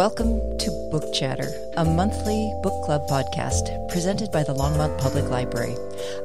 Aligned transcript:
Welcome 0.00 0.56
to 0.56 0.70
Book 0.90 1.12
Chatter, 1.12 1.52
a 1.76 1.84
monthly 1.84 2.50
book 2.62 2.86
club 2.86 3.06
podcast 3.06 3.86
presented 3.90 4.32
by 4.32 4.42
the 4.42 4.54
Longmont 4.54 4.96
Public 4.96 5.28
Library. 5.28 5.76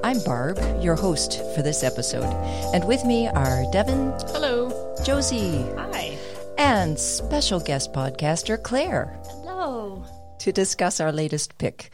I'm 0.02 0.24
Barb, 0.24 0.58
your 0.82 0.96
host 0.96 1.44
for 1.54 1.62
this 1.62 1.84
episode, 1.84 2.34
and 2.74 2.88
with 2.88 3.04
me 3.04 3.28
are 3.28 3.70
Devin. 3.74 4.14
Hello. 4.28 4.72
Josie. 5.04 5.66
Hi. 5.76 6.18
And 6.58 6.98
special 6.98 7.60
guest 7.60 7.92
podcaster 7.92 8.64
Claire. 8.64 9.20
Hello. 9.26 10.06
To 10.40 10.54
discuss 10.54 11.02
our 11.02 11.12
latest 11.12 11.58
pick, 11.58 11.90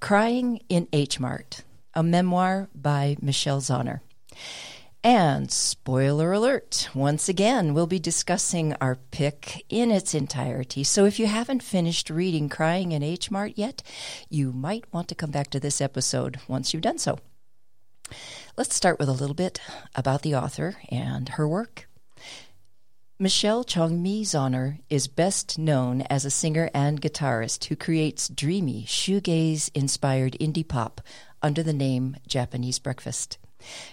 Crying 0.00 0.60
in 0.70 0.88
H 0.94 1.20
Mart, 1.20 1.64
a 1.92 2.02
memoir 2.02 2.70
by 2.74 3.18
Michelle 3.20 3.60
Zauner. 3.60 4.00
And 5.06 5.52
spoiler 5.52 6.32
alert, 6.32 6.88
once 6.92 7.28
again, 7.28 7.74
we'll 7.74 7.86
be 7.86 8.00
discussing 8.00 8.74
our 8.80 8.96
pick 9.12 9.64
in 9.68 9.92
its 9.92 10.16
entirety. 10.16 10.82
So 10.82 11.04
if 11.04 11.20
you 11.20 11.28
haven't 11.28 11.62
finished 11.62 12.10
reading 12.10 12.48
Crying 12.48 12.90
in 12.90 13.04
H 13.04 13.30
Mart 13.30 13.52
yet, 13.54 13.84
you 14.28 14.50
might 14.50 14.92
want 14.92 15.06
to 15.06 15.14
come 15.14 15.30
back 15.30 15.48
to 15.50 15.60
this 15.60 15.80
episode 15.80 16.40
once 16.48 16.74
you've 16.74 16.82
done 16.82 16.98
so. 16.98 17.20
Let's 18.56 18.74
start 18.74 18.98
with 18.98 19.08
a 19.08 19.12
little 19.12 19.36
bit 19.36 19.60
about 19.94 20.22
the 20.22 20.34
author 20.34 20.74
and 20.90 21.28
her 21.28 21.46
work. 21.46 21.88
Michelle 23.16 23.64
Chongmi 23.64 24.22
Zauner 24.22 24.80
is 24.90 25.06
best 25.06 25.56
known 25.56 26.00
as 26.10 26.24
a 26.24 26.30
singer 26.30 26.68
and 26.74 27.00
guitarist 27.00 27.66
who 27.66 27.76
creates 27.76 28.28
dreamy, 28.28 28.82
shoegaze 28.82 29.70
inspired 29.72 30.36
indie 30.40 30.66
pop 30.66 31.00
under 31.42 31.62
the 31.62 31.72
name 31.72 32.16
Japanese 32.26 32.80
Breakfast. 32.80 33.38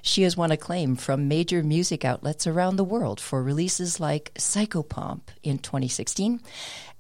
She 0.01 0.23
has 0.23 0.37
won 0.37 0.51
acclaim 0.51 0.95
from 0.95 1.27
major 1.27 1.63
music 1.63 2.03
outlets 2.03 2.47
around 2.47 2.75
the 2.75 2.83
world 2.83 3.19
for 3.19 3.43
releases 3.43 3.99
like 3.99 4.33
Psychopomp 4.35 5.21
in 5.41 5.59
2016 5.59 6.41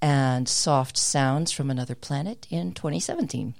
and 0.01 0.49
Soft 0.49 0.97
Sounds 0.97 1.51
from 1.51 1.69
Another 1.69 1.95
Planet 1.95 2.47
in 2.49 2.73
2017. 2.73 3.55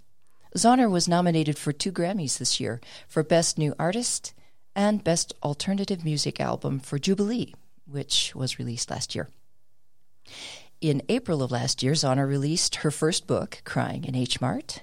Zauner 0.56 0.90
was 0.90 1.08
nominated 1.08 1.58
for 1.58 1.72
two 1.72 1.92
Grammys 1.92 2.38
this 2.38 2.60
year 2.60 2.80
for 3.08 3.24
Best 3.24 3.58
New 3.58 3.74
Artist 3.80 4.34
and 4.76 5.04
Best 5.04 5.34
Alternative 5.42 6.04
Music 6.04 6.40
Album 6.40 6.80
for 6.80 7.00
Jubilee, 7.00 7.54
which 7.86 8.34
was 8.36 8.60
released 8.60 8.90
last 8.92 9.16
year. 9.16 9.30
In 10.82 11.02
April 11.10 11.42
of 11.42 11.52
last 11.52 11.82
year, 11.82 11.94
Zauner 11.94 12.28
released 12.28 12.78
her 12.78 12.92
first 12.92 13.26
book, 13.26 13.62
Crying 13.64 14.04
in 14.04 14.16
H 14.16 14.42
Mart, 14.42 14.82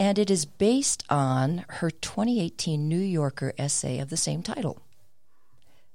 and 0.00 0.18
it 0.18 0.30
is 0.30 0.46
based 0.46 1.04
on 1.10 1.66
her 1.68 1.90
2018 1.90 2.88
New 2.88 2.98
Yorker 2.98 3.52
essay 3.58 3.98
of 3.98 4.08
the 4.08 4.16
same 4.16 4.42
title. 4.42 4.80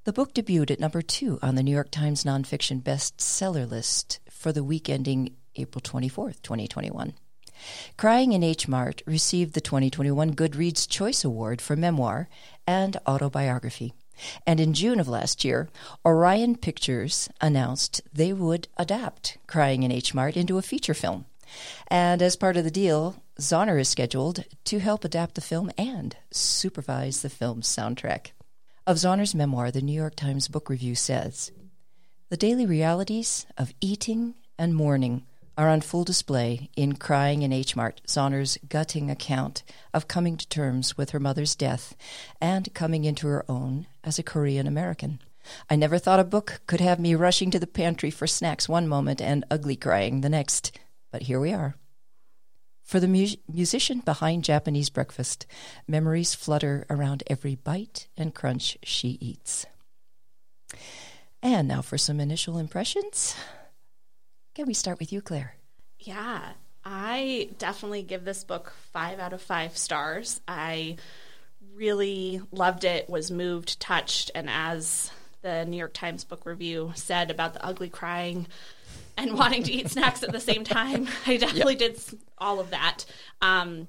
The 0.04 0.14
book 0.14 0.36
debuted 0.36 0.70
at 0.70 0.80
number 0.80 1.02
two 1.02 1.40
on 1.42 1.56
the 1.56 1.64
New 1.64 1.74
York 1.74 1.90
Times 1.90 2.24
nonfiction 2.24 2.84
bestseller 2.84 3.68
list 3.68 4.20
for 4.30 4.54
the 4.54 4.64
week 4.64 4.90
ending 4.90 5.36
April 5.56 5.82
24th, 5.82 6.44
2021. 6.44 7.16
Crying 7.98 8.34
in 8.34 8.44
H 8.44 8.68
Mart 8.68 9.02
received 9.08 9.56
the 9.56 9.62
2021 9.62 10.36
Goodreads 10.36 10.88
Choice 10.88 11.24
Award 11.24 11.60
for 11.60 11.76
memoir 11.76 12.30
and 12.68 12.98
autobiography. 13.08 13.96
And 14.46 14.60
in 14.60 14.76
June 14.76 15.00
of 15.00 15.08
last 15.08 15.44
year, 15.44 15.68
Orion 16.06 16.58
Pictures 16.58 17.28
announced 17.42 18.02
they 18.14 18.34
would 18.34 18.68
adapt 18.78 19.40
Crying 19.48 19.82
in 19.82 19.92
H 19.92 20.14
Mart 20.14 20.38
into 20.38 20.60
a 20.60 20.62
feature 20.62 20.94
film. 20.94 21.26
And 21.88 22.22
as 22.22 22.36
part 22.36 22.58
of 22.58 22.64
the 22.64 22.72
deal, 22.72 23.22
Zauner 23.40 23.80
is 23.80 23.90
scheduled 23.90 24.44
to 24.66 24.80
help 24.80 25.04
adapt 25.04 25.36
the 25.36 25.42
film 25.42 25.72
and 25.78 26.16
supervise 26.32 27.22
the 27.22 27.30
film's 27.30 27.68
soundtrack. 27.68 28.32
Of 28.88 28.98
Zauner's 28.98 29.36
memoir, 29.36 29.72
the 29.72 29.82
New 29.82 29.94
York 29.94 30.16
Times 30.16 30.48
Book 30.48 30.70
Review 30.70 30.96
says 30.96 31.52
The 32.30 32.38
daily 32.38 32.66
realities 32.66 33.46
of 33.58 33.74
eating 33.82 34.36
and 34.58 34.76
mourning 34.76 35.24
are 35.58 35.70
on 35.70 35.82
full 35.82 36.04
display 36.04 36.70
in 36.76 36.96
Crying 36.96 37.42
in 37.42 37.54
H 37.54 37.76
Mart, 37.76 38.02
Zauner's 38.08 38.58
gutting 38.68 39.10
account 39.10 39.64
of 39.94 40.08
coming 40.08 40.38
to 40.38 40.48
terms 40.48 40.98
with 40.98 41.12
her 41.12 41.20
mother's 41.20 41.56
death 41.56 41.96
and 42.42 42.74
coming 42.74 43.06
into 43.06 43.28
her 43.28 43.46
own 43.50 43.88
as 44.04 44.20
a 44.20 44.24
Korean 44.24 44.68
American. 44.68 45.20
I 45.70 45.76
never 45.76 45.98
thought 45.98 46.20
a 46.20 46.26
book 46.26 46.62
could 46.68 46.82
have 46.82 47.00
me 47.00 47.16
rushing 47.16 47.52
to 47.52 47.60
the 47.60 47.68
pantry 47.68 48.10
for 48.10 48.28
snacks 48.28 48.68
one 48.68 48.88
moment 48.88 49.22
and 49.22 49.46
ugly 49.50 49.76
crying 49.76 50.22
the 50.22 50.30
next, 50.30 50.78
but 51.12 51.24
here 51.24 51.40
we 51.40 51.54
are. 51.54 51.76
For 52.84 53.00
the 53.00 53.08
mu- 53.08 53.28
musician 53.52 54.00
behind 54.00 54.44
Japanese 54.44 54.90
breakfast, 54.90 55.48
memories 55.88 56.36
flutter 56.36 56.86
around 56.90 57.24
every 57.28 57.56
bite 57.56 58.08
and 58.16 58.34
crunch 58.34 58.78
she 58.84 59.18
eats. 59.20 59.66
And 61.42 61.68
now 61.68 61.82
for 61.82 61.98
some 61.98 62.20
initial 62.20 62.58
impressions. 62.58 63.36
Can 64.54 64.68
we 64.68 64.74
start 64.74 65.00
with 65.00 65.12
you, 65.12 65.22
Claire? 65.22 65.56
Yeah, 66.00 66.42
I 66.84 67.50
definitely 67.58 68.04
give 68.04 68.24
this 68.24 68.44
book 68.44 68.74
five 68.94 69.20
out 69.20 69.34
of 69.34 69.42
five 69.42 69.78
stars. 69.78 70.40
I 70.48 70.98
really 71.74 72.42
loved 72.52 72.84
it, 72.84 73.10
was 73.10 73.32
moved, 73.32 73.80
touched, 73.80 74.32
and 74.36 74.50
as 74.50 75.12
the 75.42 75.66
New 75.66 75.78
York 75.78 75.94
Times 75.94 76.24
Book 76.24 76.46
Review 76.46 76.94
said 76.96 77.32
about 77.32 77.54
the 77.54 77.66
ugly 77.66 77.90
crying 77.90 78.48
and 79.18 79.38
wanting 79.38 79.64
to 79.64 79.72
eat 79.72 79.90
snacks 79.90 80.24
at 80.24 80.32
the 80.32 80.40
same 80.40 80.64
time, 80.64 81.08
I 81.26 81.38
definitely 81.38 81.78
yep. 81.78 81.96
did 81.96 82.20
all 82.38 82.60
of 82.60 82.72
that. 82.72 83.06
Um, 83.42 83.88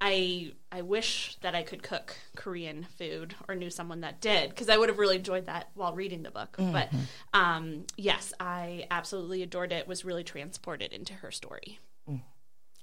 I 0.00 0.52
I 0.70 0.82
wish 0.82 1.36
that 1.40 1.54
I 1.54 1.62
could 1.62 1.82
cook 1.82 2.16
Korean 2.36 2.86
food 2.98 3.34
or 3.48 3.54
knew 3.54 3.70
someone 3.70 4.00
that 4.00 4.20
did 4.20 4.50
because 4.50 4.68
I 4.68 4.76
would 4.76 4.88
have 4.88 4.98
really 4.98 5.16
enjoyed 5.16 5.46
that 5.46 5.70
while 5.74 5.94
reading 5.94 6.22
the 6.22 6.30
book. 6.30 6.56
Mm-hmm. 6.58 6.72
But 6.72 6.90
um, 7.32 7.84
yes, 7.96 8.32
I 8.40 8.86
absolutely 8.90 9.42
adored 9.42 9.72
it. 9.72 9.86
Was 9.86 10.04
really 10.04 10.24
transported 10.24 10.92
into 10.92 11.14
her 11.14 11.30
story. 11.30 11.78
Mm. 12.10 12.22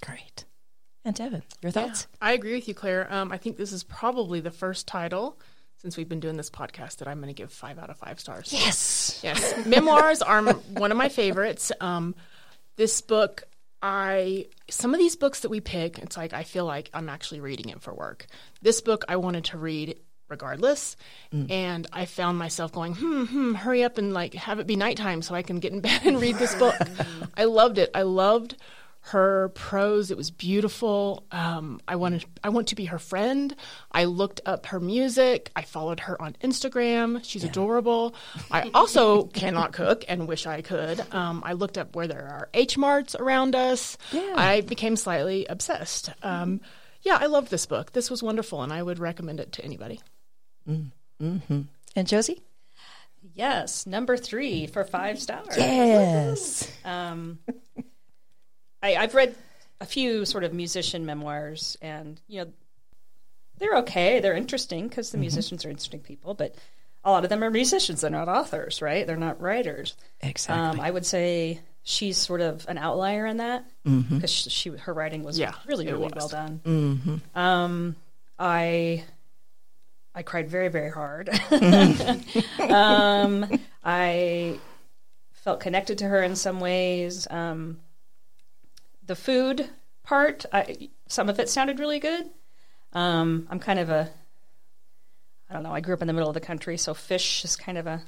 Great. 0.03 0.45
And 1.03 1.15
Devin, 1.15 1.43
your 1.61 1.71
thoughts? 1.71 2.07
Yeah, 2.11 2.27
I 2.27 2.31
agree 2.33 2.53
with 2.53 2.67
you, 2.67 2.73
Claire. 2.73 3.11
Um, 3.11 3.31
I 3.31 3.37
think 3.37 3.57
this 3.57 3.71
is 3.71 3.83
probably 3.83 4.39
the 4.39 4.51
first 4.51 4.87
title 4.87 5.39
since 5.81 5.97
we've 5.97 6.07
been 6.07 6.19
doing 6.19 6.37
this 6.37 6.51
podcast 6.51 6.97
that 6.97 7.07
I'm 7.07 7.19
going 7.19 7.33
to 7.33 7.41
give 7.41 7.51
five 7.51 7.79
out 7.79 7.89
of 7.89 7.97
five 7.97 8.19
stars. 8.19 8.53
Yes. 8.53 9.19
Yes. 9.23 9.65
Memoirs 9.65 10.21
are 10.21 10.43
one 10.53 10.91
of 10.91 10.97
my 10.97 11.09
favorites. 11.09 11.71
Um, 11.81 12.13
this 12.75 13.01
book 13.01 13.43
I 13.81 14.45
some 14.69 14.93
of 14.93 14.99
these 14.99 15.15
books 15.15 15.39
that 15.39 15.49
we 15.49 15.59
pick, 15.59 15.97
it's 15.97 16.15
like 16.15 16.33
I 16.33 16.43
feel 16.43 16.65
like 16.65 16.91
I'm 16.93 17.09
actually 17.09 17.39
reading 17.39 17.69
it 17.69 17.81
for 17.81 17.93
work. 17.93 18.27
This 18.61 18.79
book 18.81 19.03
I 19.09 19.15
wanted 19.15 19.45
to 19.45 19.57
read 19.57 19.99
regardless, 20.29 20.95
mm. 21.33 21.49
and 21.49 21.87
I 21.91 22.05
found 22.05 22.37
myself 22.37 22.71
going, 22.71 22.93
hmm, 22.93 23.25
hmm, 23.25 23.53
hurry 23.55 23.83
up 23.83 23.97
and 23.97 24.13
like 24.13 24.35
have 24.35 24.59
it 24.59 24.67
be 24.67 24.75
nighttime 24.75 25.23
so 25.23 25.33
I 25.33 25.41
can 25.41 25.59
get 25.59 25.73
in 25.73 25.79
bed 25.81 26.01
and 26.05 26.21
read 26.21 26.35
this 26.35 26.53
book. 26.53 26.75
I 27.37 27.45
loved 27.45 27.79
it. 27.79 27.89
I 27.95 28.03
loved 28.03 28.55
her 29.05 29.49
prose. 29.49 30.11
It 30.11 30.17
was 30.17 30.29
beautiful. 30.29 31.25
Um, 31.31 31.81
I 31.87 31.95
wanted, 31.95 32.25
I 32.43 32.49
want 32.49 32.67
to 32.67 32.75
be 32.75 32.85
her 32.85 32.99
friend. 32.99 33.55
I 33.91 34.05
looked 34.05 34.41
up 34.45 34.67
her 34.67 34.79
music. 34.79 35.51
I 35.55 35.63
followed 35.63 36.01
her 36.01 36.21
on 36.21 36.35
Instagram. 36.43 37.23
She's 37.23 37.43
yeah. 37.43 37.49
adorable. 37.49 38.15
I 38.51 38.69
also 38.73 39.23
cannot 39.33 39.73
cook 39.73 40.05
and 40.07 40.27
wish 40.27 40.45
I 40.45 40.61
could. 40.61 41.03
Um, 41.13 41.41
I 41.45 41.53
looked 41.53 41.77
up 41.77 41.95
where 41.95 42.07
there 42.07 42.27
are 42.27 42.49
H 42.53 42.77
marts 42.77 43.15
around 43.15 43.55
us. 43.55 43.97
Yeah. 44.11 44.35
I 44.37 44.61
became 44.61 44.95
slightly 44.95 45.45
obsessed. 45.47 46.11
Um, 46.21 46.61
yeah, 47.01 47.17
I 47.19 47.25
loved 47.25 47.49
this 47.49 47.65
book. 47.65 47.93
This 47.93 48.11
was 48.11 48.21
wonderful, 48.21 48.61
and 48.61 48.71
I 48.71 48.83
would 48.83 48.99
recommend 48.99 49.39
it 49.39 49.51
to 49.53 49.65
anybody. 49.65 49.99
Mm. 50.69 50.91
Mm-hmm. 51.19 51.61
And 51.95 52.07
Josie. 52.07 52.43
Yes, 53.33 53.85
number 53.85 54.17
three 54.17 54.67
for 54.67 54.83
five 54.83 55.19
stars. 55.19 55.55
Yes. 55.57 56.71
I, 58.81 58.95
I've 58.95 59.15
read 59.15 59.35
a 59.79 59.85
few 59.85 60.25
sort 60.25 60.43
of 60.43 60.53
musician 60.53 61.05
memoirs, 61.05 61.77
and 61.81 62.19
you 62.27 62.41
know, 62.41 62.51
they're 63.57 63.77
okay. 63.77 64.19
They're 64.19 64.35
interesting 64.35 64.87
because 64.87 65.11
the 65.11 65.17
mm-hmm. 65.17 65.21
musicians 65.21 65.65
are 65.65 65.69
interesting 65.69 66.01
people, 66.01 66.33
but 66.33 66.55
a 67.03 67.11
lot 67.11 67.23
of 67.23 67.29
them 67.29 67.43
are 67.43 67.49
musicians. 67.49 68.01
They're 68.01 68.11
not 68.11 68.29
authors, 68.29 68.81
right? 68.81 69.05
They're 69.05 69.17
not 69.17 69.41
writers. 69.41 69.95
Exactly. 70.21 70.79
Um, 70.79 70.85
I 70.85 70.91
would 70.91 71.05
say 71.05 71.59
she's 71.83 72.17
sort 72.17 72.41
of 72.41 72.65
an 72.67 72.77
outlier 72.77 73.25
in 73.25 73.37
that 73.37 73.65
because 73.83 74.03
mm-hmm. 74.03 74.25
she, 74.25 74.49
she, 74.49 74.69
her 74.69 74.93
writing 74.93 75.23
was 75.23 75.37
yeah, 75.37 75.53
really 75.65 75.85
really 75.85 75.99
was. 75.99 76.13
well 76.15 76.27
done. 76.27 76.61
Mm-hmm. 76.63 77.39
Um, 77.39 77.95
I 78.37 79.03
I 80.13 80.21
cried 80.23 80.49
very 80.49 80.69
very 80.69 80.91
hard. 80.91 81.27
Mm-hmm. 81.27 82.71
um, 82.71 83.59
I 83.83 84.59
felt 85.43 85.59
connected 85.59 85.99
to 85.99 86.07
her 86.07 86.21
in 86.21 86.35
some 86.35 86.59
ways. 86.59 87.27
Um, 87.29 87.79
the 89.05 89.15
food 89.15 89.69
part, 90.03 90.45
I, 90.51 90.89
some 91.07 91.29
of 91.29 91.39
it 91.39 91.49
sounded 91.49 91.79
really 91.79 91.99
good. 91.99 92.29
Um, 92.93 93.47
I'm 93.49 93.59
kind 93.59 93.79
of 93.79 93.89
a, 93.89 94.09
I 95.49 95.53
don't 95.53 95.63
know. 95.63 95.73
I 95.73 95.79
grew 95.79 95.93
up 95.93 96.01
in 96.01 96.07
the 96.07 96.13
middle 96.13 96.29
of 96.29 96.33
the 96.33 96.39
country, 96.39 96.77
so 96.77 96.93
fish 96.93 97.43
is 97.43 97.55
kind 97.55 97.77
of 97.77 97.87
a, 97.87 98.01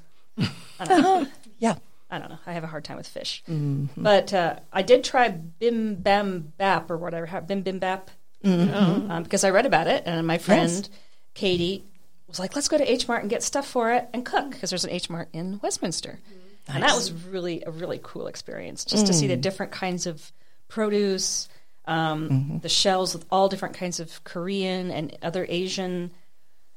I 0.80 0.86
don't 0.86 1.02
know. 1.02 1.28
yeah. 1.60 1.76
I 2.14 2.20
don't 2.20 2.30
know. 2.30 2.38
I 2.46 2.54
have 2.54 2.64
a 2.64 2.68
hard 2.68 2.84
time 2.84 2.98
with 2.98 3.08
fish. 3.08 3.44
Mm-hmm. 3.50 4.04
But 4.04 4.32
uh, 4.34 4.60
I 4.72 4.84
did 4.84 5.04
try 5.04 5.30
Bim 5.30 5.96
Bam 5.96 6.54
Bap 6.58 6.92
or 6.92 6.98
whatever, 6.98 7.42
Bim 7.42 7.64
Bim 7.64 7.80
Bap, 7.80 8.12
mm-hmm. 8.46 9.10
um, 9.10 9.24
because 9.24 9.44
I 9.44 9.50
read 9.50 9.66
about 9.66 9.88
it, 9.88 10.04
and 10.06 10.28
my 10.28 10.38
friend 10.38 10.70
yes. 10.70 10.90
Katie 11.34 11.84
was 12.28 12.38
like, 12.38 12.54
"Let's 12.54 12.68
go 12.68 12.78
to 12.78 12.92
H 12.92 13.08
Mart 13.08 13.22
and 13.22 13.32
get 13.32 13.42
stuff 13.42 13.66
for 13.66 13.92
it 13.94 14.10
and 14.14 14.24
cook," 14.24 14.52
because 14.52 14.70
there's 14.70 14.84
an 14.84 14.92
H 14.92 15.10
Mart 15.10 15.30
in 15.34 15.60
Westminster. 15.64 16.20
Mm-hmm. 16.20 16.76
and 16.76 16.84
that 16.84 16.96
was 16.96 17.12
really 17.12 17.64
a 17.66 17.72
really 17.72 18.00
cool 18.04 18.28
experience 18.28 18.86
just 18.86 19.08
to 19.08 19.14
see 19.14 19.26
the 19.26 19.36
different 19.36 19.72
kinds 19.72 20.06
of 20.06 20.32
produce, 20.74 21.48
um, 21.86 22.60
the 22.64 22.70
shelves 22.70 23.14
with 23.14 23.26
all 23.30 23.48
different 23.48 23.76
kinds 23.76 24.00
of 24.00 24.24
Korean 24.24 24.90
and 24.90 25.16
other 25.22 25.46
Asian 25.48 26.12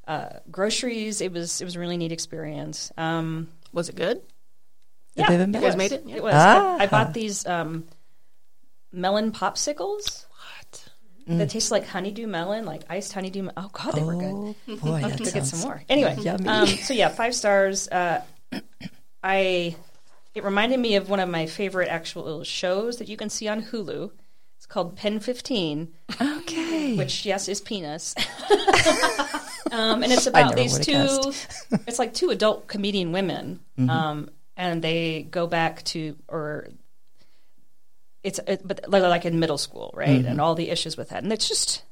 uh, 0.07 0.29
groceries. 0.51 1.21
It 1.23 1.33
was 1.33 1.61
it 1.63 1.65
was 1.65 1.77
a 1.77 1.81
really 1.81 1.97
neat 1.97 2.13
experience. 2.13 2.93
Um, 2.99 3.49
Was 3.73 3.89
it 3.89 3.97
good? 3.97 4.21
The 5.15 5.23
Bibimbap? 5.23 5.55
You 5.55 5.61
guys 5.63 5.77
made 5.77 5.93
it? 5.93 6.05
It 6.07 6.23
was. 6.23 6.35
Ah. 6.37 6.77
I, 6.79 6.85
I 6.85 6.87
bought 6.89 7.15
these 7.15 7.47
um, 7.47 7.85
melon 8.93 9.33
popsicles 9.33 10.27
What? 10.29 10.89
that 11.39 11.49
tastes 11.49 11.71
like 11.71 11.87
honeydew 11.87 12.27
melon, 12.27 12.67
like 12.67 12.83
iced 12.91 13.15
honeydew. 13.15 13.45
Me- 13.45 13.51
oh 13.57 13.71
God, 13.73 13.95
they 13.95 14.03
were 14.03 14.17
good. 14.17 14.55
Oh 14.69 14.77
boy, 14.77 15.01
that 15.01 15.19
Go 15.19 15.25
get 15.25 15.33
sounds 15.33 15.51
some 15.53 15.61
more. 15.61 15.83
Anyway, 15.89 16.17
Yummy. 16.21 16.47
um, 16.49 16.67
so 16.67 16.93
yeah, 16.93 17.09
five 17.09 17.35
stars. 17.35 17.89
Uh, 17.89 18.23
I 19.23 19.75
it 20.37 20.45
reminded 20.45 20.79
me 20.79 20.97
of 20.97 21.09
one 21.09 21.19
of 21.19 21.29
my 21.31 21.47
favorite 21.47 21.89
actual 21.89 22.45
shows 22.45 22.99
that 22.99 23.09
you 23.09 23.17
can 23.17 23.31
see 23.31 23.49
on 23.49 23.63
Hulu. 23.63 24.11
It's 24.59 24.67
called 24.67 24.95
Pen 24.97 25.19
Fifteen, 25.19 25.95
okay. 26.21 26.95
which 26.97 27.25
yes 27.25 27.49
is 27.49 27.61
penis. 27.61 28.15
um, 29.73 30.03
and 30.03 30.13
it's 30.13 30.27
about 30.27 30.55
these 30.55 30.79
two. 30.79 30.93
it's 31.87 31.99
like 31.99 32.13
two 32.15 32.31
adult 32.31 32.67
comedian 32.69 33.13
women, 33.13 33.61
Mm-hmm. 33.79 33.91
um, 33.91 34.31
and 34.57 34.83
they 34.83 35.23
go 35.31 35.47
back 35.47 35.83
to 35.85 36.17
or. 36.29 36.69
It's 38.23 38.41
it, 38.47 38.61
but 38.67 38.89
like 38.91 39.25
in 39.25 39.39
middle 39.39 39.59
school, 39.59 39.93
right? 39.95 40.09
Mm-hmm. 40.09 40.29
And 40.29 40.41
all 40.41 40.55
the 40.55 40.69
issues 40.71 40.97
with 40.97 41.11
that, 41.11 41.23
and 41.23 41.33
it's 41.33 41.49
just 41.49 41.83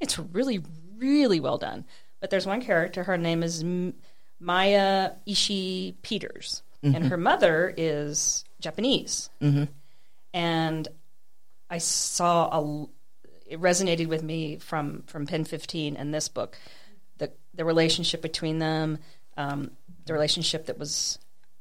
it's 0.00 0.18
really 0.18 0.60
really 0.96 1.38
well 1.38 1.58
done. 1.58 1.84
But 2.20 2.30
there's 2.30 2.46
one 2.46 2.62
character. 2.62 3.04
Her 3.04 3.18
name 3.18 3.42
is 3.42 3.62
M- 3.62 3.94
Maya 4.40 5.10
Ishii 5.26 5.96
Peters, 6.02 6.62
Mm-hmm. 6.84 6.94
and 6.96 7.04
her 7.06 7.16
mother 7.16 7.72
is 7.76 8.44
Japanese. 8.60 9.30
And 10.34 10.88
I 11.70 11.78
saw 11.78 12.48
a. 12.48 12.86
It 13.46 13.60
resonated 13.60 14.06
with 14.08 14.22
me 14.22 14.56
from 14.56 15.02
from 15.06 15.26
Pen 15.26 15.44
15 15.44 15.96
and 15.96 16.12
this 16.12 16.28
book, 16.28 16.56
the 17.18 17.30
the 17.54 17.64
relationship 17.64 18.22
between 18.22 18.58
them, 18.58 18.98
um, 19.36 19.70
the 20.06 20.12
relationship 20.14 20.66
that 20.66 20.78
was 20.78 21.18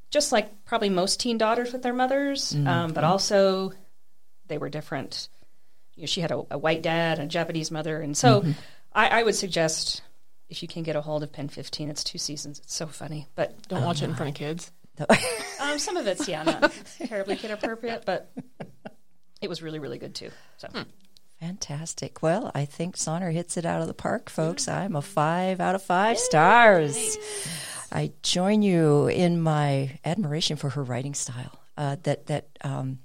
just 0.10 0.32
like 0.32 0.64
probably 0.66 0.90
most 0.90 1.20
teen 1.20 1.38
daughters 1.38 1.72
with 1.74 1.84
their 1.84 1.94
mothers, 1.94 2.56
um, 2.66 2.94
but 2.94 3.04
also 3.04 3.74
they 4.48 4.58
were 4.58 4.70
different. 4.70 5.28
You 5.96 6.04
know, 6.04 6.08
she 6.08 6.22
had 6.22 6.32
a, 6.32 6.42
a 6.52 6.58
white 6.58 6.82
dad 6.82 7.20
and 7.20 7.28
a 7.28 7.30
Japanese 7.32 7.72
mother, 7.72 8.00
and 8.02 8.16
so 8.16 8.46
I, 8.94 9.20
I 9.20 9.24
would 9.24 9.36
suggest 9.36 10.02
if 10.50 10.62
you 10.62 10.68
can 10.68 10.84
get 10.84 10.96
a 10.96 11.02
hold 11.02 11.24
of 11.24 11.32
Pen 11.32 11.48
15, 11.48 11.90
it's 11.90 12.04
two 12.04 12.18
seasons. 12.18 12.60
It's 12.60 12.74
so 12.74 12.88
funny, 12.88 13.28
but 13.36 13.68
Don't 13.70 13.84
watch 13.84 14.02
it 14.02 14.06
in 14.06 14.16
front 14.16 14.30
of 14.30 14.36
kids. 14.36 14.72
um, 15.60 15.80
some 15.80 15.98
of 15.98 16.08
it's 16.08 16.28
yeah 16.28 16.44
not 16.44 16.72
terribly 17.06 17.36
kid 17.36 17.52
appropriate, 17.52 18.04
but 18.06 18.32
it 19.42 19.50
was 19.50 19.62
really 19.62 19.80
really 19.80 19.98
good 19.98 20.16
too. 20.16 20.30
So 20.58 20.68
Fantastic. 21.40 22.22
Well, 22.22 22.52
I 22.54 22.66
think 22.66 22.98
Zauner 22.98 23.34
hits 23.34 23.58
it 23.58 23.66
out 23.66 23.82
of 23.82 23.88
the 23.88 23.96
park, 23.96 24.30
folks. 24.30 24.68
I'm 24.68 24.96
a 24.96 25.02
five 25.02 25.60
out 25.60 25.74
of 25.74 25.82
five 25.82 26.20
stars. 26.20 27.18
I 27.92 28.12
join 28.22 28.62
you 28.62 29.08
in 29.08 29.42
my 29.42 30.00
admiration 30.06 30.56
for 30.56 30.70
her 30.70 30.84
writing 30.84 31.16
style. 31.16 31.60
Uh, 31.76 31.96
that 32.04 32.28
that 32.28 32.48
um, 32.64 33.00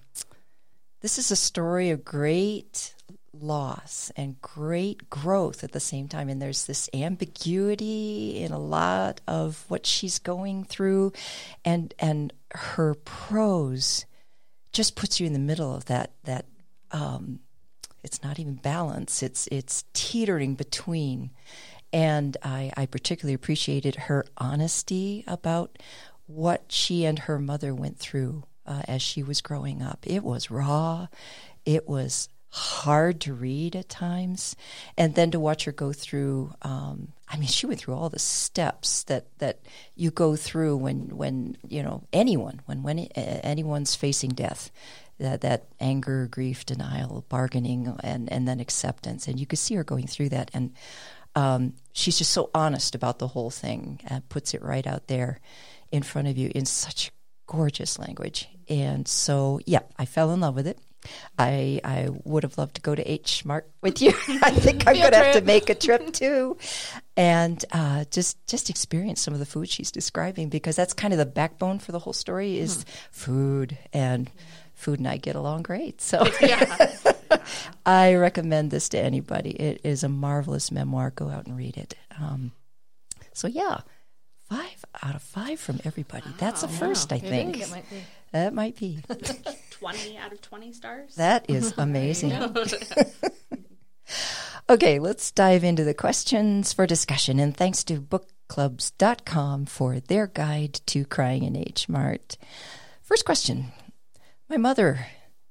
this 1.01 1.19
is 1.19 1.31
a 1.31 1.37
story 1.37 1.91
of 1.91 2.05
great 2.05 2.95
loss 3.41 4.11
and 4.17 4.41
great 4.41 5.11
growth 5.11 5.65
at 5.65 5.73
the 5.73 5.81
same 5.81 6.09
time. 6.09 6.29
And 6.29 6.41
there's 6.41 6.67
this 6.67 6.89
ambiguity 6.95 8.39
in 8.43 8.53
a 8.53 8.59
lot 8.59 9.21
of 9.27 9.65
what 9.69 9.87
she's 9.87 10.19
going 10.19 10.65
through, 10.65 11.13
and 11.65 11.93
and 11.99 12.33
her 12.53 12.95
prose 12.95 14.07
just 14.73 14.97
puts 14.97 15.21
you 15.21 15.27
in 15.27 15.33
the 15.33 15.39
middle 15.39 15.75
of 15.75 15.87
that 15.87 16.13
that 16.25 16.47
um, 16.93 17.41
it's 18.03 18.23
not 18.23 18.39
even 18.39 18.55
balance. 18.55 19.23
It's 19.23 19.49
it's 19.51 19.85
teetering 19.93 20.55
between. 20.55 21.31
And 21.93 22.37
I, 22.43 22.73
I 22.77 22.87
particularly 22.87 23.35
appreciated 23.35 23.95
her 23.95 24.27
honesty 24.37 25.25
about 25.27 25.79
what 26.27 26.65
she 26.69 27.05
and 27.05 27.21
her 27.21 27.39
mother 27.39 27.75
went 27.75 27.99
through 27.99 28.45
uh, 28.67 28.83
as 28.89 29.01
she 29.01 29.23
was 29.23 29.41
growing 29.41 29.83
up. 29.83 30.01
It 30.03 30.23
was 30.23 30.51
raw. 30.51 31.07
It 31.65 31.89
was 31.89 32.29
hard 32.57 33.21
to 33.21 33.35
read 33.35 33.77
at 33.77 33.89
times 33.89 34.57
and 34.97 35.15
then 35.15 35.31
to 35.31 35.39
watch 35.39 35.65
her 35.65 35.73
go 35.73 35.93
through 35.93 36.53
um, 36.63 37.13
i 37.29 37.37
mean 37.37 37.49
she 37.49 37.67
went 37.67 37.79
through 37.79 37.95
all 37.95 38.09
the 38.09 38.19
steps 38.19 39.03
that 39.05 39.27
that 39.39 39.61
you 39.95 40.11
go 40.11 40.37
through 40.37 40.77
when 40.77 41.15
when 41.17 41.57
you 41.69 41.83
know 41.83 42.03
anyone 42.13 42.61
when 42.65 42.83
when 42.83 42.99
anyone's 42.99 43.95
facing 43.95 44.31
death 44.31 44.71
that 45.19 45.41
that 45.41 45.65
anger, 45.81 46.27
grief, 46.31 46.67
denial, 46.67 47.25
bargaining, 47.29 47.97
and 48.03 48.31
and 48.31 48.47
then 48.47 48.61
acceptance. 48.61 49.27
And 49.27 49.41
you 49.41 49.47
could 49.47 49.59
see 49.59 49.75
her 49.75 49.85
going 49.85 50.07
through 50.07 50.29
that, 50.31 50.51
and 50.53 50.75
um, 51.35 51.75
she's 51.93 52.19
just 52.19 52.33
so 52.33 52.51
honest 52.55 52.95
about 52.95 53.19
the 53.19 53.29
whole 53.29 53.51
thing 53.51 54.01
and 54.07 54.29
puts 54.29 54.55
it 54.55 54.63
right 54.63 54.87
out 54.87 55.07
there 55.09 55.41
in 55.93 56.03
front 56.03 56.29
of 56.29 56.37
you 56.37 56.51
in 56.55 56.67
such 56.67 57.11
gorgeous 57.47 57.99
language. 57.99 58.49
And 58.69 59.07
so, 59.07 59.61
yeah, 59.67 59.81
I 59.99 60.07
fell 60.07 60.33
in 60.33 60.41
love 60.41 60.55
with 60.55 60.67
it. 60.67 60.79
I 61.39 61.81
I 61.85 62.09
would 62.25 62.43
have 62.43 62.59
loved 62.59 62.77
to 62.77 62.81
go 62.83 62.95
to 62.95 63.11
H 63.11 63.45
Mart 63.45 63.69
with 63.83 64.01
you. 64.01 64.11
I 64.29 64.51
think 64.51 64.87
I'm 64.87 64.97
going 64.97 65.11
to 65.11 65.17
have 65.17 65.35
to 65.35 65.41
make 65.43 65.71
a 65.71 65.75
trip 65.75 66.13
too, 66.13 66.57
and 67.17 67.65
uh, 67.73 68.05
just 68.11 68.45
just 68.47 68.71
experience 68.71 69.21
some 69.21 69.35
of 69.35 69.41
the 69.41 69.47
food 69.47 69.69
she's 69.69 69.91
describing 69.91 70.49
because 70.49 70.77
that's 70.77 70.93
kind 70.93 71.13
of 71.13 71.19
the 71.19 71.27
backbone 71.27 71.79
for 71.79 71.93
the 71.93 71.99
whole 71.99 72.13
story 72.13 72.59
is 72.59 72.85
food 73.11 73.79
and 73.93 74.31
food 74.75 74.99
and 74.99 75.09
I 75.09 75.17
get 75.17 75.37
along 75.37 75.63
great. 75.63 76.01
So 76.01 76.27
I 77.87 78.15
recommend 78.15 78.71
this 78.71 78.89
to 78.91 78.99
anybody. 78.99 79.51
It 79.51 79.81
is 79.85 80.05
a 80.05 80.09
marvelous 80.09 80.71
memoir. 80.71 81.11
Go 81.11 81.29
out 81.29 81.47
and 81.47 81.57
read 81.57 81.77
it. 81.77 81.95
Um, 82.21 82.53
so 83.33 83.49
yeah, 83.49 83.81
five 84.49 84.85
out 85.03 85.15
of 85.15 85.23
five 85.23 85.61
from 85.61 85.81
everybody. 85.85 86.31
That's 86.39 86.63
a 86.63 86.69
first, 86.69 87.13
I 87.13 87.19
think. 87.19 87.61
is. 87.61 87.71
might 87.71 87.91
be. 87.91 87.97
That 88.33 88.55
might 88.55 88.77
be. 88.77 88.99
20 89.71 90.19
out 90.19 90.33
of 90.33 90.41
20 90.41 90.73
stars. 90.73 91.15
That 91.17 91.47
is 91.49 91.75
amazing. 91.79 92.33
okay, 94.71 94.99
let's 94.99 95.31
dive 95.31 95.65
into 95.65 95.85
the 95.85 95.95
questions 95.95 96.73
for 96.73 96.87
discussion. 96.87 97.39
And 97.39 97.57
thanks 97.57 97.85
to 97.85 98.01
bookclubs.com 98.01 99.67
for 99.67 100.01
their 100.01 100.27
guide 100.27 100.81
to 100.87 101.05
crying 101.05 101.45
in 101.45 101.57
H 101.57 101.89
Mart. 101.89 102.37
First 103.03 103.25
question 103.25 103.73
My 104.49 104.57
mother 104.57 105.07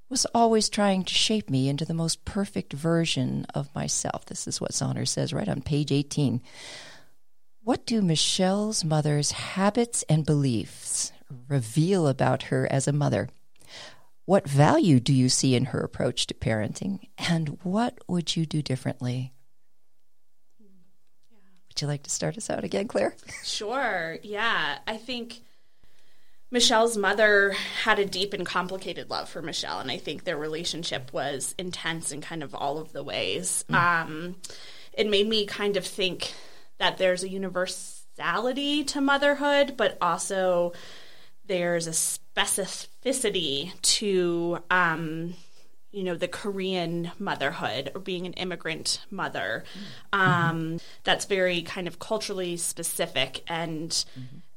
was 0.09 0.25
always 0.35 0.69
trying 0.69 1.03
to 1.03 1.13
shape 1.13 1.49
me 1.49 1.67
into 1.67 1.85
the 1.85 1.93
most 1.93 2.25
perfect 2.25 2.73
version 2.73 3.45
of 3.55 3.73
myself. 3.73 4.25
This 4.25 4.47
is 4.47 4.61
what 4.61 4.73
Saunders 4.73 5.11
says 5.11 5.33
right 5.33 5.49
on 5.49 5.61
page 5.61 5.91
18. 5.91 6.41
What 7.65 7.87
do 7.87 8.03
Michelle's 8.03 8.83
mother's 8.83 9.31
habits 9.31 10.03
and 10.07 10.23
beliefs 10.23 11.11
reveal 11.47 12.07
about 12.07 12.43
her 12.43 12.71
as 12.71 12.87
a 12.87 12.93
mother? 12.93 13.27
What 14.25 14.47
value 14.47 14.99
do 14.99 15.11
you 15.11 15.29
see 15.29 15.55
in 15.55 15.65
her 15.65 15.79
approach 15.79 16.27
to 16.27 16.35
parenting? 16.35 17.09
And 17.17 17.57
what 17.63 17.97
would 18.07 18.35
you 18.35 18.45
do 18.45 18.61
differently? 18.61 19.33
Would 20.59 21.81
you 21.81 21.87
like 21.87 22.03
to 22.03 22.11
start 22.11 22.37
us 22.37 22.51
out 22.51 22.63
again, 22.63 22.87
Claire? 22.87 23.15
Sure. 23.43 24.19
Yeah. 24.21 24.77
I 24.85 24.97
think 24.97 25.41
Michelle's 26.51 26.97
mother 26.97 27.55
had 27.81 27.97
a 27.97 28.05
deep 28.05 28.33
and 28.33 28.45
complicated 28.45 29.09
love 29.09 29.27
for 29.27 29.41
Michelle, 29.41 29.79
and 29.79 29.89
I 29.89 29.97
think 29.97 30.23
their 30.23 30.37
relationship 30.37 31.11
was 31.11 31.55
intense 31.57 32.11
in 32.11 32.21
kind 32.21 32.43
of 32.43 32.53
all 32.53 32.77
of 32.77 32.93
the 32.93 33.03
ways. 33.03 33.65
Um, 33.71 34.35
it 34.93 35.09
made 35.09 35.27
me 35.27 35.47
kind 35.47 35.77
of 35.77 35.83
think 35.85 36.31
that 36.77 36.97
there's 36.97 37.23
a 37.23 37.29
universality 37.29 38.83
to 38.85 39.01
motherhood, 39.01 39.75
but 39.77 39.97
also 40.01 40.73
there's 41.47 41.87
a 41.87 41.91
specificity 41.91 43.79
to 43.81 44.59
um, 44.69 45.35
you 45.91 46.03
know 46.03 46.15
the 46.15 46.27
korean 46.27 47.11
motherhood 47.19 47.91
or 47.95 48.01
being 48.01 48.25
an 48.25 48.33
immigrant 48.33 48.99
mother. 49.09 49.63
Um, 50.11 50.79
that's 51.03 51.25
very 51.25 51.61
kind 51.61 51.87
of 51.87 51.99
culturally 51.99 52.57
specific 52.57 53.43
and 53.47 54.03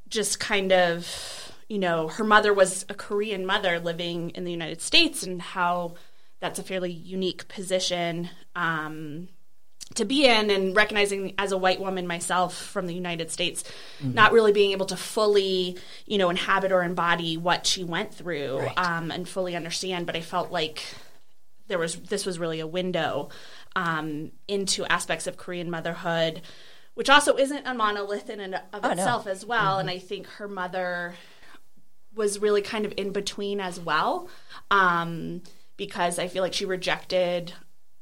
just 0.09 0.41
kind 0.41 0.73
of 0.73 1.53
you 1.69 1.79
know 1.79 2.09
her 2.09 2.25
mother 2.25 2.53
was 2.53 2.85
a 2.89 2.95
korean 2.95 3.45
mother 3.45 3.79
living 3.79 4.31
in 4.31 4.45
the 4.45 4.51
united 4.51 4.81
states 4.81 5.23
and 5.23 5.41
how 5.41 5.95
that's 6.41 6.59
a 6.59 6.63
fairly 6.63 6.91
unique 6.93 7.49
position. 7.49 8.31
Um, 8.55 9.29
to 9.95 10.05
be 10.05 10.27
in 10.27 10.51
and 10.51 10.77
recognizing 10.77 11.35
as 11.39 11.51
a 11.51 11.59
white 11.59 11.81
woman 11.81 12.07
myself 12.07 12.55
from 12.57 12.87
the 12.87 12.95
United 12.95 13.31
States, 13.31 13.65
not 14.03 14.33
really 14.33 14.53
being 14.53 14.73
able 14.73 14.87
to 14.87 14.97
fully, 14.97 15.79
you 16.07 16.19
know, 16.19 16.31
inhabit 16.31 16.73
or 16.73 16.83
embody 16.83 17.37
what 17.37 17.67
she 17.67 17.85
went 17.85 18.13
through 18.13 18.67
um, 18.77 19.11
and 19.11 19.29
fully 19.29 19.57
understand. 19.57 20.07
But 20.07 20.15
I 20.15 20.21
felt 20.21 20.53
like 20.53 20.85
there 21.69 21.79
was 21.79 21.97
this 21.97 22.27
was 22.27 22.39
really 22.39 22.61
a 22.61 22.67
window 22.67 23.31
um, 23.77 24.33
into 24.47 24.85
aspects 24.87 25.27
of 25.27 25.37
Korean 25.37 25.71
motherhood, 25.71 26.43
which 26.95 27.09
also 27.09 27.37
isn't 27.37 27.67
a 27.67 27.75
monolith 27.75 28.29
in 28.29 28.41
and 28.41 28.61
of 28.73 28.83
no. 28.83 28.91
itself 28.91 29.27
as 29.27 29.45
well. 29.45 29.79
And 29.79 29.89
I 29.89 29.99
think 29.99 30.27
her 30.27 30.49
mother 30.49 31.15
was 32.15 32.41
really 32.41 32.63
kind 32.63 32.85
of 32.85 32.93
in 32.97 33.13
between 33.13 33.61
as 33.61 33.79
well, 33.81 34.29
um, 34.71 35.43
because 35.77 36.19
I 36.19 36.29
feel 36.29 36.43
like 36.43 36.55
she 36.55 36.65
rejected 36.65 37.55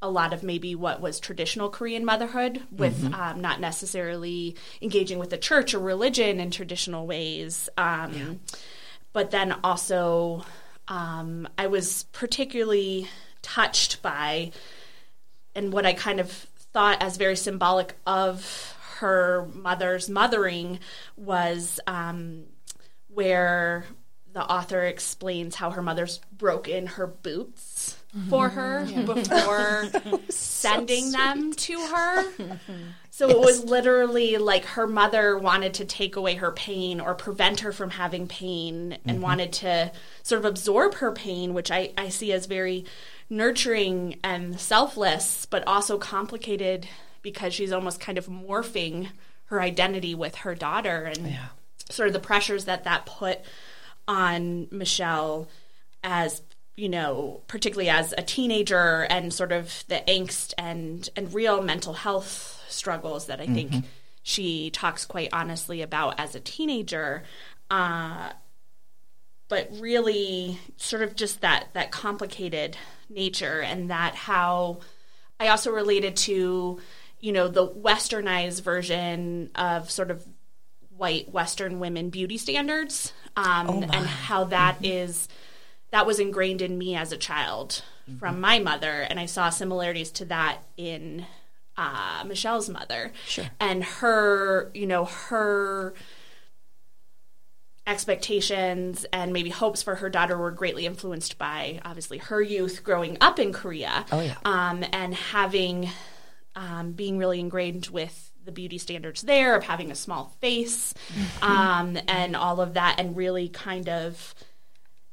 a 0.07 0.11
lot 0.11 0.33
of 0.33 0.43
maybe 0.43 0.75
what 0.75 1.01
was 1.01 1.19
traditional 1.21 1.69
Korean 1.69 2.05
motherhood 2.05 2.63
with 2.71 3.05
um, 3.15 3.41
not 3.41 3.61
necessarily 3.61 4.57
engaging 4.81 5.19
with 5.19 5.31
the 5.31 5.39
church 5.39 5.75
or 5.75 5.79
religion 5.81 6.41
in 6.41 6.51
traditional 6.51 7.07
ways. 7.07 7.69
Um, 7.77 8.13
But 9.13 9.31
then 9.31 9.53
also, 9.65 10.45
um, 10.89 11.49
I 11.59 11.67
was 11.67 12.05
particularly 12.13 13.09
touched 13.43 14.03
by 14.03 14.53
and 15.55 15.73
what 15.73 15.87
I 15.87 15.95
kind 15.95 16.21
of 16.21 16.31
thought 16.31 17.03
as 17.03 17.17
very 17.17 17.37
symbolic 17.37 17.97
of 18.07 18.75
her 18.99 19.49
mother's 19.55 20.09
mothering 20.11 20.79
was 21.17 21.81
um, 21.87 22.45
where 23.09 23.87
the 24.35 24.45
author 24.45 24.83
explains 24.85 25.55
how 25.55 25.71
her 25.71 25.81
mother's 25.81 26.21
broke 26.37 26.69
in 26.69 26.87
her 26.87 27.07
boots 27.07 27.97
for 28.28 28.49
her 28.49 28.87
before 29.04 29.88
sending 30.28 31.12
them 31.12 31.52
to 31.52 31.78
her. 31.80 32.25
So 33.16 33.30
it 33.30 33.38
was 33.38 33.64
literally 33.64 34.37
like 34.37 34.66
her 34.66 34.87
mother 34.87 35.38
wanted 35.38 35.73
to 35.73 35.87
take 35.87 36.16
away 36.16 36.35
her 36.35 36.50
pain 36.50 37.00
or 37.00 37.14
prevent 37.14 37.61
her 37.61 37.73
from 37.73 37.88
having 37.88 38.28
pain 38.28 38.99
and 39.06 39.14
mm-hmm. 39.14 39.20
wanted 39.23 39.54
to 39.54 39.90
sort 40.23 40.40
of 40.40 40.44
absorb 40.44 40.96
her 40.96 41.11
pain, 41.12 41.54
which 41.54 41.70
I, 41.70 41.94
I 41.96 42.11
see 42.11 42.30
as 42.35 42.44
very 42.44 42.85
nurturing 43.30 44.18
and 44.23 44.61
selfless, 44.61 45.46
but 45.46 45.66
also 45.66 45.96
complicated 45.96 46.87
because 47.23 47.54
she's 47.54 47.73
almost 47.73 48.00
kind 48.00 48.18
of 48.18 48.26
morphing 48.26 49.08
her 49.46 49.62
identity 49.62 50.14
with 50.14 50.35
her 50.35 50.54
daughter 50.54 51.04
and 51.04 51.38
sort 51.88 52.08
of 52.08 52.12
the 52.12 52.20
pressures 52.20 52.66
that 52.66 52.85
that 52.85 53.06
put 53.06 53.40
on 54.06 54.68
Michelle 54.70 55.49
as 56.04 56.42
you 56.76 56.88
know 56.88 57.40
particularly 57.49 57.88
as 57.88 58.14
a 58.16 58.23
teenager 58.23 59.06
and 59.09 59.33
sort 59.33 59.50
of 59.50 59.85
the 59.88 60.02
angst 60.06 60.52
and 60.59 61.09
and 61.16 61.33
real 61.33 61.62
mental 61.62 61.95
health 61.95 62.62
struggles 62.68 63.26
that 63.26 63.40
I 63.40 63.47
think 63.47 63.85
she 64.23 64.71
talks 64.71 65.04
quite 65.04 65.30
honestly 65.33 65.83
about 65.83 66.21
as 66.21 66.35
a 66.35 66.40
teenager 66.40 67.23
uh, 67.71 68.30
but 69.49 69.68
really 69.78 70.59
sort 70.76 71.02
of 71.02 71.16
just 71.16 71.40
that 71.40 71.68
that 71.73 71.90
complicated 71.90 72.76
nature 73.09 73.61
and 73.61 73.90
that 73.90 74.14
how 74.14 74.80
I 75.40 75.49
also 75.49 75.71
related 75.71 76.16
to 76.16 76.80
you 77.21 77.33
know 77.33 77.49
the 77.49 77.66
westernized 77.66 78.62
version 78.62 79.50
of 79.54 79.90
sort 79.90 80.11
of 80.11 80.26
white 80.97 81.30
western 81.33 81.78
women 81.78 82.11
beauty 82.11 82.38
standards 82.38 83.12
um, 83.37 83.83
and 83.83 84.06
how 84.06 84.45
that 84.45 84.85
is 84.85 85.28
that 85.90 86.07
was 86.07 86.19
ingrained 86.19 86.62
in 86.62 86.76
me 86.78 86.95
as 86.97 87.12
a 87.12 87.16
child 87.16 87.83
from 88.21 88.40
my 88.40 88.59
mother 88.61 89.00
and 89.09 89.19
I 89.19 89.26
saw 89.26 89.50
similarities 89.50 90.11
to 90.12 90.25
that 90.26 90.59
in 90.76 91.26
uh, 91.76 92.23
Michelle's 92.25 92.69
mother 92.69 93.11
Sure. 93.26 93.47
and 93.59 93.83
her 93.83 94.71
you 94.75 94.87
know 94.87 95.05
her 95.07 95.95
expectations 97.87 99.07
and 99.12 99.33
maybe 99.33 99.50
hopes 99.50 99.83
for 99.83 99.97
her 99.97 100.09
daughter 100.09 100.37
were 100.37 100.50
greatly 100.50 100.87
influenced 100.87 101.38
by 101.38 101.81
obviously 101.85 102.19
her 102.19 102.40
youth 102.43 102.83
growing 102.83 103.16
up 103.21 103.38
in 103.38 103.52
Korea. 103.52 104.05
Oh, 104.11 104.21
yeah. 104.21 104.35
Um, 104.45 104.85
and 104.93 105.14
having 105.14 105.88
um, 106.57 106.93
being 106.93 107.16
really 107.19 107.38
ingrained 107.38 107.87
with 107.88 108.33
the 108.45 108.50
beauty 108.52 108.78
standards 108.78 109.23
there 109.23 109.55
of 109.57 109.64
having 109.64 109.90
a 109.90 109.95
small 109.95 110.37
face 110.40 110.95
um, 111.43 111.99
and 112.09 112.35
all 112.35 112.61
of 112.61 112.75
that 112.75 112.97
and 112.99 113.16
really 113.16 113.49
kind 113.49 113.88
of 113.88 114.35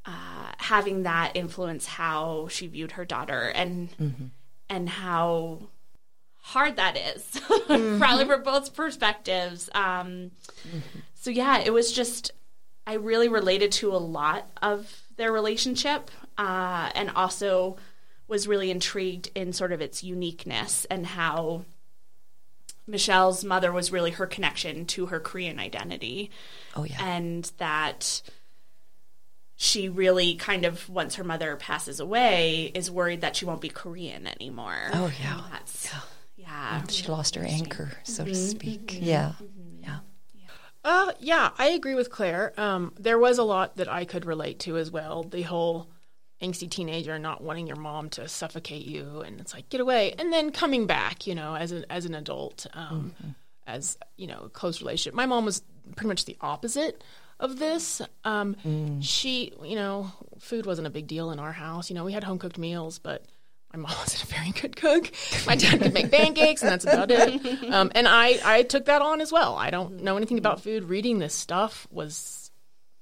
uh, 0.06 0.52
having 0.58 1.04
that 1.04 1.32
influence 1.36 1.86
how 1.86 2.48
she 2.50 2.68
viewed 2.68 2.94
her 2.94 3.06
daughter 3.06 3.52
and 3.56 3.90
and 4.70 4.90
how 4.90 5.60
hard 6.42 6.76
that 6.76 6.98
is 6.98 7.42
probably 8.00 8.26
for 8.26 8.38
both 8.38 8.76
perspectives. 8.76 9.70
Um, 9.74 10.32
so 11.24 11.30
yeah 11.32 11.60
it 11.60 11.72
was 11.72 11.92
just 11.92 12.32
i 12.86 12.94
really 12.94 13.30
related 13.30 13.72
to 13.72 13.96
a 13.96 13.98
lot 13.98 14.46
of 14.62 15.02
their 15.16 15.32
relationship 15.32 16.12
uh, 16.38 16.90
and 16.96 17.12
also 17.12 17.78
was 18.28 18.48
really 18.48 18.72
intrigued 18.72 19.30
in 19.36 19.54
sort 19.54 19.72
of 19.72 19.82
its 19.82 20.04
uniqueness 20.04 20.86
and 20.86 21.06
how 21.06 21.64
michelle's 22.88 23.44
mother 23.44 23.72
was 23.72 23.92
really 23.92 24.12
her 24.12 24.26
connection 24.26 24.86
to 24.86 25.06
her 25.08 25.20
korean 25.20 25.60
identity. 25.60 26.30
Oh 26.76 26.84
yeah. 26.84 26.98
and 27.00 27.50
that 27.58 28.22
she 29.64 29.88
really 29.88 30.36
kind 30.36 30.66
of 30.66 30.90
once 30.90 31.16
her 31.16 31.24
mother 31.24 31.56
passes 31.56 32.00
away 32.02 32.70
is 32.76 32.92
worried 32.92 33.22
that 33.22 33.36
she 33.36 33.46
won't 33.46 33.62
be 33.62 33.70
korean 33.70 34.28
anymore 34.28 34.76
Oh, 34.94 35.10
yeah. 35.22 35.44
And 35.44 35.54
that's 35.54 35.90
yeah, 36.36 36.84
she 36.90 37.08
lost 37.08 37.36
her 37.36 37.44
anchor, 37.44 37.92
so 38.04 38.24
Mm-hmm. 38.24 38.34
to 38.34 38.38
speak. 38.38 38.98
Yeah. 39.02 39.34
Yeah. 39.82 40.00
Uh, 40.84 41.14
yeah, 41.20 41.52
I 41.58 41.68
agree 41.70 41.96
with 41.96 42.10
Claire. 42.10 42.52
Um, 42.60 42.94
there 43.00 43.18
was 43.18 43.38
a 43.38 43.44
lot 43.44 43.78
that 43.78 43.88
I 43.88 44.04
could 44.04 44.26
relate 44.26 44.60
to 44.60 44.76
as 44.76 44.92
well. 44.92 45.24
The 45.24 45.44
whole 45.44 45.88
angsty 46.42 46.70
teenager 46.70 47.18
not 47.18 47.42
wanting 47.42 47.68
your 47.68 47.78
mom 47.78 48.10
to 48.10 48.28
suffocate 48.28 48.86
you, 48.86 49.22
and 49.26 49.40
it's 49.40 49.54
like 49.54 49.70
get 49.70 49.80
away, 49.80 50.14
and 50.20 50.34
then 50.34 50.52
coming 50.52 50.86
back, 50.86 51.26
you 51.26 51.36
know, 51.36 51.56
as 51.56 51.72
an 51.72 51.86
as 51.90 52.04
an 52.06 52.14
adult, 52.16 52.68
um, 52.74 53.14
as 53.66 53.98
you 54.18 54.28
know, 54.28 54.42
a 54.46 54.50
close 54.50 54.82
relationship. 54.82 55.14
My 55.16 55.26
mom 55.26 55.46
was 55.46 55.64
pretty 55.96 56.10
much 56.10 56.26
the 56.26 56.36
opposite 56.42 57.02
of 57.44 57.60
this. 57.60 58.02
Um, 58.24 58.56
She, 59.02 59.54
you 59.64 59.76
know, 59.76 60.12
food 60.40 60.66
wasn't 60.66 60.88
a 60.88 60.90
big 60.90 61.08
deal 61.08 61.32
in 61.32 61.40
our 61.40 61.52
house. 61.52 61.90
You 61.90 61.96
know, 61.96 62.04
we 62.04 62.14
had 62.14 62.24
home 62.24 62.40
cooked 62.40 62.58
meals, 62.58 63.00
but 63.00 63.26
my 63.74 63.80
mom 63.80 63.92
wasn't 64.00 64.24
a 64.24 64.28
very 64.28 64.52
good 64.52 64.76
cook. 64.76 65.12
My 65.46 65.56
dad 65.56 65.82
could 65.82 65.94
make 65.94 66.12
pancakes, 66.12 66.62
and 66.62 66.72
that's 66.72 66.86
about 66.86 67.12
it. 67.12 67.72
Um, 67.72 67.92
and 67.96 68.08
I, 68.08 68.40
I 68.44 68.64
took 68.64 68.86
that 68.86 69.02
on 69.02 69.22
as 69.22 69.32
well. 69.32 69.56
I 69.56 69.70
don't 69.70 70.02
know 70.04 70.18
anything 70.18 70.38
about 70.38 70.62
food. 70.62 70.86
Reading 70.86 71.20
this 71.20 71.34
stuff 71.34 71.88
was 71.92 72.52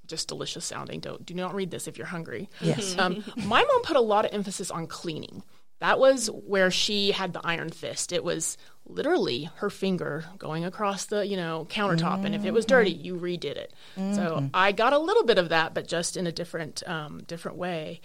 just 0.08 0.28
delicious 0.28 0.66
sounding. 0.66 1.00
Don't 1.00 1.26
do 1.26 1.34
not 1.34 1.56
read 1.56 1.72
this 1.72 1.88
if 1.88 1.98
you're 1.98 2.08
hungry. 2.08 2.50
Yes. 2.60 2.98
Um, 2.98 3.24
my 3.38 3.64
mom 3.64 3.82
put 3.84 3.96
a 3.96 4.02
lot 4.02 4.26
of 4.26 4.34
emphasis 4.34 4.70
on 4.72 4.88
cleaning. 4.88 5.44
That 5.80 6.00
was 6.00 6.28
where 6.28 6.70
she 6.70 7.12
had 7.12 7.34
the 7.34 7.42
iron 7.44 7.70
fist. 7.70 8.12
It 8.12 8.24
was 8.24 8.58
literally 8.86 9.50
her 9.58 9.70
finger 9.70 10.26
going 10.38 10.66
across 10.66 11.06
the 11.06 11.26
you 11.26 11.38
know 11.38 11.66
countertop, 11.70 12.26
and 12.26 12.36
if 12.36 12.44
it 12.46 12.52
was 12.52 12.66
dirty, 12.66 12.92
you 12.92 13.16
redid 13.16 13.56
it. 13.58 13.74
So 13.96 14.50
I 14.54 14.72
got 14.72 14.94
a 14.94 14.98
little 15.00 15.24
bit 15.24 15.38
of 15.38 15.50
that, 15.50 15.74
but 15.74 15.88
just 15.88 16.18
in 16.18 16.28
a 16.28 16.32
different 16.32 16.82
um, 16.88 17.22
different 17.28 17.58
way. 17.58 18.02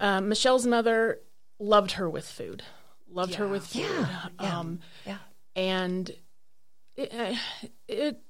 Um, 0.00 0.28
Michelle's 0.28 0.66
mother 0.66 1.20
loved 1.58 1.92
her 1.92 2.08
with 2.10 2.26
food. 2.28 2.62
Loved 3.10 3.34
her 3.36 3.46
with 3.46 3.66
food. 3.66 3.82
Yeah. 3.82 4.58
Um, 4.58 4.80
Yeah. 5.06 5.18
and 5.54 6.10
it, 6.96 7.12
uh, 7.14 7.34
it 7.88 8.20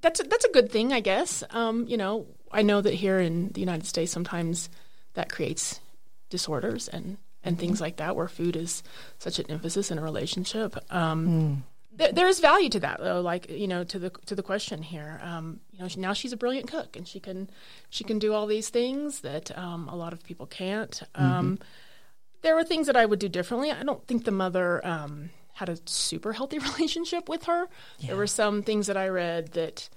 that's 0.00 0.20
a, 0.20 0.22
that's 0.24 0.44
a 0.46 0.50
good 0.50 0.70
thing, 0.72 0.92
I 0.92 1.00
guess. 1.00 1.44
Um, 1.50 1.86
you 1.86 1.96
know, 1.96 2.26
I 2.50 2.62
know 2.62 2.80
that 2.80 2.94
here 2.94 3.20
in 3.20 3.48
the 3.50 3.60
United 3.60 3.86
States, 3.86 4.10
sometimes 4.12 4.68
that 5.14 5.30
creates 5.30 5.78
disorders 6.30 6.88
and 6.88 7.18
and 7.44 7.58
things 7.58 7.80
like 7.80 7.96
that, 7.96 8.16
where 8.16 8.28
food 8.28 8.56
is 8.56 8.82
such 9.18 9.38
an 9.38 9.50
emphasis 9.50 9.90
in 9.90 9.98
a 9.98 10.02
relationship. 10.02 10.76
Um, 10.92 11.64
there, 11.94 12.12
there 12.12 12.26
is 12.26 12.40
value 12.40 12.68
to 12.70 12.80
that, 12.80 13.00
though. 13.00 13.20
Like 13.20 13.50
you 13.50 13.68
know, 13.68 13.84
to 13.84 13.98
the 13.98 14.10
to 14.26 14.34
the 14.34 14.42
question 14.42 14.82
here, 14.82 15.20
um, 15.22 15.60
you 15.72 15.80
know, 15.80 15.88
she, 15.88 16.00
now 16.00 16.12
she's 16.12 16.32
a 16.32 16.36
brilliant 16.36 16.68
cook, 16.68 16.96
and 16.96 17.06
she 17.06 17.20
can 17.20 17.50
she 17.90 18.04
can 18.04 18.18
do 18.18 18.32
all 18.32 18.46
these 18.46 18.70
things 18.70 19.20
that 19.20 19.56
um, 19.58 19.88
a 19.88 19.96
lot 19.96 20.12
of 20.12 20.22
people 20.22 20.46
can't. 20.46 21.02
Um, 21.14 21.58
there 22.42 22.54
were 22.54 22.64
things 22.64 22.86
that 22.86 22.96
I 22.96 23.06
would 23.06 23.18
do 23.18 23.28
differently. 23.28 23.70
I 23.70 23.82
don't 23.82 24.06
think 24.06 24.24
the 24.24 24.30
mother 24.32 24.84
um, 24.86 25.30
had 25.54 25.68
a 25.68 25.78
super 25.84 26.32
healthy 26.32 26.58
relationship 26.76 27.28
with 27.28 27.44
her. 27.44 27.66
There 28.06 28.16
were 28.16 28.26
some 28.26 28.62
things 28.62 28.86
that 28.88 28.96
I 28.96 29.08
read 29.08 29.52
that 29.52 29.88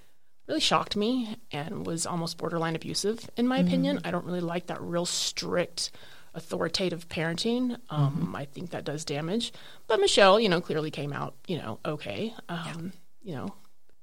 really 0.48 0.60
shocked 0.62 0.96
me 0.96 1.38
and 1.52 1.88
was 1.88 2.06
almost 2.06 2.38
borderline 2.38 2.76
abusive, 2.76 3.28
in 3.36 3.48
my 3.48 3.58
opinion. 3.60 4.00
I 4.04 4.12
don't 4.12 4.26
really 4.26 4.42
like 4.42 4.68
that 4.68 4.80
real 4.82 5.06
strict, 5.08 5.90
authoritative 6.36 7.08
parenting. 7.10 7.78
Um, 7.90 8.36
I 8.38 8.46
think 8.46 8.70
that 8.72 8.84
does 8.84 9.04
damage. 9.06 9.52
But 9.88 10.00
Michelle, 10.00 10.40
you 10.40 10.50
know, 10.50 10.62
clearly 10.62 10.92
came 10.92 11.12
out, 11.14 11.36
you 11.48 11.58
know, 11.58 11.80
okay. 11.86 12.34
Um, 12.50 12.94
You 13.24 13.34
know, 13.36 13.56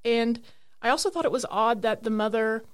and 0.05 0.41
I 0.81 0.89
also 0.89 1.09
thought 1.11 1.25
it 1.25 1.31
was 1.31 1.47
odd 1.49 1.83
that 1.83 2.03
the 2.03 2.11
mother 2.11 2.65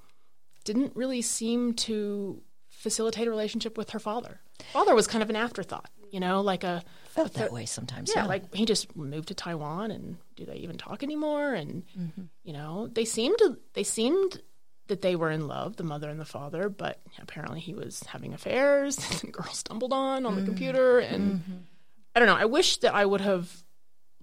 didn't 0.65 0.97
really 0.97 1.21
seem 1.21 1.75
to 1.75 2.41
facilitate 2.71 3.27
a 3.27 3.31
relationship 3.31 3.77
with 3.77 3.91
her 3.91 3.99
father. 3.99 4.41
Father 4.73 4.95
was 4.95 5.07
kind 5.07 5.23
of 5.23 5.29
an 5.31 5.37
afterthought, 5.37 5.91
you 6.11 6.21
know, 6.21 6.41
like 6.41 6.65
a 6.65 6.83
Felt 7.11 7.35
that 7.35 7.53
way 7.53 7.67
sometimes. 7.67 8.13
yeah, 8.15 8.25
like 8.27 8.55
he 8.55 8.65
just 8.65 8.95
moved 8.97 9.29
to 9.29 9.35
Taiwan, 9.35 9.91
and 9.91 10.17
do 10.37 10.45
they 10.47 10.57
even 10.57 10.79
talk 10.79 11.03
anymore? 11.03 11.53
And 11.53 11.83
you 12.45 12.53
know, 12.53 12.87
they 12.87 13.05
seemed 13.05 13.37
to, 13.39 13.59
they 13.75 13.83
seemed 13.83 14.41
that 14.89 15.03
they 15.03 15.17
were 15.17 15.31
in 15.31 15.47
love, 15.47 15.77
the 15.77 15.85
mother 15.85 16.11
and 16.11 16.19
the 16.19 16.25
father, 16.25 16.69
but 16.69 17.01
apparently 17.21 17.61
he 17.61 17.75
was 17.75 18.03
having 18.09 18.35
affairs. 18.35 18.97
the 19.21 19.29
girl 19.29 19.47
stumbled 19.47 19.93
on 19.93 20.27
on 20.27 20.35
the 20.35 20.41
mm-hmm. 20.41 20.51
computer, 20.51 20.99
and 20.99 21.41
mm-hmm. 21.41 21.57
I 22.15 22.19
don't 22.19 22.29
know. 22.29 22.37
I 22.37 22.47
wish 22.47 22.79
that 22.79 22.95
I 22.95 23.05
would 23.05 23.21
have 23.21 23.51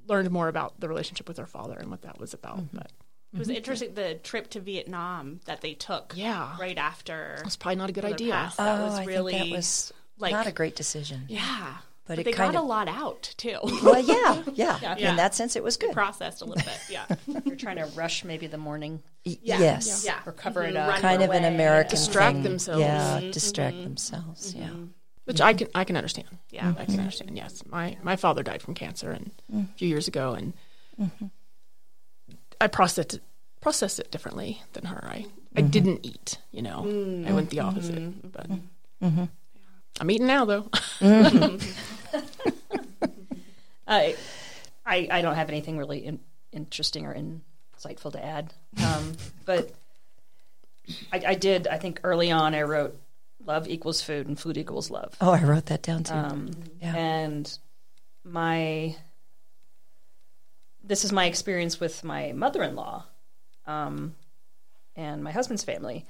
learned 0.08 0.30
more 0.32 0.48
about 0.48 0.80
the 0.80 0.88
relationship 0.88 1.28
with 1.28 1.38
her 1.38 1.46
father 1.46 1.78
and 1.78 1.90
what 1.90 2.02
that 2.04 2.20
was 2.20 2.34
about, 2.34 2.58
mm-hmm. 2.58 2.78
but 2.78 2.92
It 3.34 3.40
was 3.40 3.50
interesting 3.50 3.94
the 3.94 4.16
trip 4.16 4.50
to 4.52 4.60
Vietnam 4.60 5.40
that 5.46 5.62
they 5.62 5.74
took. 5.74 6.14
Yeah. 6.16 6.56
right 6.60 6.78
after. 6.78 7.38
That's 7.44 7.56
probably 7.56 7.78
not 7.78 7.90
a 7.90 7.94
good 7.94 8.04
Mother 8.04 8.16
idea. 8.16 8.34
passed. 8.34 8.58
That 8.58 8.82
oh, 8.82 8.86
was 8.86 8.94
I 8.96 9.06
really 9.06 9.34
think 9.34 9.50
that 9.50 9.56
was 9.56 9.94
like- 10.18 10.32
not 10.32 10.48
a 10.48 10.52
great 10.52 10.76
decision. 10.76 11.26
yeah, 11.28 11.78
But 12.08 12.18
but, 12.18 12.20
it 12.20 12.24
they 12.26 12.32
kind 12.34 12.54
got 12.54 12.60
of- 12.60 12.66
a 12.66 12.68
lot 12.68 12.88
out 12.88 13.34
too. 13.38 13.58
Well, 13.84 14.00
yeah, 14.00 14.44
yeah, 14.54 14.78
Yeah. 14.98 15.10
In 15.12 15.16
that 15.18 15.34
sense, 15.34 15.56
it 15.56 15.64
was 15.64 15.76
good. 15.78 15.92
Processed 15.92 16.42
a 16.42 16.46
little 16.46 16.64
bit. 16.64 16.80
Yeah, 16.90 17.06
You're 17.46 17.56
trying 17.56 17.78
to 17.78 17.86
rush 17.96 18.24
maybe 18.24 18.46
the 18.48 18.58
morning, 18.60 19.02
Y- 19.26 19.40
Yeah. 19.42 19.60
Yes. 19.60 20.06
yeah, 20.06 20.20
or 20.26 20.32
cover 20.32 20.62
mm-hmm. 20.62 20.76
it 20.76 20.80
Mhm. 20.80 20.84
up. 20.84 20.90
Run 20.94 21.02
Kind 21.02 21.24
of 21.24 21.32
an 21.32 21.44
away. 21.44 21.54
American 21.56 21.90
Distract 21.90 22.34
thing. 22.36 22.44
themselves. 22.44 22.82
Yeah, 22.82 23.20
Mhm, 23.22 23.32
distract 23.32 23.76
mhm. 23.78 23.84
themselves. 23.86 24.54
Yeah. 24.56 24.68
Mm-hmm. 24.68 24.86
Which 25.26 25.42
I 25.42 25.54
can 25.56 25.68
I 25.74 25.84
can 25.84 25.98
understand. 25.98 26.28
Mm-hmm. 26.28 26.56
Yeah. 26.56 26.74
I 26.78 26.86
can 26.86 27.00
understand. 27.00 27.36
Yes, 27.36 27.64
my 27.66 27.98
my 28.04 28.16
father 28.16 28.44
died 28.44 28.62
from 28.62 28.76
cancer 28.76 29.10
and 29.12 29.32
a 29.52 29.66
few 29.76 29.88
years 29.88 30.08
ago, 30.08 30.34
and 30.34 30.54
I 32.62 32.68
processed 32.68 33.16
it, 33.16 33.22
processed 33.62 34.00
it 34.00 34.12
differently 34.12 34.62
than 34.74 34.86
her. 34.86 35.04
I 35.04 35.26
I 35.56 35.62
didn't 35.62 36.06
eat. 36.06 36.38
You 36.52 36.62
know, 36.62 36.84
mm. 36.86 37.28
I 37.28 37.32
went 37.32 37.50
the 37.50 37.62
opposite. 37.62 38.32
But 38.32 38.48
I'm 40.00 40.12
eating 40.12 40.28
now, 40.28 40.46
though. 40.46 40.70
I, 43.88 44.16
I, 44.86 45.08
I 45.12 45.22
don't 45.22 45.36
have 45.36 45.50
anything 45.50 45.78
really 45.78 46.06
in, 46.06 46.20
interesting 46.52 47.06
or 47.06 47.16
insightful 47.16 48.12
to 48.12 48.24
add. 48.24 48.54
Um, 48.84 49.14
but 49.46 49.72
I, 51.14 51.22
I 51.28 51.34
did. 51.36 51.68
I 51.68 51.78
think 51.78 52.00
early 52.04 52.32
on, 52.32 52.54
I 52.56 52.64
wrote 52.64 53.00
"Love 53.46 53.68
equals 53.68 54.02
food, 54.02 54.28
and 54.28 54.40
food 54.40 54.58
equals 54.58 54.90
love." 54.90 55.16
Oh, 55.22 55.32
I 55.32 55.44
wrote 55.44 55.68
that 55.68 55.82
down 55.82 56.04
too. 56.04 56.14
Um, 56.14 56.52
Yeah. 56.82 56.96
And 56.96 57.58
my 58.24 58.96
this 60.84 61.04
is 61.04 61.12
my 61.12 61.26
experience 61.26 61.80
with 61.80 62.04
my 62.04 62.32
mother-in-law 62.34 63.04
um, 63.66 64.16
and 64.96 65.24
my 65.24 65.32
husband's 65.32 65.64
family. 65.64 66.06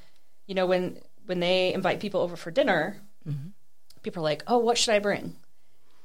You 0.47 0.55
know, 0.55 0.65
when 0.65 0.99
when 1.25 1.39
they 1.39 1.73
invite 1.73 1.99
people 1.99 2.21
over 2.21 2.35
for 2.35 2.51
dinner, 2.51 2.97
people 4.05 4.21
are 4.21 4.29
like, 4.29 4.43
"Oh, 4.47 4.59
what 4.59 4.77
should 4.77 4.93
I 4.93 4.99
bring?" 4.99 5.35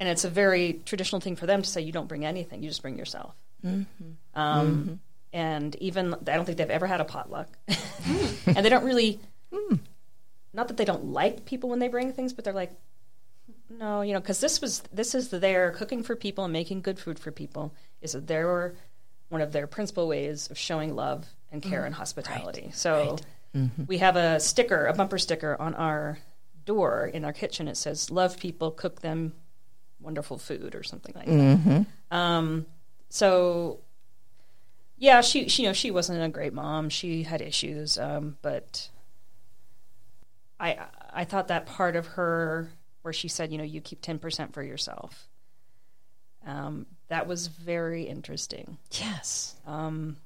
And 0.00 0.08
it's 0.08 0.24
a 0.24 0.30
very 0.30 0.80
traditional 0.84 1.20
thing 1.20 1.36
for 1.36 1.46
them 1.46 1.62
to 1.62 1.68
say, 1.68 1.80
"You 1.80 1.92
don't 1.92 2.08
bring 2.08 2.24
anything; 2.24 2.62
you 2.62 2.68
just 2.68 2.82
bring 2.82 2.98
yourself." 2.98 3.34
Mm-hmm. 3.64 4.10
Um, 4.34 4.68
mm-hmm. 4.68 4.94
And 5.32 5.76
even 5.76 6.14
I 6.14 6.34
don't 6.34 6.44
think 6.44 6.58
they've 6.58 6.68
ever 6.68 6.88
had 6.88 7.00
a 7.00 7.04
potluck, 7.04 7.48
and 8.46 8.64
they 8.64 8.68
don't 8.68 8.84
really. 8.84 9.20
Mm. 9.52 9.78
Not 10.52 10.66
that 10.66 10.76
they 10.76 10.84
don't 10.84 11.04
like 11.04 11.44
people 11.44 11.70
when 11.70 11.78
they 11.78 11.86
bring 11.86 12.12
things, 12.12 12.32
but 12.32 12.44
they're 12.44 12.52
like, 12.52 12.72
no, 13.70 14.02
you 14.02 14.12
know, 14.12 14.20
because 14.20 14.40
this 14.40 14.60
was 14.60 14.82
this 14.92 15.14
is 15.14 15.28
their 15.30 15.70
cooking 15.70 16.02
for 16.02 16.16
people 16.16 16.44
and 16.44 16.52
making 16.52 16.82
good 16.82 16.98
food 16.98 17.18
for 17.18 17.30
people 17.30 17.72
is 18.02 18.12
their 18.12 18.74
one 19.28 19.40
of 19.40 19.52
their 19.52 19.66
principal 19.66 20.08
ways 20.08 20.48
of 20.50 20.58
showing 20.58 20.96
love 20.96 21.24
and 21.52 21.62
care 21.62 21.82
mm. 21.82 21.86
and 21.86 21.94
hospitality. 21.94 22.70
So 22.74 23.18
mm-hmm. 23.54 23.84
we 23.86 23.98
have 23.98 24.16
a 24.16 24.40
sticker, 24.40 24.86
a 24.86 24.92
bumper 24.92 25.18
sticker 25.18 25.56
on 25.58 25.74
our 25.74 26.18
door 26.70 27.10
in 27.16 27.24
our 27.24 27.32
kitchen. 27.32 27.68
It 27.68 27.76
says 27.76 28.10
"Love 28.10 28.38
people, 28.38 28.70
cook 28.70 29.00
them 29.00 29.32
wonderful 30.00 30.38
food" 30.38 30.74
or 30.74 30.82
something 30.82 31.14
like 31.14 31.26
that. 31.26 31.86
Um, 32.10 32.66
so 33.08 33.80
yeah, 34.96 35.22
she, 35.22 35.48
she 35.48 35.62
you 35.62 35.68
know 35.68 35.72
she 35.72 35.90
wasn't 35.90 36.22
a 36.22 36.28
great 36.28 36.52
mom. 36.52 36.90
She 36.90 37.22
had 37.22 37.40
issues, 37.40 37.98
um, 37.98 38.36
but 38.42 38.90
I 40.60 40.78
I 41.12 41.24
thought 41.24 41.48
that 41.48 41.66
part 41.66 41.96
of 41.96 42.06
her 42.18 42.70
where 43.02 43.14
she 43.14 43.28
said, 43.28 43.50
you 43.50 43.58
know, 43.58 43.64
you 43.64 43.80
keep 43.80 44.02
ten 44.02 44.18
percent 44.18 44.52
for 44.52 44.62
yourself. 44.62 45.26
Um, 46.46 46.86
that 47.08 47.26
was 47.26 47.48
very 47.48 48.04
interesting, 48.04 48.78
yes. 48.92 49.56
um, 49.66 50.16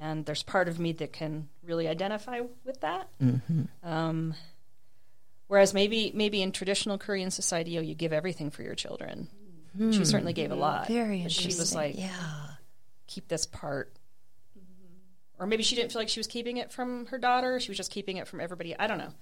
and 0.00 0.26
there's 0.26 0.42
part 0.42 0.68
of 0.68 0.78
me 0.80 0.92
that 0.92 1.12
can 1.12 1.48
really 1.64 1.86
identify 1.86 2.40
with 2.64 2.80
that. 2.80 3.08
Mm-hmm. 3.22 3.62
Um, 3.84 4.34
whereas 5.52 5.74
maybe 5.74 6.10
maybe 6.14 6.40
in 6.40 6.50
traditional 6.50 6.96
Korean 6.96 7.30
society, 7.30 7.78
oh, 7.78 7.82
you 7.82 7.94
give 7.94 8.10
everything 8.10 8.48
for 8.48 8.62
your 8.62 8.74
children. 8.74 9.28
She 9.76 9.84
hmm. 9.84 10.04
certainly 10.04 10.32
gave 10.32 10.50
a 10.50 10.54
lot. 10.54 10.86
Hmm. 10.86 10.94
Very 10.94 11.16
interesting. 11.18 11.50
She 11.50 11.58
was 11.58 11.74
like, 11.74 11.98
yeah. 11.98 12.08
keep 13.06 13.28
this 13.28 13.44
part. 13.44 13.92
Or 15.38 15.46
maybe 15.46 15.62
she 15.62 15.76
didn't 15.76 15.92
feel 15.92 16.00
like 16.00 16.08
she 16.08 16.20
was 16.20 16.26
keeping 16.26 16.56
it 16.56 16.72
from 16.72 17.04
her 17.06 17.18
daughter. 17.18 17.60
She 17.60 17.68
was 17.70 17.76
just 17.76 17.90
keeping 17.90 18.16
it 18.16 18.26
from 18.28 18.40
everybody. 18.40 18.74
I 18.78 18.86
don't 18.86 18.96
know. 18.96 19.12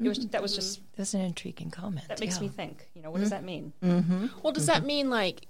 It 0.00 0.08
was 0.08 0.26
that 0.28 0.40
was 0.40 0.54
just 0.54 0.78
mm-hmm. 0.78 0.86
That's 0.96 1.12
an 1.12 1.20
intriguing 1.20 1.70
comment. 1.70 2.08
that 2.08 2.20
makes 2.20 2.36
yeah. 2.36 2.42
me 2.42 2.48
think. 2.48 2.88
You 2.94 3.02
know, 3.02 3.10
what 3.10 3.20
does 3.20 3.30
mm-hmm. 3.30 3.36
that 3.36 3.44
mean? 3.44 3.72
Mm-hmm. 3.84 4.26
Well, 4.42 4.54
does 4.54 4.66
that 4.66 4.82
mean 4.82 5.10
like 5.10 5.46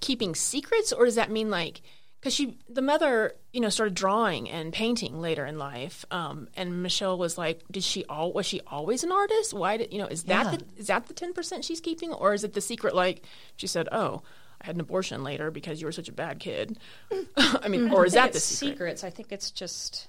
keeping 0.00 0.36
secrets, 0.36 0.92
or 0.92 1.06
does 1.06 1.16
that 1.16 1.32
mean 1.32 1.50
like 1.50 1.82
because 2.20 2.34
she, 2.34 2.58
the 2.68 2.82
mother, 2.82 3.32
you 3.52 3.60
know, 3.60 3.68
started 3.68 3.94
drawing 3.94 4.48
and 4.50 4.72
painting 4.72 5.20
later 5.20 5.44
in 5.46 5.58
life, 5.58 6.04
um, 6.10 6.48
and 6.56 6.82
Michelle 6.82 7.16
was 7.18 7.36
like, 7.38 7.62
did 7.70 7.82
she 7.84 8.04
all 8.06 8.32
was 8.32 8.46
she 8.46 8.60
always 8.66 9.04
an 9.04 9.12
artist? 9.12 9.52
Why 9.54 9.76
did 9.76 9.92
you 9.92 9.98
know? 9.98 10.06
Is 10.06 10.24
that 10.24 10.46
Yeah. 10.46 10.56
the 10.58 10.64
is 10.76 10.86
that 10.88 11.06
the 11.06 11.14
ten 11.14 11.32
percent 11.32 11.64
she's 11.64 11.80
keeping, 11.80 12.12
or 12.12 12.34
is 12.34 12.44
it 12.44 12.52
the 12.54 12.60
secret? 12.60 12.94
Like 12.94 13.24
she 13.56 13.66
said, 13.66 13.88
oh. 13.92 14.22
I 14.58 14.64
had 14.68 14.76
an 14.76 14.80
abortion 14.80 15.22
later 15.22 15.50
because 15.50 15.82
you 15.82 15.86
were 15.86 15.92
such 15.92 16.08
a 16.08 16.12
bad 16.12 16.38
kid. 16.40 16.78
I 17.36 17.68
mean, 17.68 17.90
or 17.92 18.06
is 18.06 18.16
I 18.16 18.20
that 18.22 18.32
the 18.32 18.40
secret? 18.40 18.72
secrets? 18.72 19.04
I 19.04 19.10
think 19.10 19.30
it's 19.30 19.50
just. 19.50 20.08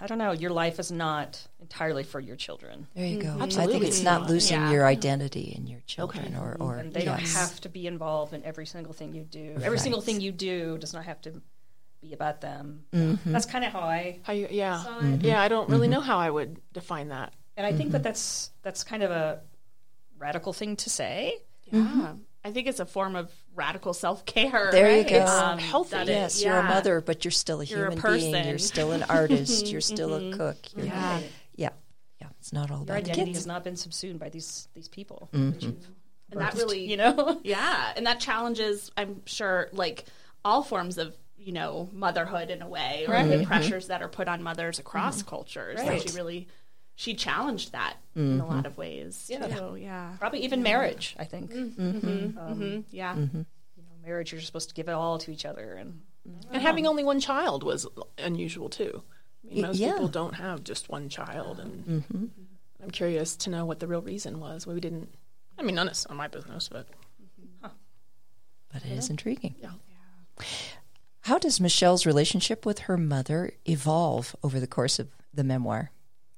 I 0.00 0.06
don't 0.06 0.18
know. 0.18 0.32
Your 0.32 0.50
life 0.50 0.78
is 0.78 0.90
not 0.90 1.46
entirely 1.60 2.02
for 2.02 2.20
your 2.20 2.36
children, 2.36 2.86
There 2.94 3.06
you 3.06 3.22
go. 3.22 3.28
Mm-hmm. 3.28 3.40
I 3.40 3.44
Absolutely 3.44 3.74
think 3.74 3.84
it's 3.86 4.02
not 4.02 4.22
not. 4.22 4.30
losing 4.30 4.60
Yeah. 4.60 4.70
your 4.70 4.86
identity 4.86 5.52
in 5.56 5.66
your 5.66 5.80
children, 5.86 6.34
Okay. 6.34 6.36
or 6.36 6.56
or 6.60 6.76
and 6.76 6.92
they 6.92 7.04
yes. 7.04 7.06
don't 7.06 7.28
have 7.40 7.60
to 7.60 7.68
be 7.68 7.86
involved 7.86 8.32
in 8.34 8.44
every 8.44 8.66
single 8.66 8.92
thing 8.92 9.14
you 9.14 9.22
do. 9.22 9.58
Every 9.62 9.78
single 9.78 10.00
thing 10.00 10.20
you 10.20 10.32
do 10.32 10.78
does 10.78 10.92
not 10.92 11.04
have 11.04 11.20
to 11.22 11.40
be 12.00 12.12
about 12.12 12.40
them. 12.40 12.84
Mm-hmm. 12.92 13.32
That's 13.32 13.46
kind 13.46 13.64
of 13.64 13.72
how 13.72 13.80
I 13.80 14.18
How 14.24 14.32
you, 14.32 14.48
yeah, 14.50 14.82
saw 14.82 14.98
it. 15.00 15.22
yeah. 15.22 15.40
I 15.40 15.48
don't 15.48 15.68
really 15.70 15.86
mm-hmm. 15.86 15.94
know 15.94 16.00
how 16.00 16.18
I 16.18 16.28
would 16.30 16.60
define 16.72 17.08
that. 17.08 17.32
And 17.56 17.66
I 17.66 17.72
think 17.72 17.92
that 17.92 17.98
mm-hmm. 17.98 18.04
that's 18.04 18.50
that's 18.62 18.82
kind 18.82 19.02
of 19.02 19.10
a 19.10 19.40
radical 20.18 20.52
thing 20.52 20.76
to 20.76 20.90
say. 20.90 21.36
Yeah. 21.70 22.14
I 22.44 22.50
think 22.50 22.66
it's 22.66 22.80
a 22.80 22.86
form 22.86 23.14
of 23.16 23.30
radical 23.54 23.94
self 23.94 24.24
care. 24.26 24.70
There 24.72 24.96
you 24.96 25.04
go. 25.08 25.22
It's 25.22 25.30
Um, 25.30 25.58
healthy. 25.58 25.90
that 25.90 26.08
it- 26.08 26.12
Yes, 26.12 26.42
you're 26.42 26.56
a 26.58 26.62
mother, 26.62 27.00
but 27.00 27.24
you're 27.24 27.30
still 27.32 27.60
a 27.60 27.64
You're 27.64 27.86
a 27.86 27.90
human 27.94 28.18
being. 28.18 28.48
You're 28.48 28.58
still 28.58 28.92
an 28.92 29.04
artist. 29.04 29.66
You're 29.72 29.80
still 29.80 30.14
a 30.14 30.36
cook. 30.36 30.56
You're, 30.76 30.86
Yeah. 30.86 31.20
yeah, 31.54 31.68
yeah. 32.20 32.26
It's 32.40 32.52
not 32.52 32.70
all 32.70 32.78
Your 32.78 32.84
about 32.84 32.96
identity 32.96 33.26
kids. 33.26 33.38
has 33.38 33.46
not 33.46 33.62
been 33.64 33.76
subsumed 33.76 34.18
by 34.18 34.28
these 34.28 34.68
these 34.74 34.88
people. 34.88 35.28
Mm-hmm. 35.32 35.70
And 36.32 36.40
that 36.40 36.54
really, 36.54 36.84
You 36.90 36.96
know, 36.96 37.40
yeah, 37.44 37.92
and 37.96 38.06
that 38.06 38.18
challenges, 38.18 38.90
I'm 38.96 39.22
sure, 39.26 39.68
like 39.72 40.06
all 40.44 40.62
forms 40.62 40.98
of 40.98 41.14
you 41.38 41.52
know 41.52 41.88
motherhood 41.92 42.50
in 42.50 42.62
a 42.62 42.68
way, 42.68 43.04
or 43.06 43.22
the 43.26 43.44
pressures 43.44 43.86
that 43.88 44.02
are 44.02 44.08
put 44.08 44.26
on 44.28 44.42
mothers 44.42 44.78
across 44.78 45.22
cultures. 45.22 45.78
So 45.80 45.86
Right. 45.86 46.02
she 46.02 46.16
really, 46.16 46.48
she 46.94 47.14
challenged 47.14 47.72
that 47.72 47.96
in 48.14 48.40
a 48.40 48.42
mm-hmm. 48.42 48.52
lot 48.52 48.66
of 48.66 48.76
ways. 48.76 49.28
Yeah. 49.30 49.46
too. 49.46 49.76
yeah, 49.76 50.12
probably 50.18 50.40
even 50.40 50.62
marriage. 50.62 51.16
I 51.18 51.24
think 51.24 51.52
hmm 51.52 52.80
yeah. 52.90 53.16
you 53.16 53.22
know, 53.24 53.44
marriage 54.04 54.32
you're 54.32 54.40
supposed 54.40 54.68
to 54.68 54.74
give 54.74 54.88
it 54.88 54.92
all 54.92 55.18
to 55.18 55.30
each 55.30 55.44
other, 55.44 55.74
and 55.74 56.02
And 56.50 56.62
having 56.62 56.86
only 56.86 57.04
one 57.04 57.20
child 57.20 57.62
was 57.62 57.86
unusual 58.18 58.68
too. 58.68 59.02
I 59.44 59.54
mean, 59.54 59.62
most 59.62 59.78
yeah. 59.78 59.92
people 59.92 60.08
don't 60.08 60.34
have 60.34 60.62
just 60.62 60.88
one 60.88 61.08
child, 61.08 61.58
and 61.60 62.32
I'm 62.82 62.90
curious 62.90 63.36
to 63.36 63.50
know 63.50 63.64
what 63.64 63.80
the 63.80 63.86
real 63.86 64.02
reason 64.02 64.40
was. 64.40 64.66
Why 64.66 64.74
we 64.74 64.80
didn't. 64.80 65.14
I 65.58 65.62
mean, 65.62 65.74
none 65.74 65.86
of 65.86 65.92
it's 65.92 66.06
on 66.06 66.16
my 66.16 66.28
business, 66.28 66.68
but 66.68 66.86
But 67.62 68.84
it 68.84 68.92
is 68.92 69.10
intriguing. 69.10 69.54
yeah. 69.60 69.72
How 71.22 71.38
does 71.38 71.60
Michelle's 71.60 72.06
relationship 72.06 72.66
with 72.66 72.80
her 72.80 72.96
mother 72.96 73.52
evolve 73.68 74.34
over 74.42 74.58
the 74.58 74.66
course 74.66 74.98
of 74.98 75.08
the 75.32 75.44
memoir? 75.44 75.90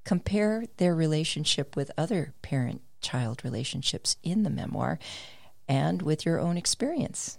Compare 0.04 0.64
their 0.76 0.94
relationship 0.94 1.76
with 1.76 1.90
other 1.96 2.34
parent 2.42 2.82
child 3.00 3.42
relationships 3.44 4.16
in 4.22 4.42
the 4.42 4.50
memoir 4.50 4.98
and 5.68 6.02
with 6.02 6.24
your 6.26 6.38
own 6.38 6.56
experience. 6.56 7.38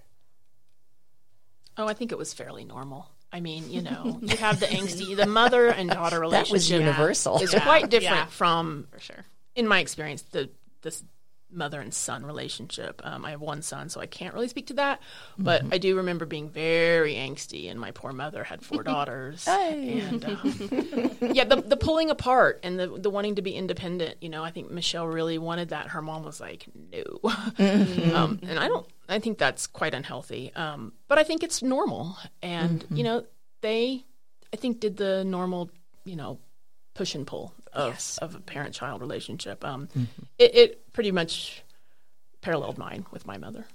Oh, 1.78 1.88
I 1.88 1.94
think 1.94 2.12
it 2.12 2.18
was 2.18 2.34
fairly 2.34 2.66
normal. 2.66 3.10
I 3.32 3.40
mean, 3.42 3.70
you 3.70 3.82
know, 3.82 4.20
you 4.22 4.38
have 4.38 4.60
the 4.60 4.66
angsty, 4.68 5.16
the 5.16 5.26
mother 5.26 5.68
and 5.68 5.90
daughter 5.90 6.20
relationship. 6.20 6.48
That 6.50 6.54
was 6.54 6.72
universal. 6.72 7.38
It's 7.42 7.54
Yeah. 7.54 7.64
quite 7.64 7.90
different 7.90 8.16
Yeah. 8.18 8.26
from, 8.28 8.88
for 8.92 9.00
sure. 9.00 9.26
in 9.56 9.68
my 9.68 9.80
experience, 9.80 10.22
the 10.24 10.50
this 10.82 11.04
mother 11.52 11.80
and 11.80 11.94
son 11.94 12.26
relationship. 12.26 13.02
Um, 13.04 13.26
I 13.26 13.32
have 13.32 13.42
one 13.42 13.62
son, 13.62 13.90
so 13.90 14.02
I 14.02 14.06
can't 14.06 14.34
really 14.34 14.48
speak 14.48 14.68
to 14.68 14.74
that. 14.76 15.02
But 15.38 15.64
I 15.72 15.78
do 15.78 15.98
remember 15.98 16.26
being 16.26 16.50
very 16.50 17.16
angsty, 17.16 17.70
and 17.70 17.80
my 17.80 17.92
poor 17.92 18.12
mother 18.12 18.44
had 18.44 18.62
four 18.64 18.84
daughters. 18.92 19.48
and 19.48 20.24
um, 20.26 21.12
yeah, 21.34 21.46
the 21.46 21.64
the 21.66 21.78
pulling 21.78 22.10
apart 22.10 22.60
and 22.64 22.80
the 22.80 22.88
the 22.88 23.10
wanting 23.10 23.36
to 23.36 23.42
be 23.42 23.54
independent. 23.54 24.18
You 24.22 24.30
know, 24.30 24.44
I 24.44 24.52
think 24.52 24.72
Michelle 24.72 25.08
really 25.08 25.38
wanted 25.38 25.70
that. 25.70 25.88
Her 25.88 26.02
mom 26.02 26.24
was 26.24 26.40
like, 26.40 26.66
no, 26.92 27.04
um, 28.14 28.40
and 28.44 28.60
I 28.60 28.68
don't. 28.68 28.88
I 29.08 29.20
think 29.20 29.38
that's 29.38 29.68
quite 29.68 29.94
unhealthy. 29.94 30.52
Um, 30.56 30.94
but 31.08 31.18
I 31.18 31.24
think 31.24 31.44
it's 31.44 31.62
normal, 31.62 32.18
and 32.42 32.86
you 32.90 33.04
know, 33.04 33.24
they, 33.62 34.04
I 34.54 34.58
think, 34.58 34.80
did 34.80 34.98
the 34.98 35.24
normal, 35.24 35.70
you 36.06 36.16
know, 36.16 36.40
push 36.94 37.16
and 37.16 37.26
pull 37.28 37.54
of 37.76 37.94
Yes. 37.94 38.18
of 38.20 38.34
a 38.36 38.40
parent 38.40 38.74
child 38.74 39.02
relationship. 39.02 39.64
Um, 39.64 39.90
it, 40.40 40.56
it 40.56 40.94
pretty 40.94 41.12
much 41.12 41.64
paralleled 42.42 42.78
mine 42.78 43.06
with 43.12 43.26
my 43.28 43.38
mother. 43.38 43.66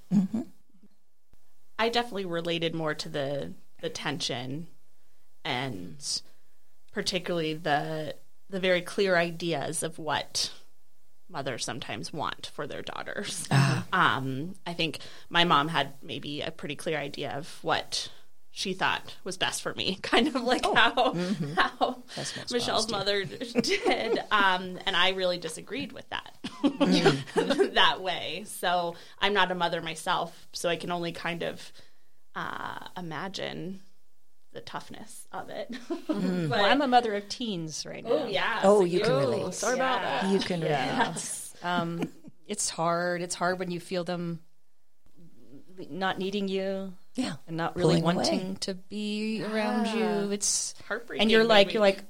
I 1.79 1.89
definitely 1.89 2.27
related 2.27 2.75
more 2.75 2.95
to 2.95 3.09
the 3.09 3.53
the 3.81 3.89
tension 3.89 4.67
and 5.45 6.23
particularly 6.93 7.55
the 7.55 8.15
the 8.51 8.61
very 8.61 8.83
clear 8.83 9.17
ideas 9.17 9.83
of 9.83 9.99
what 9.99 10.51
mothers 11.29 11.65
sometimes 11.65 12.13
want 12.13 12.51
for 12.53 12.67
their 12.67 12.83
daughters. 12.83 13.47
Um, 13.93 14.55
I 14.67 14.75
think 14.75 14.99
my 15.29 15.45
mom 15.45 15.69
had 15.69 15.95
maybe 16.03 16.41
a 16.43 16.51
pretty 16.51 16.75
clear 16.77 16.99
idea 16.99 17.31
of 17.33 17.59
what 17.63 18.11
she 18.61 18.75
thought 18.75 19.17
was 19.25 19.39
best 19.39 19.63
for 19.63 19.73
me, 19.75 19.99
kind 20.03 20.29
of 20.29 20.35
like 20.43 20.65
how 20.65 21.15
how 21.57 22.03
As 22.17 22.37
most 22.37 22.53
Michelle's 22.53 22.91
moms 22.91 23.07
mother 23.07 23.25
did, 23.63 24.19
um, 24.31 24.79
and 24.85 24.95
I 24.95 25.11
really 25.11 25.39
disagreed 25.39 25.93
with 25.93 26.09
that 26.11 26.37
that 27.75 28.03
way. 28.03 28.45
So 28.47 28.97
I'm 29.19 29.33
not 29.33 29.51
a 29.51 29.55
mother 29.55 29.81
myself, 29.81 30.47
so 30.53 30.69
I 30.69 30.77
can 30.77 30.91
only 30.91 31.13
kind 31.13 31.43
of 31.43 31.73
uh, 32.35 32.87
imagine 32.97 33.81
the 34.53 34.61
toughness 34.61 35.27
of 35.33 35.49
it. 35.49 35.73
Mm. 35.89 36.49
but, 36.49 36.59
Well, 36.59 36.65
I'm 36.65 36.83
a 36.83 36.89
mother 36.89 37.15
of 37.15 37.29
teens 37.29 37.87
right 37.87 38.05
now. 38.05 38.11
oh 38.11 38.27
yeah, 38.27 38.61
Oh, 38.63 38.81
so 38.81 38.85
you 38.85 39.01
can 39.01 39.13
relate. 39.17 39.55
Sorry 39.55 39.75
about 39.77 40.03
that. 40.03 40.31
You 40.31 40.39
can 40.39 40.61
relate. 40.61 40.75
Yes. 40.75 41.55
Um, 41.63 42.11
it's 42.47 42.69
hard. 42.69 43.23
It's 43.23 43.35
hard 43.35 43.59
when 43.59 43.71
you 43.71 43.81
feel 43.81 44.05
them 44.05 44.41
not 45.91 46.19
needing 46.19 46.49
you 46.49 46.93
Yeah. 47.15 47.35
and 47.47 47.57
not 47.57 47.77
really 47.77 48.01
Pulling 48.01 48.05
wanting 48.17 48.41
away. 48.41 48.57
to 48.61 48.75
be 48.75 49.45
around 49.45 49.87
you. 49.97 50.33
It's 50.33 50.75
Heartbreaking, 50.87 51.23
and 51.23 51.31
you're 51.31 51.45
like 51.45 51.69
maybe. 51.69 51.75
you're 51.75 51.83
like 51.83 52.03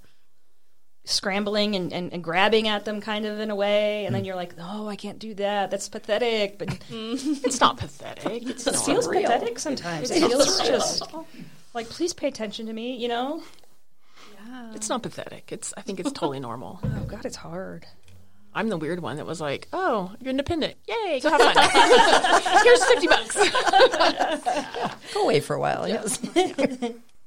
scrambling 1.04 1.74
and, 1.76 1.92
and, 1.92 2.12
and 2.12 2.22
grabbing 2.22 2.68
at 2.68 2.84
them 2.84 3.00
kind 3.00 3.24
of 3.24 3.40
in 3.40 3.50
a 3.50 3.54
way 3.56 4.04
and 4.04 4.14
then 4.14 4.22
mm. 4.22 4.26
you're 4.26 4.36
like 4.36 4.54
oh 4.60 4.86
i 4.86 4.94
can't 4.94 5.18
do 5.18 5.32
that 5.34 5.70
that's 5.70 5.88
pathetic 5.88 6.58
but 6.58 6.68
mm. 6.90 7.44
It's 7.44 7.58
not 7.58 7.78
pathetic. 7.78 8.48
It's 8.48 8.66
it 8.66 8.76
feels 8.76 9.08
pathetic 9.08 9.58
sometimes 9.58 10.10
it 10.10 10.20
feels 10.20 10.60
just 10.60 11.02
like 11.74 11.88
please 11.88 12.12
pay 12.12 12.28
attention 12.28 12.66
to 12.66 12.72
me 12.72 12.96
you 12.96 13.08
know 13.08 13.42
yeah. 14.46 14.72
It's 14.74 14.88
not 14.88 15.02
pathetic. 15.02 15.52
It's. 15.52 15.72
I 15.76 15.82
think 15.82 16.00
it's 16.00 16.12
totally 16.12 16.40
normal. 16.40 16.80
oh 16.82 17.04
god 17.06 17.24
it's 17.24 17.36
hard 17.36 17.86
I'm 18.54 18.68
the 18.68 18.76
weird 18.76 19.00
one 19.00 19.16
that 19.16 19.26
was 19.26 19.40
like, 19.40 19.68
"Oh, 19.72 20.12
you're 20.20 20.30
independent. 20.30 20.74
Yay, 20.88 21.20
go 21.22 21.30
have 21.30 21.40
fun. 21.40 22.62
Here's 22.64 22.84
fifty 22.84 23.06
bucks." 23.06 23.36
Go 25.14 25.22
away 25.24 25.40
for 25.40 25.54
a 25.56 25.60
while. 25.60 25.88
Yes. 25.88 26.18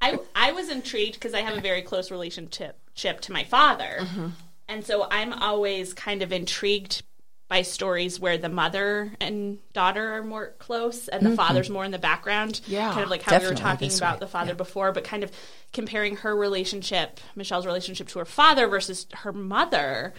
I 0.02 0.20
I 0.36 0.52
was 0.52 0.70
intrigued 0.70 1.14
because 1.16 1.34
I 1.34 1.42
have 1.42 1.58
a 1.58 1.62
very 1.62 1.82
close 1.82 2.12
relationship 2.12 2.78
chip 2.96 3.22
to 3.22 3.32
my 3.32 3.44
father, 3.44 3.98
Mm-hmm. 4.02 4.28
and 4.68 4.86
so 4.86 5.08
I'm 5.10 5.34
always 5.34 5.94
kind 5.94 6.22
of 6.22 6.32
intrigued 6.32 7.04
by 7.50 7.62
stories 7.62 8.20
where 8.20 8.38
the 8.38 8.50
mother 8.50 9.12
and 9.20 9.60
daughter 9.74 10.14
are 10.14 10.24
more 10.24 10.54
close 10.60 11.08
and 11.08 11.26
the 11.26 11.36
father's 11.36 11.70
more 11.70 11.86
in 11.86 11.92
the 11.92 12.00
background. 12.00 12.56
Mm-hmm. 12.64 12.72
Yeah, 12.72 12.90
kind 12.92 13.04
of 13.04 13.10
like 13.10 13.22
how 13.22 13.38
we 13.40 13.46
were 13.48 13.54
talking 13.54 13.94
about 13.96 14.16
way. 14.16 14.20
the 14.22 14.28
father 14.28 14.56
before, 14.56 14.92
but 14.92 15.04
kind 15.04 15.24
of 15.24 15.32
comparing 15.72 16.18
her 16.18 16.36
relationship, 16.36 17.20
Michelle's 17.36 17.66
relationship 17.66 18.08
to 18.10 18.20
her 18.20 18.26
father 18.26 18.68
versus 18.68 19.06
her 19.14 19.32
mother. 19.34 20.14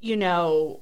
You 0.00 0.16
know, 0.16 0.80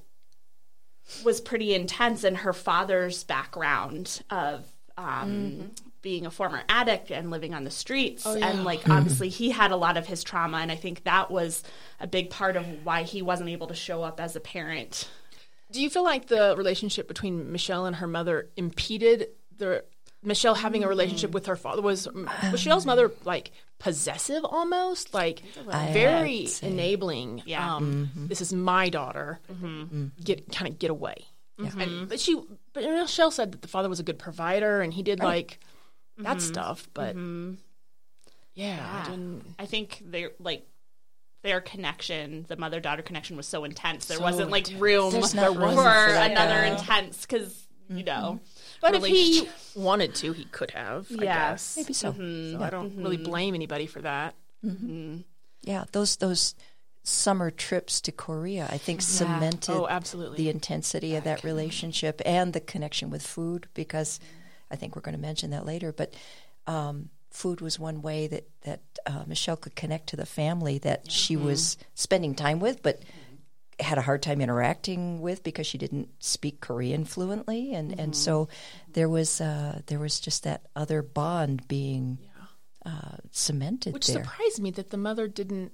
was 1.24 1.40
pretty 1.40 1.74
intense 1.74 2.24
and 2.24 2.38
her 2.38 2.52
father's 2.52 3.24
background 3.24 4.22
of 4.30 4.66
um, 4.98 5.06
mm-hmm. 5.06 5.66
being 6.02 6.26
a 6.26 6.30
former 6.30 6.62
addict 6.68 7.10
and 7.10 7.30
living 7.30 7.54
on 7.54 7.64
the 7.64 7.70
streets. 7.70 8.24
Oh, 8.26 8.34
and 8.34 8.64
like 8.64 8.80
mm-hmm. 8.80 8.92
obviously 8.92 9.28
he 9.28 9.50
had 9.50 9.70
a 9.70 9.76
lot 9.76 9.96
of 9.96 10.06
his 10.06 10.24
trauma 10.24 10.58
and 10.58 10.72
i 10.72 10.76
think 10.76 11.04
that 11.04 11.30
was 11.30 11.62
a 12.00 12.06
big 12.06 12.30
part 12.30 12.56
of 12.56 12.64
why 12.84 13.02
he 13.02 13.22
wasn't 13.22 13.48
able 13.50 13.66
to 13.68 13.74
show 13.74 14.02
up 14.02 14.20
as 14.20 14.36
a 14.36 14.40
parent. 14.40 15.08
Do 15.70 15.82
you 15.82 15.90
feel 15.90 16.04
like 16.04 16.26
the 16.26 16.54
relationship 16.56 17.08
between 17.08 17.50
Michelle 17.52 17.86
and 17.86 17.96
her 17.96 18.06
mother 18.06 18.48
impeded 18.56 19.28
the 19.56 19.84
Michelle 20.22 20.54
having 20.54 20.84
a 20.84 20.88
relationship 20.88 21.30
mm. 21.30 21.34
with 21.34 21.46
her 21.46 21.56
father? 21.56 21.82
Was 21.82 22.08
Michelle's 22.52 22.86
mother 22.86 23.10
like 23.24 23.50
possessive 23.78 24.44
almost, 24.44 25.14
like 25.14 25.42
I 25.68 25.92
very 25.92 26.48
enabling? 26.62 27.40
Um, 27.40 27.42
yeah. 27.46 27.74
um, 27.76 28.10
this 28.14 28.40
is 28.40 28.52
my 28.52 28.88
daughter. 28.88 29.40
Mm-hmm. 29.52 30.08
Get 30.22 30.50
kind 30.52 30.70
of 30.70 30.78
get 30.78 30.90
away. 30.90 31.26
And, 31.58 31.70
mm-hmm. 31.70 32.04
but 32.04 32.20
she, 32.20 32.38
but 32.74 32.84
Michelle 32.84 33.30
said 33.30 33.52
that 33.52 33.62
the 33.62 33.68
father 33.68 33.88
was 33.88 33.98
a 33.98 34.02
good 34.02 34.18
provider 34.18 34.82
and 34.82 34.92
he 34.92 35.02
did 35.02 35.20
like 35.20 35.58
that 36.18 36.36
mm-hmm. 36.36 36.38
stuff. 36.38 36.88
But 36.92 37.16
yeah, 38.56 39.02
I 39.04 39.10
didn't. 39.10 39.44
i 39.58 39.66
think 39.66 40.02
they 40.04 40.28
like 40.40 40.66
their 41.42 41.60
connection 41.60 42.44
the 42.48 42.56
mother 42.56 42.80
daughter 42.80 43.02
connection 43.02 43.36
was 43.36 43.46
so 43.46 43.62
intense 43.64 44.06
there 44.06 44.16
So 44.16 44.24
wasn't 44.24 44.50
like 44.50 44.66
intense. 44.66 44.82
room 44.82 45.12
There's 45.12 45.32
for 45.32 45.52
for 45.52 46.08
another 46.08 46.64
yeah. 46.64 46.76
intense 46.76 47.20
because 47.20 47.66
you 47.88 48.02
know 48.02 48.40
But 48.80 48.94
if 48.94 49.04
he 49.04 49.48
wanted 49.74 50.14
to, 50.16 50.32
he 50.32 50.44
could 50.46 50.70
have. 50.72 51.06
I 51.10 51.24
Yeah. 51.24 51.50
guess. 51.52 51.76
Maybe 51.76 51.92
so. 51.92 52.12
Mm-hmm. 52.12 52.58
So 52.58 52.64
I 52.64 52.70
don't 52.70 52.96
really 52.96 53.16
mm-hmm. 53.16 53.30
blame 53.30 53.54
anybody 53.54 53.86
for 53.86 54.00
that. 54.02 54.34
Mm-hmm. 54.64 55.18
Yeah, 55.62 55.84
those 55.92 56.16
those 56.16 56.54
summer 57.02 57.50
trips 57.50 58.00
to 58.00 58.12
Korea, 58.12 58.66
I 58.70 58.78
think, 58.78 59.00
cemented 59.00 59.74
Oh, 59.74 59.86
absolutely. 59.88 60.38
the 60.38 60.50
intensity 60.50 61.14
of 61.14 61.24
that 61.24 61.44
relationship 61.44 62.20
and 62.24 62.52
the 62.52 62.60
connection 62.60 63.10
with 63.10 63.24
food. 63.26 63.68
Because 63.74 64.18
I 64.70 64.76
think 64.76 64.96
we're 64.96 65.02
going 65.02 65.16
to 65.16 65.20
mention 65.20 65.50
that 65.50 65.64
later, 65.66 65.92
but 65.92 66.14
um, 66.66 67.10
food 67.30 67.60
was 67.60 67.78
one 67.78 68.02
way 68.02 68.26
that 68.26 68.48
that 68.62 68.80
uh, 69.06 69.24
Michelle 69.26 69.56
could 69.56 69.76
connect 69.76 70.08
to 70.08 70.16
the 70.16 70.26
family 70.26 70.78
that 70.78 71.10
she 71.10 71.36
was 71.36 71.76
spending 71.94 72.34
time 72.34 72.58
with, 72.60 72.82
but 72.82 73.02
had 73.78 73.98
a 73.98 74.02
hard 74.02 74.22
time 74.22 74.40
interacting 74.40 75.20
with 75.20 75.42
because 75.42 75.66
she 75.66 75.76
didn't 75.78 76.08
speak 76.18 76.60
Korean 76.60 77.04
fluently, 77.04 77.74
and 77.74 77.98
and 77.98 78.16
so 78.16 78.48
there 78.92 79.08
was 79.08 79.40
uh, 79.40 79.80
there 79.86 79.98
was 79.98 80.18
just 80.20 80.44
that 80.44 80.62
other 80.74 81.02
bond 81.02 81.66
being 81.68 82.18
uh, 82.84 83.16
cemented 83.32 83.92
Which 83.92 84.06
there. 84.06 84.22
surprised 84.24 84.60
me 84.62 84.70
that 84.72 84.90
the 84.90 84.96
mother 84.96 85.28
didn't 85.28 85.72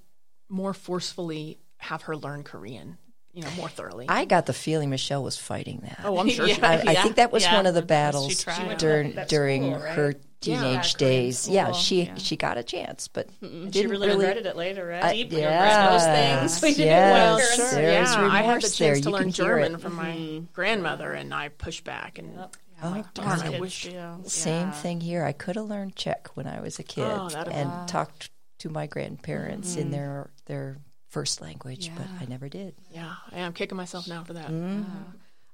more 0.48 0.74
forcefully 0.74 1.58
have 1.78 2.02
her 2.02 2.16
learn 2.16 2.42
Korean, 2.42 2.98
you 3.32 3.42
know, 3.42 3.50
more 3.56 3.68
thoroughly. 3.68 4.06
I 4.08 4.24
got 4.24 4.46
the 4.46 4.52
feeling 4.52 4.90
Michelle 4.90 5.22
was 5.22 5.36
fighting 5.36 5.80
that. 5.82 6.00
oh, 6.04 6.18
I'm 6.18 6.28
sure. 6.28 6.46
she 6.48 6.58
Yeah. 6.60 6.82
I, 6.86 6.90
I 6.92 6.94
think 7.02 7.16
that 7.16 7.30
was 7.32 7.42
yeah. 7.44 7.54
one 7.56 7.66
of 7.66 7.74
the 7.74 7.80
She 7.82 7.86
battles 7.86 8.42
tried. 8.42 8.78
during 8.78 9.12
That 9.14 9.28
during 9.28 9.62
school, 9.72 9.78
right? 9.82 9.94
her 9.94 10.14
teenage 10.42 10.94
days. 10.94 11.48
Yeah, 11.48 11.72
she 11.72 12.05
yeah. 12.05 12.14
she 12.16 12.37
got 12.37 12.59
a 12.59 12.62
chance, 12.62 13.09
but 13.09 13.28
she 13.40 13.48
didn't 13.70 13.90
really, 13.90 14.09
regretted 14.09 14.46
it 14.46 14.57
later 14.57 14.87
right 14.87 15.05
I- 15.05 15.12
Deep 15.12 15.33
yeah, 15.33 15.90
those 15.90 16.05
things. 16.05 16.62
We 16.62 16.74
didn't 16.74 16.87
yes, 16.87 17.12
well, 17.12 17.38
Sure, 17.38 17.81
there's 17.81 18.14
yeah, 18.14 18.28
I 18.31 18.42
had 18.42 18.57
the 18.59 18.61
chance 18.62 18.78
there. 18.78 18.94
to 18.94 19.00
You 19.00 19.11
learn 19.11 19.33
German 19.33 19.78
from 19.78 19.94
my 19.94 20.11
mm-hmm. 20.11 20.44
grandmother, 20.52 21.12
and 21.12 21.33
I 21.33 21.48
pushed 21.48 21.85
back. 21.85 22.18
And 22.18 22.38
Oh, 22.85 23.05
darn, 23.14 23.40
I 23.40 23.61
wish. 23.61 23.85
do. 23.85 24.16
Same 24.24 24.72
thing 24.72 25.00
here. 25.00 25.24
I 25.24 25.33
could 25.33 25.55
have 25.55 25.66
learned 25.66 25.94
Czech 25.94 26.28
when 26.35 26.48
I 26.48 26.61
was 26.61 26.81
a 26.81 26.83
kid 26.83 27.05
Oh, 27.05 27.28
and 27.50 27.88
talked 27.88 28.31
to 28.59 28.68
my 28.68 28.87
grandparents 28.87 29.76
in 29.76 29.85
mm-hmm. 29.85 29.92
their 29.92 30.31
their 30.46 30.78
first 31.09 31.40
language, 31.40 31.90
but 31.96 32.07
I 32.20 32.24
never 32.24 32.48
did. 32.48 32.74
Yeah, 32.90 33.12
I 33.31 33.40
am 33.40 33.52
kicking 33.52 33.76
myself 33.76 34.09
now 34.09 34.24
for 34.24 34.33
that. 34.33 34.50
Mm-hmm. 34.50 34.83
Uh, 34.83 35.12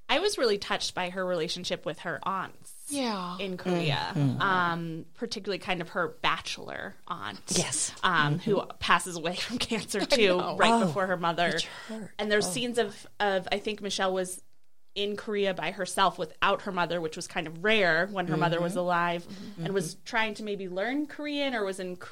I 0.09 0.21
was 0.21 0.39
really 0.39 0.57
touched 0.57 0.95
by 0.95 1.11
her 1.11 1.25
relationship 1.25 1.85
with 1.85 2.01
her 2.01 2.19
aunts 2.23 2.73
Yeah. 2.91 3.37
in 3.39 3.57
Korea, 3.57 4.13
mm. 4.15 4.41
um, 4.41 5.05
particularly 5.15 5.59
kind 5.59 5.81
of 5.81 5.91
her 5.91 6.17
bachelor 6.23 6.95
aunt. 7.07 7.41
Yes. 7.49 7.93
Um, 8.03 8.39
Who 8.41 8.63
passes 8.79 9.17
away 9.17 9.35
from 9.37 9.59
cancer 9.59 10.05
too, 10.05 10.39
right 10.39 10.73
Oh, 10.73 10.87
before 10.87 11.07
her 11.07 11.17
mother. 11.17 11.59
And 12.19 12.31
there's 12.31 12.47
scenes 12.49 12.79
of, 12.79 13.07
of, 13.21 13.47
I 13.53 13.59
think 13.59 13.81
Michelle 13.81 14.13
was 14.13 14.43
in 14.95 15.17
Korea 15.17 15.55
by 15.55 15.71
herself 15.71 16.19
without 16.19 16.63
her 16.63 16.73
mother, 16.73 17.01
which 17.01 17.15
was 17.15 17.27
kind 17.29 17.47
of 17.47 17.63
rare 17.63 18.09
when 18.11 18.27
her 18.27 18.37
mother 18.37 18.61
was 18.61 18.75
alive, 18.75 19.27
and 19.63 19.73
was 19.73 19.95
trying 20.05 20.35
to 20.35 20.43
maybe 20.43 20.69
learn 20.69 21.07
Korean 21.07 21.55
or 21.55 21.65
was 21.65 21.79
in 21.79 21.97
k- 21.97 22.07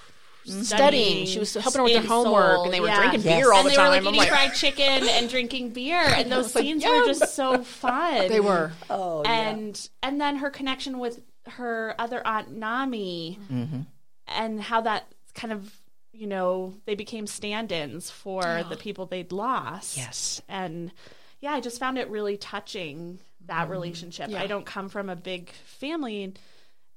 Studying. 0.46 1.26
She 1.26 1.38
was 1.38 1.52
helping 1.54 1.78
her 1.78 1.84
with 1.84 1.96
her 1.96 2.08
homework, 2.08 2.54
Seoul, 2.56 2.64
and 2.64 2.72
they 2.74 2.80
were 2.80 2.88
yeah. 2.88 2.98
drinking 2.98 3.22
Yes. 3.22 3.38
beer 3.40 3.52
all 3.52 3.60
and 3.60 3.66
the 3.66 3.70
they 3.70 3.78
were 3.82 3.88
like 3.88 4.02
eating 4.02 4.14
like, 4.16 4.28
fried 4.28 4.54
chicken 4.54 5.08
and 5.08 5.28
drinking 5.28 5.70
beer, 5.70 6.00
and 6.04 6.30
those 6.30 6.54
like, 6.54 6.64
scenes 6.64 6.82
yeah, 6.82 7.00
were 7.00 7.06
just 7.06 7.34
so 7.34 7.62
fun. 7.62 8.28
they 8.28 8.40
were. 8.40 8.72
Oh, 8.90 9.22
and 9.22 9.88
and 10.02 10.20
then 10.20 10.36
her 10.36 10.50
connection 10.50 10.98
with 10.98 11.20
her 11.48 11.94
other 11.98 12.26
aunt 12.26 12.50
Nami, 12.52 13.38
Mm-hmm. 13.52 13.80
and 14.28 14.60
how 14.60 14.80
that 14.82 15.06
kind 15.34 15.52
of 15.52 15.72
you 16.12 16.26
know 16.26 16.74
they 16.86 16.94
became 16.94 17.26
stand-ins 17.26 18.10
for 18.10 18.64
the 18.68 18.76
people 18.76 19.06
they'd 19.06 19.32
lost. 19.32 19.96
Yes. 19.96 20.40
and 20.48 20.92
yeah, 21.40 21.52
I 21.52 21.60
just 21.60 21.78
found 21.78 21.98
it 21.98 22.08
really 22.08 22.36
touching 22.38 23.18
that 23.44 23.68
relationship. 23.68 24.30
Yeah. 24.30 24.40
I 24.40 24.46
don't 24.46 24.64
come 24.64 24.88
from 24.88 25.08
a 25.10 25.14
big 25.16 25.50
family. 25.64 26.32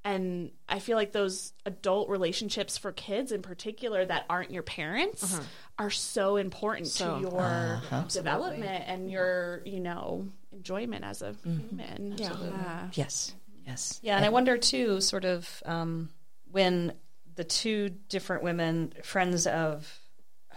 And 0.05 0.51
I 0.67 0.79
feel 0.79 0.95
like 0.95 1.11
those 1.11 1.51
adult 1.65 2.09
relationships 2.09 2.77
for 2.77 2.91
kids 2.91 3.31
in 3.31 3.41
particular 3.41 4.05
that 4.05 4.25
aren't 4.29 4.51
your 4.51 4.63
parents 4.63 5.23
uh-huh. 5.23 5.43
are 5.77 5.89
so 5.89 6.37
important 6.37 6.87
So- 6.87 7.15
to 7.15 7.21
your 7.21 7.81
development 8.07 8.83
and 8.87 9.11
your, 9.11 9.61
you 9.65 9.79
know, 9.79 10.29
enjoyment 10.51 11.03
as 11.03 11.21
a 11.21 11.31
mm-hmm. 11.31 11.59
human. 11.59 12.15
Yeah. 12.17 12.87
Yes. 12.93 13.33
Yes. 13.65 13.99
Yeah, 14.01 14.15
and 14.15 14.25
I 14.25 14.29
wonder 14.29 14.57
too, 14.57 14.99
sort 14.99 15.25
of 15.25 15.61
um, 15.65 16.09
when 16.51 16.93
the 17.35 17.43
two 17.43 17.89
different 17.89 18.43
women, 18.43 18.93
friends 19.03 19.45
of 19.45 19.99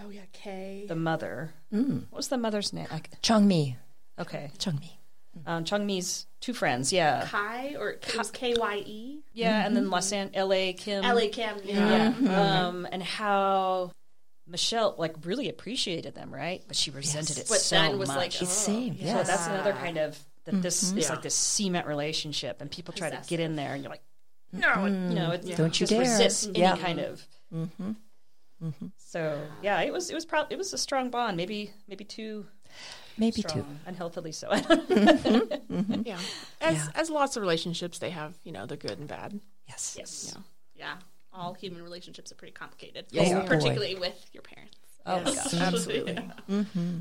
Oh 0.02 0.08
yeah, 0.08 0.22
Kay. 0.32 0.86
the 0.88 0.96
mother, 0.96 1.52
mm. 1.72 2.04
what 2.08 2.16
was 2.16 2.28
the 2.28 2.38
mother's 2.38 2.72
name? 2.72 2.86
I, 2.90 3.02
Chong 3.20 3.46
Mi. 3.46 3.76
okay, 4.18 4.50
Chong 4.58 4.78
Mi. 4.80 4.98
Um, 5.46 5.64
Chong 5.64 5.86
Mi's 5.86 6.26
two 6.40 6.52
friends, 6.52 6.92
yeah, 6.92 7.26
Kai 7.26 7.74
or 7.78 7.90
it 7.90 8.14
was 8.16 8.30
K 8.30 8.54
Y 8.58 8.82
E. 8.84 9.20
yeah, 9.32 9.64
and 9.64 9.74
then 9.76 9.88
Los 9.90 10.12
An- 10.12 10.30
L.A. 10.34 10.72
Kim, 10.74 11.04
L 11.04 11.18
A 11.18 11.28
Kim. 11.28 11.56
Yeah. 11.64 11.74
yeah, 11.88 12.12
mm-hmm. 12.12 12.26
um, 12.28 12.74
mm-hmm. 12.76 12.86
and 12.92 13.02
how 13.02 13.92
Michelle 14.46 14.94
like 14.98 15.14
really 15.24 15.48
appreciated 15.48 16.14
them, 16.14 16.32
right? 16.32 16.62
But 16.66 16.76
she 16.76 16.90
resented 16.90 17.38
it 17.38 17.46
But 17.48 17.60
so 17.60 17.76
then 17.76 17.98
was 17.98 18.08
much. 18.08 18.16
like, 18.18 18.42
It's 18.42 18.42
oh, 18.42 18.72
same. 18.72 18.98
So 18.98 19.04
that's 19.22 19.46
another 19.46 19.72
kind 19.72 19.96
of 19.98 20.18
that 20.44 20.60
this 20.60 20.82
is 20.82 20.92
Yeah. 20.92 21.02
Mm-hmm. 21.04 21.12
like 21.14 21.22
this 21.22 21.34
cement 21.34 21.86
relationship, 21.86 22.60
and 22.60 22.70
people 22.70 22.92
try 22.92 23.08
to 23.10 23.20
get 23.26 23.40
in 23.40 23.56
there, 23.56 23.72
and 23.74 23.82
you're 23.82 23.90
like, 23.90 24.02
no, 24.52 24.84
you 24.84 25.14
know, 25.14 25.30
it's, 25.30 25.48
Don't 25.56 25.80
you 25.80 25.86
just 25.86 25.90
dare. 25.90 26.00
resist 26.00 26.48
any 26.48 26.58
Yeah. 26.60 26.76
kind 26.76 26.98
of. 26.98 27.26
So 28.98 29.40
yeah, 29.62 29.80
it 29.80 29.92
was 29.92 30.10
it 30.10 30.14
was 30.14 30.24
probably 30.24 30.54
it 30.54 30.58
was 30.58 30.72
a 30.72 30.78
strong 30.78 31.10
bond, 31.10 31.36
maybe 31.36 31.72
maybe 31.88 32.04
too 32.04 32.46
Maybe 33.18 33.42
two. 33.42 33.64
unhealthily 33.86 34.32
so. 34.32 34.48
Mm-hmm. 35.72 36.02
Yeah. 36.04 36.16
Mm-hmm. 36.16 36.76
As 36.76 36.90
as 36.94 37.10
lots 37.10 37.36
of 37.36 37.42
relationships, 37.42 37.98
they 37.98 38.10
have 38.10 38.34
you 38.44 38.52
know 38.52 38.66
the 38.66 38.76
good 38.76 38.98
and 38.98 39.08
bad. 39.08 39.40
Yes. 39.68 39.94
yes. 39.98 40.36
Yeah. 40.76 40.94
All 41.32 41.54
human 41.54 41.82
relationships 41.82 42.30
are 42.30 42.34
pretty 42.34 42.52
complicated. 42.52 43.06
Yes, 43.10 43.28
they 43.28 43.34
are. 43.34 43.42
particularly 43.44 43.94
with 43.94 44.26
your 44.32 44.42
parents. 44.42 44.76
Oh 45.06 45.18
my 45.20 45.34
gosh. 45.34 45.54
Absolutely. 45.54 46.14
Mm-hmm. 46.50 46.98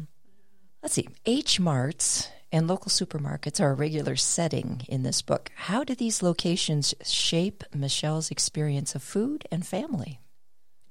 Let's 0.82 0.95
see. 0.95 1.08
H 1.26 1.60
Marts 1.60 2.30
and 2.52 2.67
local 2.67 2.89
supermarkets 2.89 3.60
are 3.62 3.71
a 3.71 3.76
regular 3.76 4.15
setting 4.15 4.82
in 4.88 5.04
this 5.04 5.21
book. 5.21 5.52
How 5.56 5.84
do 5.84 5.93
these 5.93 6.24
locations 6.24 6.95
shape 7.04 7.63
Michelle's 7.74 8.32
experience 8.32 8.95
of 8.95 9.04
food 9.04 9.47
and 9.52 9.65
family? 9.67 10.19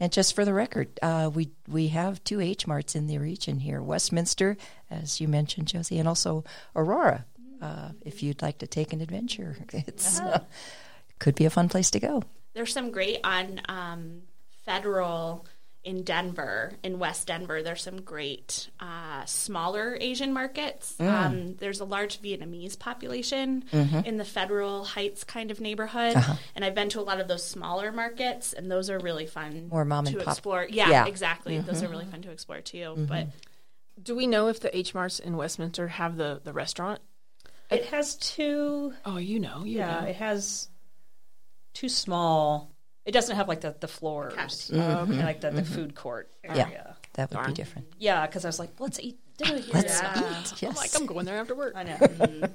And 0.01 0.11
just 0.11 0.35
for 0.35 0.47
the 0.47 0.55
record, 0.55 0.99
uh, 1.03 1.31
we 1.33 1.51
we 1.69 1.89
have 1.89 2.25
two 2.25 2.41
H 2.41 2.67
Marts 2.67 2.97
in 2.97 3.07
the 3.07 3.19
region 3.19 3.61
here: 3.61 3.83
Westminster, 3.83 4.57
as 4.91 5.21
you 5.21 5.29
mentioned, 5.29 5.69
Josie, 5.69 5.99
and 5.99 6.09
also 6.09 6.43
Aurora. 6.75 7.27
Uh, 7.61 7.91
if 8.01 8.23
you'd 8.23 8.41
like 8.41 8.59
to 8.59 8.67
take 8.67 8.95
an 8.95 9.03
adventure, 9.03 9.59
it's 9.75 10.19
uh, 10.19 10.41
could 11.19 11.35
be 11.35 11.45
a 11.45 11.51
fun 11.51 11.69
place 11.69 11.91
to 11.91 12.01
go. 12.01 12.23
There's 12.55 12.73
some 12.73 12.91
great 12.91 13.21
on 13.23 13.61
um, 13.69 14.23
Federal 14.65 15.47
in 15.83 16.03
Denver, 16.03 16.73
in 16.83 16.99
West 16.99 17.27
Denver. 17.27 17.63
There's 17.63 17.83
some 17.83 18.03
great 18.03 18.69
uh, 18.81 19.25
smaller 19.25 19.97
Asian 19.99 20.33
markets. 20.33 20.95
Mm. 21.01 21.09
Um, 21.11 21.57
there's 21.57 21.81
a 21.81 21.87
large 21.87 22.21
Vietnamese 22.21 22.79
population 22.79 23.65
Mm-hmm. 23.73 24.01
in 24.01 24.19
the 24.19 24.25
Federal 24.25 24.85
Heights 24.85 25.25
kind 25.25 25.51
of 25.51 25.59
neighborhood, 25.61 26.17
Uh-huh. 26.17 26.35
and 26.55 26.65
I've 26.65 26.75
been 26.75 26.91
to 26.91 27.01
a 27.01 27.03
lot 27.03 27.19
of 27.21 27.29
those 27.29 27.45
smaller 27.45 27.93
markets, 27.93 28.53
and 28.53 28.71
those 28.71 28.91
are 28.91 28.99
really 28.99 29.27
fun. 29.27 29.69
More 29.71 29.85
mom 29.87 30.05
to 30.05 30.11
and 30.17 30.21
pop. 30.25 30.33
explore. 30.35 30.67
Yeah, 30.69 30.91
Yeah. 30.91 30.99
Mm-hmm. 31.01 31.09
exactly. 31.09 31.59
Those 31.61 31.83
are 31.83 31.89
really 31.89 32.05
fun 32.07 32.21
to 32.23 32.31
explore 32.31 32.61
too. 32.61 32.95
But 33.09 33.29
Do 34.03 34.15
we 34.15 34.27
know 34.27 34.49
if 34.49 34.61
the 34.61 34.77
H 34.77 34.93
Marts 34.95 35.19
in 35.19 35.37
Westminster 35.37 35.89
have 35.89 36.17
the 36.17 36.41
the 36.45 36.53
restaurant? 36.53 37.01
It 37.71 37.87
has 37.87 38.17
two. 38.17 38.93
Oh, 39.07 39.17
you 39.17 39.41
know, 39.41 39.65
you 39.65 39.79
Yeah, 39.79 40.01
know. 40.01 40.07
it 40.09 40.17
has 40.17 40.69
two 41.73 41.89
small. 41.89 42.70
It 43.05 43.13
doesn't 43.13 43.37
have 43.37 43.49
like 43.49 43.61
the 43.63 43.75
the 43.81 43.89
floors, 43.89 44.35
Cafeteria. 44.35 44.99
uh, 44.99 45.03
um, 45.03 45.11
and 45.13 45.21
like 45.21 45.41
the, 45.41 45.51
the 45.51 45.63
mm-hmm. 45.63 45.75
food 45.75 45.95
court 45.95 46.31
area. 46.45 46.69
Yeah, 46.71 46.93
that 47.15 47.31
would 47.35 47.47
be 47.47 47.53
different. 47.55 47.89
Yeah, 47.99 48.27
because 48.27 48.45
I 48.45 48.49
was 48.49 48.59
like, 48.59 48.71
let's 48.79 49.01
eat 49.01 49.19
dinner 49.39 49.59
here. 49.59 49.75
Let's 49.75 50.01
Yeah. 50.01 50.41
eat. 50.41 50.63
Yes. 50.63 50.77
Like 50.77 50.91
I'm 50.95 51.07
going 51.07 51.25
there 51.27 51.39
after 51.39 51.55
work. 51.55 51.75
I 51.77 51.83
know. 51.85 51.97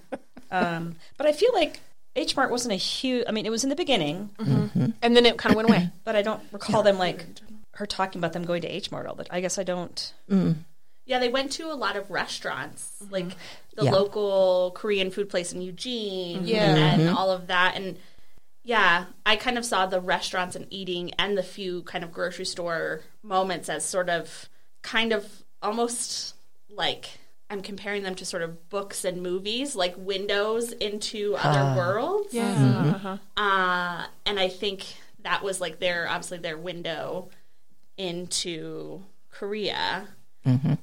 Mm-hmm. 0.51 0.75
um, 0.75 0.95
but 1.17 1.25
I 1.25 1.31
feel 1.31 1.51
like 1.53 1.79
H 2.15 2.35
Mart 2.35 2.51
wasn't 2.51 2.73
a 2.73 2.77
huge. 2.77 3.25
I 3.27 3.31
mean, 3.31 3.45
it 3.45 3.49
was 3.49 3.63
in 3.63 3.69
the 3.69 3.75
beginning, 3.75 4.29
mm-hmm. 4.37 4.91
And 5.01 5.15
then 5.15 5.25
it 5.25 5.37
kind 5.37 5.51
of 5.51 5.57
went 5.57 5.69
away. 5.69 5.89
but 6.03 6.15
I 6.15 6.21
don't 6.21 6.41
recall 6.51 6.83
them 6.83 6.97
like 6.97 7.25
her 7.71 7.85
talking 7.85 8.19
about 8.19 8.33
them 8.33 8.45
going 8.45 8.61
to 8.61 8.67
H 8.67 8.91
Mart 8.91 9.07
all 9.07 9.15
the. 9.15 9.25
I 9.33 9.41
guess 9.41 9.57
I 9.57 9.63
don't. 9.63 10.13
Mm. 10.29 10.57
Yeah, 11.05 11.19
they 11.19 11.29
went 11.29 11.51
to 11.53 11.71
a 11.71 11.75
lot 11.75 11.95
of 11.97 12.09
restaurants, 12.09 12.93
like 13.09 13.29
the 13.75 13.85
Yeah. 13.85 13.91
local 13.91 14.71
Korean 14.75 15.11
food 15.11 15.29
place 15.29 15.51
in 15.51 15.61
Eugene, 15.61 16.47
Yeah. 16.47 16.75
and 16.75 17.09
all 17.09 17.31
of 17.31 17.47
that. 17.47 17.75
And 17.75 17.97
yeah, 18.65 19.05
I 19.25 19.35
kind 19.35 19.57
of 19.57 19.63
saw 19.63 19.85
the 19.85 20.01
restaurants 20.01 20.55
and 20.55 20.65
eating 20.71 21.11
and 21.19 21.37
the 21.37 21.43
few 21.43 21.83
kind 21.83 22.03
of 22.03 22.11
grocery 22.11 22.45
store 22.45 23.01
moments 23.23 23.69
as 23.69 23.85
sort 23.85 24.09
of, 24.09 24.49
kind 24.81 25.13
of 25.13 25.25
almost 25.61 26.35
like 26.69 27.09
I'm 27.49 27.61
comparing 27.61 28.01
them 28.03 28.15
to 28.15 28.25
sort 28.25 28.41
of 28.41 28.69
books 28.69 29.05
and 29.05 29.21
movies, 29.21 29.75
like 29.75 29.93
windows 29.97 30.71
into 30.71 31.35
other 31.37 31.77
worlds. 31.77 32.33
Yeah. 32.33 32.93
Uh-huh. 32.95 33.17
Uh, 33.37 34.05
and 34.25 34.39
I 34.39 34.47
think 34.47 34.83
that 35.21 35.43
was 35.43 35.61
like 35.61 35.79
their 35.79 36.07
obviously 36.09 36.39
their 36.39 36.57
window 36.57 37.29
into 37.97 39.03
Korea 39.31 40.07
and 40.43 40.77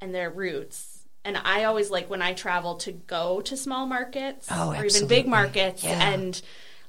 their 0.00 0.30
roots. 0.30 0.98
And 1.24 1.36
I 1.36 1.64
always 1.64 1.90
like 1.90 2.08
when 2.08 2.22
I 2.22 2.32
travel 2.32 2.76
to 2.76 2.92
go 2.92 3.42
to 3.42 3.56
small 3.56 3.86
markets 3.86 4.48
Oh, 4.50 4.72
or 4.74 4.84
even 4.86 5.06
big 5.06 5.26
markets 5.26 5.84
Yeah. 5.84 6.12
and 6.12 6.40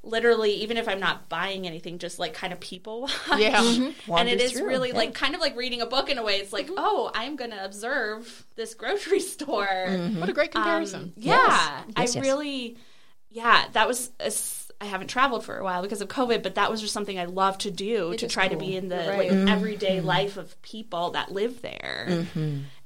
literally 0.03 0.51
even 0.53 0.77
if 0.77 0.87
I'm 0.87 0.99
not 0.99 1.29
buying 1.29 1.67
anything, 1.67 1.99
just 1.99 2.19
like 2.19 2.33
kind 2.33 2.53
of 2.53 2.59
people 2.59 3.01
watch. 3.29 3.39
Yeah. 3.39 3.61
Mm-hmm. 3.61 3.83
Mm-hmm. 3.83 4.11
And 4.13 4.29
it 4.29 4.41
is 4.41 4.53
through, 4.53 4.67
really 4.67 4.89
yeah. 4.89 4.95
like 4.97 5.13
kind 5.13 5.35
of 5.35 5.41
like 5.41 5.55
reading 5.55 5.81
a 5.81 5.85
book 5.85 6.09
in 6.09 6.17
a 6.17 6.23
way. 6.23 6.35
It's 6.37 6.53
like, 6.53 6.65
mm-hmm. 6.65 6.75
oh, 6.77 7.11
I'm 7.13 7.35
going 7.35 7.51
to 7.51 7.63
observe 7.63 8.45
this 8.55 8.73
grocery 8.73 9.19
store. 9.35 9.87
What 10.17 10.29
a 10.29 10.33
great 10.33 10.55
um, 10.55 10.63
comparison. 10.63 11.01
Um, 11.01 11.13
yeah, 11.15 11.83
Yes, 11.87 11.93
I 11.95 12.01
yes. 12.01 12.15
really, 12.17 12.77
yeah, 13.29 13.65
that 13.73 13.87
was. 13.87 14.11
A, 14.19 14.27
s- 14.27 14.71
I 14.81 14.85
haven't 14.85 15.09
traveled 15.09 15.45
for 15.45 15.55
a 15.59 15.63
while 15.63 15.83
because 15.83 16.01
of 16.01 16.07
COVID, 16.07 16.41
but 16.41 16.55
that 16.55 16.71
was 16.71 16.81
just 16.81 16.91
something 16.91 17.19
I 17.19 17.25
love 17.25 17.59
to 17.59 17.69
do 17.69 18.15
to 18.15 18.25
is 18.25 18.33
try 18.33 18.47
to 18.47 18.57
be 18.57 18.75
in 18.75 18.89
the 18.89 18.95
You're 18.95 19.15
like, 19.15 19.29
right. 19.29 19.47
everyday 19.47 20.01
life 20.01 20.37
of 20.37 20.59
people 20.63 21.11
that 21.11 21.31
live 21.31 21.61
there. 21.61 22.25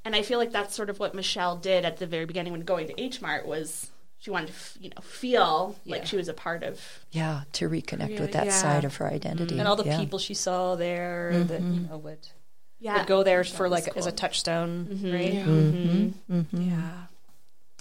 And 0.03 0.13
I 0.13 0.21
feel 0.21 0.37
like 0.37 0.51
that's 0.51 0.75
sort 0.75 0.89
of 0.89 0.99
what 0.99 1.15
Michelle 1.15 1.55
did 1.55 1.85
at 1.85 1.95
the 1.95 2.05
very 2.05 2.25
beginning 2.25 2.51
when 2.51 2.61
going 2.63 2.87
to 2.87 3.01
H 3.01 3.21
Mart 3.21 3.47
was 3.47 3.89
she 4.25 4.31
wanted 4.31 4.47
to 4.47 4.53
f- 4.53 4.77
you 4.79 4.89
know 4.89 5.01
feel 5.03 5.75
like 5.85 6.07
she 6.07 6.17
was 6.17 6.27
a 6.27 6.33
part 6.33 6.63
of. 6.63 6.81
Yeah, 7.11 7.41
to 7.53 7.69
reconnect 7.69 8.07
Really, 8.07 8.21
with 8.21 8.31
that 8.31 8.47
yeah. 8.47 8.51
side 8.53 8.83
of 8.83 8.95
her 8.95 9.05
identity. 9.05 9.51
Mm-hmm. 9.51 9.59
And 9.59 9.67
all 9.67 9.75
the 9.75 9.85
yeah. 9.85 9.99
people 9.99 10.17
she 10.17 10.33
saw 10.33 10.73
there 10.73 11.31
that 11.43 11.61
you 11.61 11.67
mm-hmm. 11.67 11.91
know 11.91 11.97
would, 11.97 12.27
Yeah, 12.79 12.97
would 12.97 13.07
go 13.07 13.21
there 13.21 13.43
for 13.43 13.69
was 13.69 13.71
like 13.71 13.95
as 13.95 14.07
a 14.07 14.09
cool. 14.09 14.17
touchstone, 14.17 14.87
mm-hmm. 14.89 15.13
right? 15.13 15.33
Yeah. 15.33 15.45
Mm-hmm. 15.45 16.61
Yeah. 16.71 16.91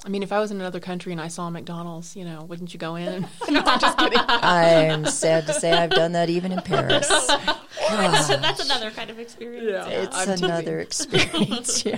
I 0.05 0.11
mean, 0.11 0.23
if 0.23 0.33
I 0.33 0.39
was 0.39 0.51
in 0.51 0.61
another 0.61 0.81
country 0.81 1.13
and 1.13 1.21
I 1.21 1.29
saw 1.29 1.47
a 1.47 1.51
McDonald's, 1.51 2.15
you 2.15 2.27
know, 2.27 2.45
wouldn't 2.45 2.75
you 2.75 2.79
go 2.79 2.97
in? 2.97 3.23
no, 3.49 3.63
I'm 3.65 3.81
just 3.81 3.97
kidding. 3.97 4.19
I'm 4.29 5.07
sad 5.07 5.47
to 5.47 5.55
say 5.55 5.73
I've 5.73 5.93
done 5.93 6.13
that 6.13 6.29
even 6.29 6.53
in 6.53 6.61
Paris. 6.63 7.09
That's, 7.09 8.29
that's 8.29 8.65
another 8.67 8.91
kind 8.91 9.09
of 9.09 9.19
experience. 9.19 9.65
Yeah. 9.67 9.89
Yeah. 9.89 10.03
It's 10.03 10.15
I'm 10.15 10.27
teasing. 10.27 10.45
another 10.45 10.81
experience. 10.81 11.87
Yeah. 11.87 11.97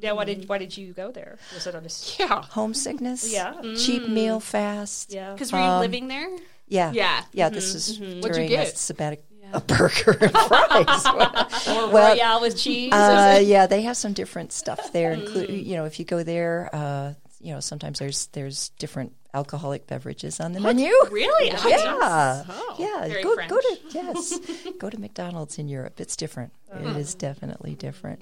Yeah. 0.00 0.12
Why 0.12 0.24
did 0.24 0.48
Why 0.48 0.58
did 0.58 0.76
you 0.76 0.92
go 0.92 1.10
there? 1.12 1.38
Was 1.54 1.66
it 1.66 1.74
on 1.74 1.82
a 1.82 1.86
s- 1.86 2.16
Yeah. 2.20 2.42
Homesickness. 2.50 3.32
Yeah. 3.32 3.54
Cheap 3.76 4.08
meal 4.08 4.40
fast. 4.40 5.12
Yeah. 5.12 5.32
Because 5.32 5.52
were 5.52 5.58
you 5.58 5.64
Um, 5.64 5.80
living 5.80 6.08
there? 6.08 6.28
Yeah. 6.68 6.92
Yeah. 6.92 7.22
Yeah. 7.32 7.48
This 7.48 7.74
is 7.74 7.98
What'd 7.98 8.14
you 8.16 8.22
during 8.22 8.46
a 8.46 8.48
get? 8.48 8.74
sabbatic. 8.74 9.18
A 9.50 9.60
burger 9.72 10.18
and 10.20 10.30
fries. 10.30 11.06
Or 11.68 11.88
Well, 11.90 12.14
Royale 12.14 12.40
with 12.42 12.58
cheese? 12.58 12.92
uh, 12.92 13.40
yeah, 13.42 13.66
they 13.66 13.80
have 13.82 13.96
some 13.96 14.12
different 14.12 14.52
stuff 14.52 14.92
there. 14.92 15.12
Include, 15.12 15.48
you 15.48 15.74
know, 15.76 15.86
if 15.86 15.98
you 15.98 16.04
go 16.04 16.22
there, 16.22 16.68
uh, 16.70 17.14
you 17.40 17.54
know, 17.54 17.60
sometimes 17.60 17.98
there's 17.98 18.26
there's 18.32 18.68
different 18.78 19.14
alcoholic 19.32 19.86
beverages 19.86 20.38
on 20.40 20.52
the 20.52 20.60
menu. 20.60 20.92
Really? 21.10 21.48
Yeah, 21.48 22.44
Oh. 22.46 22.76
yeah. 22.78 23.08
Very 23.08 23.22
Go, 23.22 23.34
French. 23.36 23.48
go 23.50 23.56
to 23.58 23.76
yes, 23.94 24.38
go 24.78 24.90
to 24.90 24.98
McDonald's 25.00 25.58
in 25.58 25.68
Europe. 25.68 25.98
It's 25.98 26.16
different. 26.16 26.52
It 26.74 26.96
is 26.98 27.14
definitely 27.14 27.74
different. 27.74 28.20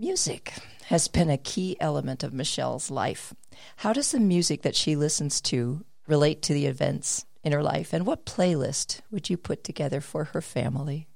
Music 0.00 0.54
has 0.86 1.08
been 1.08 1.28
a 1.28 1.36
key 1.36 1.76
element 1.78 2.22
of 2.22 2.32
Michelle's 2.32 2.90
life. 2.90 3.34
How 3.76 3.92
does 3.92 4.12
the 4.12 4.18
music 4.18 4.62
that 4.62 4.74
she 4.74 4.96
listens 4.96 5.42
to 5.42 5.84
relate 6.06 6.40
to 6.40 6.54
the 6.54 6.64
events 6.64 7.26
in 7.44 7.52
her 7.52 7.62
life, 7.62 7.92
and 7.92 8.06
what 8.06 8.24
playlist 8.24 9.02
would 9.10 9.28
you 9.28 9.36
put 9.36 9.62
together 9.62 10.00
for 10.00 10.24
her 10.24 10.40
family? 10.40 11.06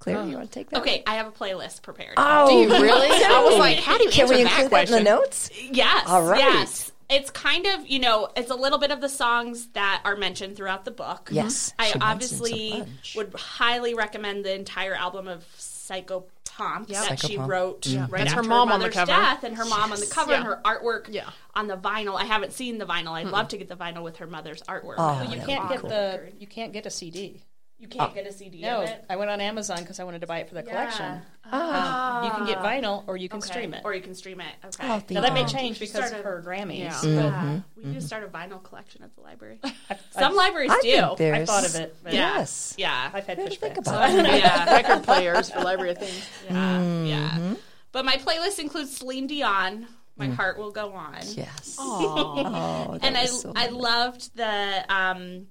Claire, 0.00 0.26
you 0.26 0.34
want 0.34 0.50
to 0.50 0.52
take 0.52 0.70
that? 0.70 0.80
Okay, 0.80 1.04
I 1.06 1.14
have 1.14 1.28
a 1.28 1.30
playlist 1.30 1.82
prepared. 1.82 2.14
Oh, 2.16 2.48
Do 2.48 2.74
you 2.74 2.82
really? 2.82 3.06
I 3.24 3.44
was 3.44 3.58
like, 3.58 3.78
how 3.78 3.96
do 3.96 4.02
you 4.02 4.10
Can 4.10 4.28
we 4.28 4.40
include 4.40 4.72
that 4.72 4.88
in 4.88 4.94
the 4.96 5.02
notes? 5.04 5.48
Yes. 5.70 6.08
All 6.08 6.24
right. 6.24 6.40
Yes. 6.40 6.90
It's 7.08 7.30
kind 7.30 7.66
of, 7.66 7.86
you 7.86 8.00
know, 8.00 8.28
it's 8.36 8.50
a 8.50 8.56
little 8.56 8.78
bit 8.78 8.90
of 8.90 9.00
the 9.00 9.08
songs 9.08 9.68
that 9.74 10.02
are 10.04 10.16
mentioned 10.16 10.56
throughout 10.56 10.84
the 10.84 10.90
book. 10.90 11.28
Yes, 11.30 11.72
I 11.78 11.92
she 11.92 11.98
mentions 12.00 12.32
a 12.32 12.44
obviously 12.44 12.84
would 13.14 13.34
highly 13.34 13.94
recommend 13.94 14.44
the 14.44 14.52
entire 14.52 14.94
album 14.94 15.28
of 15.28 15.44
Psycho 15.82 16.26
Pomp 16.44 16.86
that 16.88 17.18
she 17.18 17.36
Psychopomp. 17.38 17.48
wrote 17.48 17.86
right 17.86 18.10
That's 18.10 18.22
after 18.32 18.36
her 18.36 18.42
mom 18.42 18.70
on 18.70 18.78
the 18.78 18.84
mother's 18.86 18.94
cover. 18.94 19.06
death, 19.12 19.42
and 19.44 19.56
her 19.56 19.64
mom 19.64 19.90
on 19.92 19.98
the 20.00 20.06
cover, 20.06 20.32
and 20.34 20.44
Yeah. 20.44 20.48
her 20.50 20.60
artwork 20.64 21.06
Yeah. 21.08 21.30
on 21.54 21.66
the 21.66 21.76
vinyl. 21.76 22.14
I 22.14 22.24
haven't 22.24 22.52
seen 22.52 22.78
the 22.78 22.84
vinyl. 22.86 23.12
I'd 23.12 23.26
love 23.26 23.48
to 23.48 23.56
get 23.56 23.68
the 23.68 23.74
vinyl 23.76 24.02
with 24.02 24.18
her 24.18 24.26
mother's 24.26 24.62
artwork. 24.62 24.96
Oh, 24.98 25.18
That 25.18 25.30
you 25.30 25.38
would 25.38 25.46
can't 25.46 25.62
be 25.68 25.74
get 25.74 25.78
awesome. 25.84 25.88
the 25.88 26.32
you 26.38 26.46
can't 26.46 26.72
get 26.72 26.84
a 26.86 26.90
CD. 26.90 27.42
You 27.82 27.88
can't 27.88 28.12
uh, 28.12 28.14
get 28.14 28.26
a 28.28 28.32
CD 28.32 28.60
No, 28.62 28.82
of 28.82 28.88
it. 28.88 29.04
I 29.10 29.16
went 29.16 29.28
on 29.28 29.40
Amazon 29.40 29.78
because 29.78 29.98
I 29.98 30.04
wanted 30.04 30.20
to 30.20 30.26
buy 30.28 30.38
it 30.38 30.48
for 30.48 30.54
the 30.54 30.62
collection. 30.62 31.20
Yeah. 31.46 31.52
Um, 31.52 32.24
you 32.24 32.30
can 32.30 32.46
get 32.46 32.58
vinyl 32.58 33.02
or 33.08 33.16
you 33.16 33.28
can 33.28 33.38
Okay. 33.40 33.48
stream 33.48 33.74
it. 33.74 33.82
or 33.84 33.92
you 33.92 34.00
can 34.00 34.14
stream 34.14 34.40
it. 34.40 34.54
Okay. 34.64 34.86
Oh, 34.88 35.02
now 35.10 35.20
that 35.20 35.34
may 35.34 35.44
change 35.44 35.80
Just 35.80 35.92
because 35.92 36.12
of 36.12 36.18
started- 36.20 36.24
her 36.24 36.42
Grammys. 36.46 36.78
Yeah. 36.78 37.00
but 37.02 37.08
Yeah. 37.08 37.60
We 37.76 37.84
need 37.86 37.94
to 37.94 38.00
start 38.00 38.22
a 38.22 38.28
vinyl 38.28 38.62
collection 38.62 39.02
at 39.02 39.12
the 39.16 39.20
library. 39.20 39.58
Some 40.12 40.36
libraries 40.36 40.70
I 40.70 40.78
do. 40.80 41.24
I 41.32 41.44
thought 41.44 41.66
of 41.66 41.74
it. 41.74 41.96
But 42.04 42.12
Yeah. 42.12 42.38
Yes. 42.38 42.74
Yeah. 42.78 43.10
I've 43.12 43.26
had 43.26 43.36
Gotta 43.38 43.50
pushback. 43.50 43.58
think 43.58 43.78
about 43.78 44.10
it. 44.10 44.26
yeah. 44.38 44.72
Record 44.76 45.02
players 45.02 45.50
for 45.50 45.60
Library 45.60 45.90
of 45.90 45.98
Things. 45.98 46.28
Yeah. 46.48 46.80
Yeah. 47.02 47.30
Mm-hmm. 47.30 47.54
But 47.90 48.04
my 48.04 48.14
playlist 48.14 48.60
includes 48.60 48.96
Celine 48.96 49.26
Dion, 49.26 49.86
My 50.16 50.28
mm. 50.28 50.34
heart 50.34 50.56
will 50.56 50.70
go 50.70 50.92
on. 50.92 51.18
Yes. 51.24 51.76
Aw. 51.80 51.82
Oh, 51.82 52.92
that 52.92 53.04
and 53.04 53.16
I 53.16 53.26
so 53.26 53.52
I 53.56 53.66
loved 53.66 54.34
the 54.36 54.84
um 54.88 55.48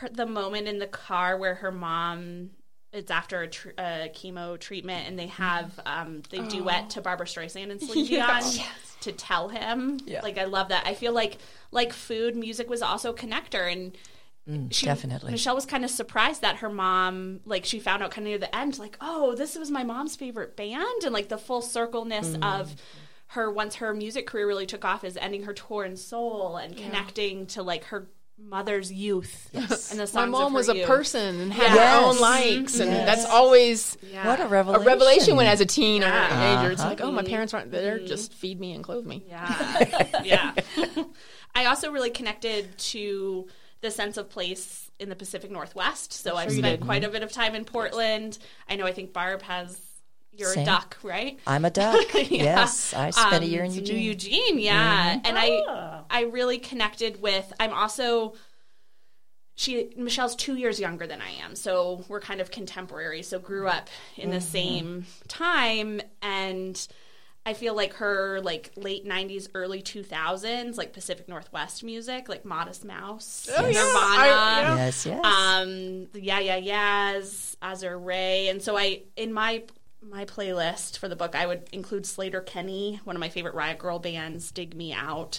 her, 0.00 0.08
the 0.08 0.26
moment 0.26 0.68
in 0.68 0.78
the 0.78 0.86
car 0.86 1.36
where 1.36 1.56
her 1.56 1.72
mom 1.72 2.50
it's 2.92 3.10
after 3.10 3.40
a, 3.40 3.48
tr- 3.48 3.70
a 3.78 4.10
chemo 4.14 4.58
treatment 4.60 5.08
and 5.08 5.18
they 5.18 5.28
have 5.28 5.80
um 5.86 6.22
they 6.30 6.40
duet 6.40 6.90
to 6.90 7.00
Barbra 7.00 7.26
Streisand 7.26 7.70
and 7.70 7.80
Celine 7.82 8.06
Dion 8.06 8.42
to 9.00 9.12
tell 9.12 9.48
him. 9.48 9.98
Yeah. 10.04 10.20
like 10.22 10.36
I 10.38 10.44
love 10.44 10.68
that. 10.68 10.86
I 10.86 10.92
feel 10.94 11.12
like 11.12 11.38
like 11.70 11.92
food 11.92 12.36
music 12.36 12.68
was 12.68 12.82
also 12.82 13.12
a 13.12 13.14
connector 13.16 13.70
and 13.72 13.96
she, 14.72 14.86
definitely. 14.86 15.30
Michelle 15.30 15.54
was 15.54 15.64
kind 15.66 15.84
of 15.84 15.90
surprised 15.90 16.42
that 16.42 16.56
her 16.56 16.68
mom, 16.68 17.38
like, 17.44 17.64
she 17.64 17.78
found 17.78 18.02
out 18.02 18.10
kind 18.10 18.26
of 18.26 18.30
near 18.30 18.38
the 18.38 18.52
end, 18.54 18.76
like, 18.76 18.96
oh, 19.00 19.36
this 19.36 19.56
was 19.56 19.70
my 19.70 19.84
mom's 19.84 20.16
favorite 20.16 20.56
band, 20.56 21.04
and 21.04 21.12
like 21.12 21.28
the 21.28 21.38
full 21.38 21.62
circleness 21.62 22.30
Mm. 22.30 22.44
of 22.60 22.74
her 23.28 23.48
once 23.52 23.76
her 23.76 23.94
music 23.94 24.26
career 24.26 24.48
really 24.48 24.66
took 24.66 24.84
off 24.84 25.04
is 25.04 25.16
ending 25.16 25.44
her 25.44 25.52
tour 25.54 25.84
in 25.84 25.96
Seoul 25.96 26.56
and 26.56 26.76
connecting 26.76 27.46
to 27.46 27.62
like 27.62 27.84
her 27.84 28.08
mother's 28.38 28.92
youth 28.92 29.48
and 29.54 29.68
the 30.00 30.10
My 30.14 30.26
mom 30.26 30.46
of 30.48 30.52
was 30.52 30.66
her 30.66 30.72
a 30.72 30.76
youth. 30.78 30.86
person 30.86 31.40
and 31.40 31.52
had 31.52 31.74
Yes. 31.74 32.00
her 32.02 32.06
own 32.06 32.18
likes, 32.18 32.80
and 32.80 32.90
Yes. 32.90 33.06
that's 33.06 33.30
always 33.30 33.96
Yeah. 34.02 34.26
What 34.26 34.40
a 34.40 34.44
a 34.44 34.48
revelation. 34.48 34.86
revelation 34.86 35.36
when, 35.36 35.46
as 35.46 35.60
a 35.60 35.66
teen 35.66 36.02
or 36.02 36.08
a 36.08 36.28
teenager, 36.28 36.72
it's 36.72 36.80
Uh-huh. 36.80 36.90
like, 36.90 37.00
oh, 37.00 37.12
my 37.12 37.22
parents 37.22 37.54
aren't 37.54 37.70
there; 37.70 37.98
just 38.00 38.32
feed 38.34 38.58
me 38.58 38.72
and 38.72 38.82
clothe 38.82 39.06
me. 39.06 39.22
Yeah. 39.28 40.22
yeah. 40.24 40.54
I 41.54 41.66
also 41.66 41.90
really 41.90 42.10
connected 42.10 42.76
to 42.78 43.46
the 43.80 43.90
sense 43.90 44.16
of 44.16 44.28
place 44.30 44.90
in 44.98 45.08
the 45.08 45.16
Pacific 45.16 45.50
Northwest. 45.50 46.12
So 46.12 46.36
I've 46.36 46.52
spent 46.52 46.80
quite 46.80 47.04
a 47.04 47.08
bit 47.08 47.22
of 47.22 47.30
time 47.32 47.54
in 47.54 47.64
Portland. 47.64 48.38
I 48.68 48.76
know 48.76 48.86
I 48.86 48.92
think 48.92 49.12
Barb 49.12 49.42
has 49.42 49.78
you're 50.34 50.52
Same. 50.54 50.62
a 50.62 50.66
duck, 50.66 50.96
right? 51.02 51.38
I'm 51.46 51.64
a 51.64 51.70
duck. 51.82 52.06
Yeah. 52.14 52.22
Yes, 52.30 52.94
I 52.94 53.10
spent 53.10 53.44
a 53.44 53.46
year 53.46 53.64
in 53.64 53.70
Um, 53.70 53.76
Eugene. 53.76 53.98
Eugene, 54.02 54.58
yeah. 54.58 55.20
And 55.24 55.36
Ah. 55.68 56.04
I 56.10 56.18
I 56.18 56.22
really 56.24 56.58
connected 56.58 57.20
with 57.20 57.52
I'm 57.60 57.72
also 57.72 58.34
she 59.54 59.92
Michelle's 59.96 60.34
two 60.34 60.56
years 60.56 60.80
younger 60.80 61.06
than 61.06 61.20
I 61.20 61.30
am, 61.44 61.54
so 61.54 62.04
we're 62.08 62.20
kind 62.20 62.40
of 62.40 62.50
contemporary. 62.50 63.22
So 63.22 63.38
grew 63.38 63.68
up 63.68 63.90
in 64.16 64.30
the 64.30 64.40
same 64.40 65.04
time, 65.28 66.00
and 66.22 66.88
I 67.44 67.52
feel 67.52 67.74
like 67.74 67.94
her 67.94 68.40
like 68.40 68.72
late 68.76 69.04
'90s, 69.06 69.48
early 69.54 69.82
2000s, 69.82 70.78
like 70.78 70.94
Pacific 70.94 71.28
Northwest 71.28 71.84
music, 71.84 72.30
like 72.30 72.46
Modest 72.46 72.82
Mouse, 72.84 73.46
Oh, 73.56 73.66
yeah. 73.68 73.72
Nirvana, 73.82 73.92
I- 73.92 74.26
yeah. 74.62 74.76
Yes, 74.76 75.06
yes. 75.06 75.24
um, 75.24 76.06
the 76.12 76.22
Yeah 76.22 76.38
Yeah 76.40 76.56
Yeahs, 76.56 77.56
Azure 77.60 77.98
Ray, 77.98 78.48
and 78.48 78.62
so 78.62 78.76
I 78.78 79.02
in 79.16 79.34
my 79.34 79.64
my 80.08 80.24
playlist 80.24 80.98
for 80.98 81.08
the 81.08 81.16
book 81.16 81.34
I 81.34 81.46
would 81.46 81.68
include 81.72 82.04
Sleater-Kinney, 82.04 83.00
one 83.04 83.14
of 83.16 83.20
my 83.20 83.28
favorite 83.28 83.54
Riot 83.54 83.78
Girl 83.78 83.98
bands, 83.98 84.50
Dig 84.50 84.74
Me 84.74 84.92
Out, 84.92 85.38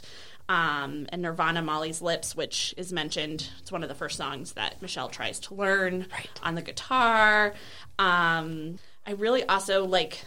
um, 0.49 1.05
and 1.09 1.21
Nirvana 1.21 1.61
Molly's 1.61 2.01
Lips, 2.01 2.35
which 2.35 2.73
is 2.77 2.93
mentioned. 2.93 3.49
It's 3.61 3.71
one 3.71 3.83
of 3.83 3.89
the 3.89 3.95
first 3.95 4.17
songs 4.17 4.53
that 4.53 4.81
Michelle 4.81 5.09
tries 5.09 5.39
to 5.41 5.53
learn 5.55 6.07
on 6.41 6.55
the 6.55 6.61
guitar. 6.61 7.53
Um, 7.99 8.79
I 9.05 9.11
really 9.11 9.43
also 9.43 9.85
like. 9.85 10.23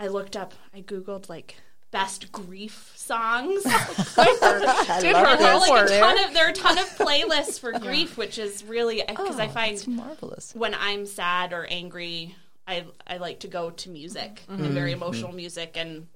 I 0.00 0.06
looked 0.06 0.36
up. 0.36 0.54
I 0.74 0.80
googled 0.80 1.28
like 1.28 1.56
best 1.90 2.30
grief 2.30 2.92
songs. 2.96 3.64
Good 4.16 4.40
love 4.42 4.62
for 4.76 5.00
There 5.02 5.16
are 5.16 5.58
like 5.58 5.84
a 5.84 5.88
There. 5.88 6.00
ton 6.00 6.24
of 6.24 6.34
there 6.34 6.46
are 6.46 6.50
a 6.50 6.52
ton 6.52 6.78
of 6.78 6.84
playlists 6.96 7.58
for 7.58 7.72
grief, 7.80 8.16
which 8.16 8.38
is 8.38 8.62
really 8.64 9.02
because 9.06 9.38
I 9.40 9.46
Oh, 9.46 9.50
find 9.50 9.74
it's 9.74 9.86
marvelous. 9.86 10.54
when 10.54 10.74
I'm 10.74 11.04
sad 11.06 11.52
or 11.52 11.66
angry, 11.70 12.36
I 12.68 12.84
I 13.06 13.16
like 13.16 13.40
to 13.40 13.48
go 13.48 13.70
to 13.70 13.90
music 13.90 14.42
and 14.48 14.60
very 14.60 14.92
Mm-hmm. 14.92 15.02
emotional 15.02 15.32
music. 15.32 15.76
And 15.76 16.06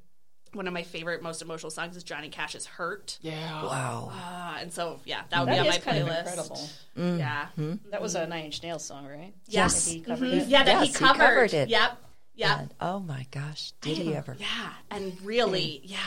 one 0.52 0.66
of 0.66 0.74
my 0.74 0.82
favorite, 0.82 1.22
most 1.22 1.40
emotional 1.40 1.70
songs 1.70 1.96
is 1.96 2.04
Johnny 2.04 2.28
Cash's 2.28 2.66
"Hurt." 2.66 3.18
Yeah. 3.22 3.62
Wow. 3.64 4.12
Uh, 4.12 4.58
and 4.60 4.70
so 4.72 5.00
yeah, 5.06 5.22
that 5.30 5.40
would 5.40 5.48
That 5.48 5.54
be 5.54 5.60
on 5.60 5.66
is 5.66 5.74
my 5.74 5.78
kind 5.80 5.98
of 6.02 6.08
playlist. 6.08 6.18
incredible. 6.18 6.68
Yeah, 7.18 7.46
That 7.90 8.02
was 8.02 8.14
a 8.14 8.26
Nine 8.26 8.44
Inch 8.44 8.62
Nails 8.62 8.84
song, 8.84 9.06
right? 9.06 9.32
Yes. 9.46 9.86
That 9.86 9.90
he 9.92 10.00
covered 10.00 10.28
Mhm. 10.30 10.40
it. 10.42 10.48
yeah, 10.48 10.62
that 10.64 10.72
Yes, 10.72 10.82
he 10.82 10.86
he 10.88 10.92
covered. 10.94 11.18
covered 11.20 11.54
it. 11.54 11.68
Yep, 11.70 11.98
yep. 12.34 12.58
And, 12.58 12.74
oh 12.82 13.00
my 13.00 13.26
gosh, 13.30 13.72
did 13.80 13.96
he 13.96 14.14
ever? 14.14 14.36
Yeah, 14.38 14.72
and 14.90 15.18
really, 15.22 15.80
yeah, 15.84 15.98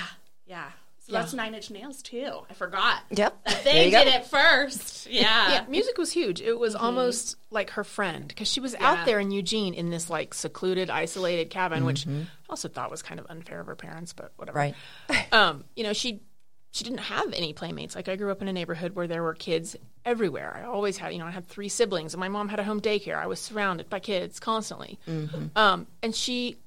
yeah. 0.45 0.71
So 1.05 1.11
that's 1.11 1.35
Nine 1.35 1.53
Inch 1.53 1.69
Nails 1.69 2.01
too. 2.01 2.39
I 2.49 2.53
forgot. 2.55 3.01
Yep. 3.11 3.47
They 3.63 3.85
you 3.85 3.91
go. 3.91 4.03
did 4.03 4.13
it 4.13 4.25
first. 4.25 5.07
Yeah. 5.15 5.51
Yeah, 5.51 5.65
music 5.69 5.99
was 5.99 6.11
huge. 6.11 6.41
It 6.41 6.57
was 6.57 6.73
almost 6.73 7.35
like 7.51 7.69
her 7.71 7.83
friend 7.83 8.27
because 8.27 8.51
she 8.51 8.59
was 8.59 8.73
out 8.79 9.05
there 9.05 9.19
in 9.19 9.29
Eugene 9.29 9.75
in 9.75 9.91
this 9.91 10.09
like 10.09 10.33
secluded, 10.33 10.89
isolated 10.89 11.51
cabin, 11.51 11.85
which 11.85 12.07
I 12.07 12.25
also 12.49 12.67
thought 12.67 12.89
was 12.89 13.03
kind 13.03 13.19
of 13.19 13.27
unfair 13.29 13.59
of 13.59 13.67
her 13.67 13.75
parents, 13.75 14.13
but 14.13 14.31
whatever. 14.37 14.57
Right. 14.57 14.75
Um, 15.31 15.63
you 15.75 15.83
know, 15.83 15.93
she 15.93 16.21
she 16.71 16.83
didn't 16.83 16.99
have 17.01 17.31
any 17.33 17.53
playmates. 17.53 17.95
Like 17.95 18.09
I 18.09 18.15
grew 18.15 18.31
up 18.31 18.41
in 18.41 18.47
a 18.47 18.53
neighborhood 18.53 18.95
where 18.95 19.07
there 19.07 19.21
were 19.21 19.35
kids 19.35 19.75
everywhere. 20.03 20.59
I 20.59 20.65
always 20.67 20.97
had, 20.97 21.13
you 21.13 21.19
know, 21.19 21.25
I 21.25 21.31
had 21.31 21.45
three 21.47 21.69
siblings, 21.69 22.13
and 22.15 22.19
my 22.19 22.27
mom 22.27 22.49
had 22.49 22.59
a 22.59 22.63
home 22.63 22.81
daycare. 22.81 23.15
I 23.15 23.27
was 23.27 23.39
surrounded 23.39 23.89
by 23.89 23.99
kids 23.99 24.39
constantly. 24.39 24.99
Um, 25.55 25.87
and 26.01 26.15
she 26.15 26.57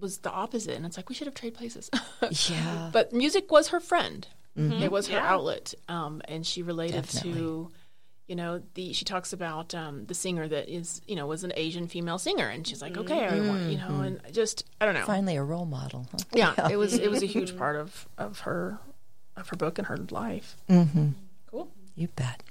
was 0.00 0.18
the 0.18 0.30
opposite, 0.30 0.76
and 0.76 0.84
it's 0.86 0.96
like 0.96 1.08
we 1.08 1.14
should 1.14 1.26
have 1.26 1.34
traded 1.34 1.58
places. 1.58 1.90
Yeah. 2.50 2.90
but 2.92 3.12
music 3.12 3.50
was 3.50 3.68
her 3.68 3.80
friend. 3.80 4.26
It 4.58 4.90
was 4.90 5.08
her 5.08 5.16
Yeah. 5.18 5.32
outlet, 5.34 5.74
um, 5.88 6.22
and 6.26 6.46
she 6.46 6.62
related 6.62 7.02
Definitely. 7.04 7.32
to, 7.40 7.70
you 8.26 8.36
know, 8.36 8.62
the. 8.72 8.94
She 8.94 9.04
talks 9.04 9.34
about 9.34 9.74
um, 9.74 10.06
the 10.06 10.14
singer 10.14 10.48
that 10.48 10.68
is, 10.74 11.02
you 11.06 11.14
know, 11.14 11.26
was 11.26 11.44
an 11.44 11.52
Asian 11.56 11.88
female 11.88 12.16
singer, 12.18 12.48
and 12.48 12.66
she's 12.66 12.80
like, 12.80 12.96
okay, 12.96 13.26
I 13.26 13.38
want, 13.46 13.70
you 13.70 13.76
know, 13.76 14.00
and 14.00 14.18
I 14.26 14.30
just 14.30 14.64
I 14.80 14.86
don't 14.86 14.94
know. 14.94 15.04
Finally, 15.04 15.36
a 15.36 15.42
role 15.44 15.66
model. 15.66 16.06
Huh? 16.10 16.18
Yeah, 16.32 16.68
it 16.70 16.76
was 16.76 16.94
it 16.94 17.10
was 17.10 17.22
a 17.22 17.26
huge 17.26 17.54
part 17.58 17.76
of 17.76 18.08
of 18.16 18.40
her 18.40 18.78
of 19.36 19.48
her 19.50 19.56
book 19.56 19.76
and 19.78 19.88
her 19.88 19.98
life. 20.10 20.56
Cool. 21.50 21.68
You 21.94 22.08
bet. 22.08 22.42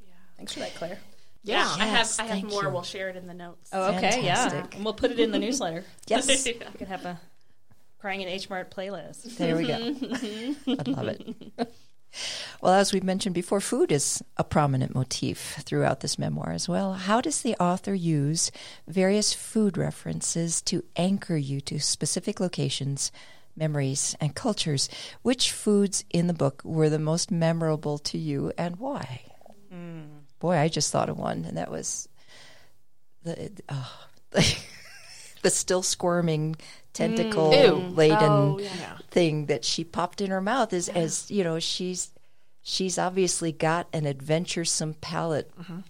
Yeah. 0.00 0.12
Thanks 0.36 0.52
for 0.52 0.60
that, 0.60 0.74
Claire. 0.76 1.00
Yeah, 1.44 1.66
I 1.78 1.86
have 1.86 2.14
I 2.18 2.24
have 2.24 2.44
more. 2.44 2.62
you. 2.62 2.70
We'll 2.70 2.82
share 2.82 3.08
it 3.08 3.16
in 3.16 3.26
the 3.26 3.34
notes. 3.34 3.70
Oh, 3.72 3.94
okay, 3.96 4.24
yeah. 4.24 4.66
And 4.72 4.84
we'll 4.84 4.94
put 4.94 5.10
it 5.10 5.18
in 5.18 5.32
the 5.32 5.38
newsletter. 5.38 5.84
Yes. 6.06 6.26
We 6.46 6.52
can 6.54 6.86
have 6.86 7.04
a 7.04 7.20
crying 7.98 8.20
in 8.20 8.28
H 8.28 8.48
Mart 8.50 8.70
playlist. 8.74 9.36
There 9.36 9.56
we 9.56 9.66
go. 9.66 9.78
Mm-hmm. 9.78 10.70
I 10.70 10.90
love 10.90 11.08
it. 11.08 11.74
Well, 12.60 12.74
as 12.74 12.92
we've 12.92 13.02
mentioned 13.02 13.34
before, 13.34 13.60
food 13.60 13.90
is 13.90 14.22
a 14.36 14.44
prominent 14.44 14.94
motif 14.94 15.56
throughout 15.64 16.00
this 16.00 16.18
memoir 16.18 16.52
as 16.52 16.68
well. 16.68 16.92
How 16.92 17.22
does 17.22 17.40
the 17.40 17.56
author 17.56 17.94
use 17.94 18.50
various 18.86 19.32
food 19.32 19.78
references 19.78 20.60
to 20.62 20.84
anchor 20.94 21.36
you 21.38 21.62
to 21.62 21.80
specific 21.80 22.38
locations, 22.38 23.10
memories, 23.56 24.14
and 24.20 24.34
cultures? 24.34 24.90
Which 25.22 25.50
foods 25.50 26.04
in 26.10 26.26
the 26.26 26.34
book 26.34 26.60
were 26.64 26.90
the 26.90 26.98
most 26.98 27.30
memorable 27.30 27.96
to 27.98 28.18
you 28.18 28.52
and 28.58 28.76
why? 28.76 29.22
Boy, 30.42 30.56
I 30.56 30.66
just 30.68 30.90
thought 30.90 31.08
of 31.08 31.16
one, 31.16 31.44
and 31.44 31.56
that 31.56 31.70
was 31.70 32.08
the. 33.22 33.50
Oh, 33.68 34.06
the 35.42 35.50
still 35.50 35.82
squirming 35.82 36.56
tentacle 36.92 37.50
mm. 37.52 37.64
Ew. 37.64 37.74
laden 37.94 38.18
Oh, 38.18 38.58
yeah. 38.60 38.98
thing 39.10 39.46
that 39.46 39.64
she 39.64 39.84
popped 39.84 40.20
in 40.20 40.30
her 40.30 40.40
mouth 40.40 40.72
is 40.72 40.88
as 40.88 41.30
you 41.30 41.44
know 41.44 41.58
she's 41.58 42.10
she's 42.62 42.98
obviously 42.98 43.52
got 43.52 43.88
an 43.92 44.06
adventuresome 44.06 44.94
palate 44.94 45.50
mm-hmm. 45.58 45.80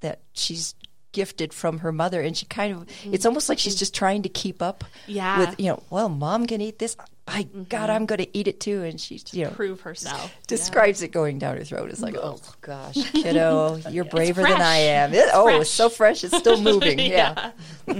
that 0.00 0.20
she's 0.32 0.74
gifted 1.12 1.52
from 1.52 1.78
her 1.78 1.92
mother 1.92 2.20
and 2.20 2.36
she 2.36 2.46
kind 2.46 2.72
of 2.74 2.86
mm-hmm. 2.86 3.14
it's 3.14 3.26
almost 3.26 3.48
like 3.48 3.58
she's 3.58 3.76
just 3.76 3.94
trying 3.94 4.22
to 4.22 4.28
keep 4.28 4.60
up 4.62 4.84
Yeah. 5.06 5.38
with 5.40 5.60
you 5.60 5.66
know 5.66 5.82
well 5.90 6.08
mom 6.08 6.46
can 6.46 6.60
eat 6.60 6.78
this 6.78 6.96
by 7.26 7.42
god 7.42 7.86
mm-hmm. 7.86 7.90
i'm 7.92 8.06
going 8.06 8.18
to 8.18 8.36
eat 8.36 8.46
it 8.48 8.60
too 8.60 8.82
and 8.82 9.00
she's 9.00 9.24
you 9.32 9.44
know 9.44 9.50
Prove 9.50 9.80
herself. 9.82 10.34
describes 10.46 11.02
it 11.02 11.08
going 11.08 11.38
down 11.38 11.56
her 11.56 11.64
throat 11.64 11.90
it's 11.90 12.02
like 12.02 12.16
oh 12.16 12.38
gosh 12.60 12.96
kiddo 13.12 13.76
you're 13.90 14.04
braver 14.04 14.42
than 14.42 14.60
i 14.60 14.76
am 14.76 15.14
it, 15.14 15.28
oh 15.32 15.48
it's 15.60 15.70
so 15.70 15.88
fresh 15.88 16.22
it's 16.24 16.36
still 16.36 16.60
moving 16.60 16.98
yeah, 16.98 17.52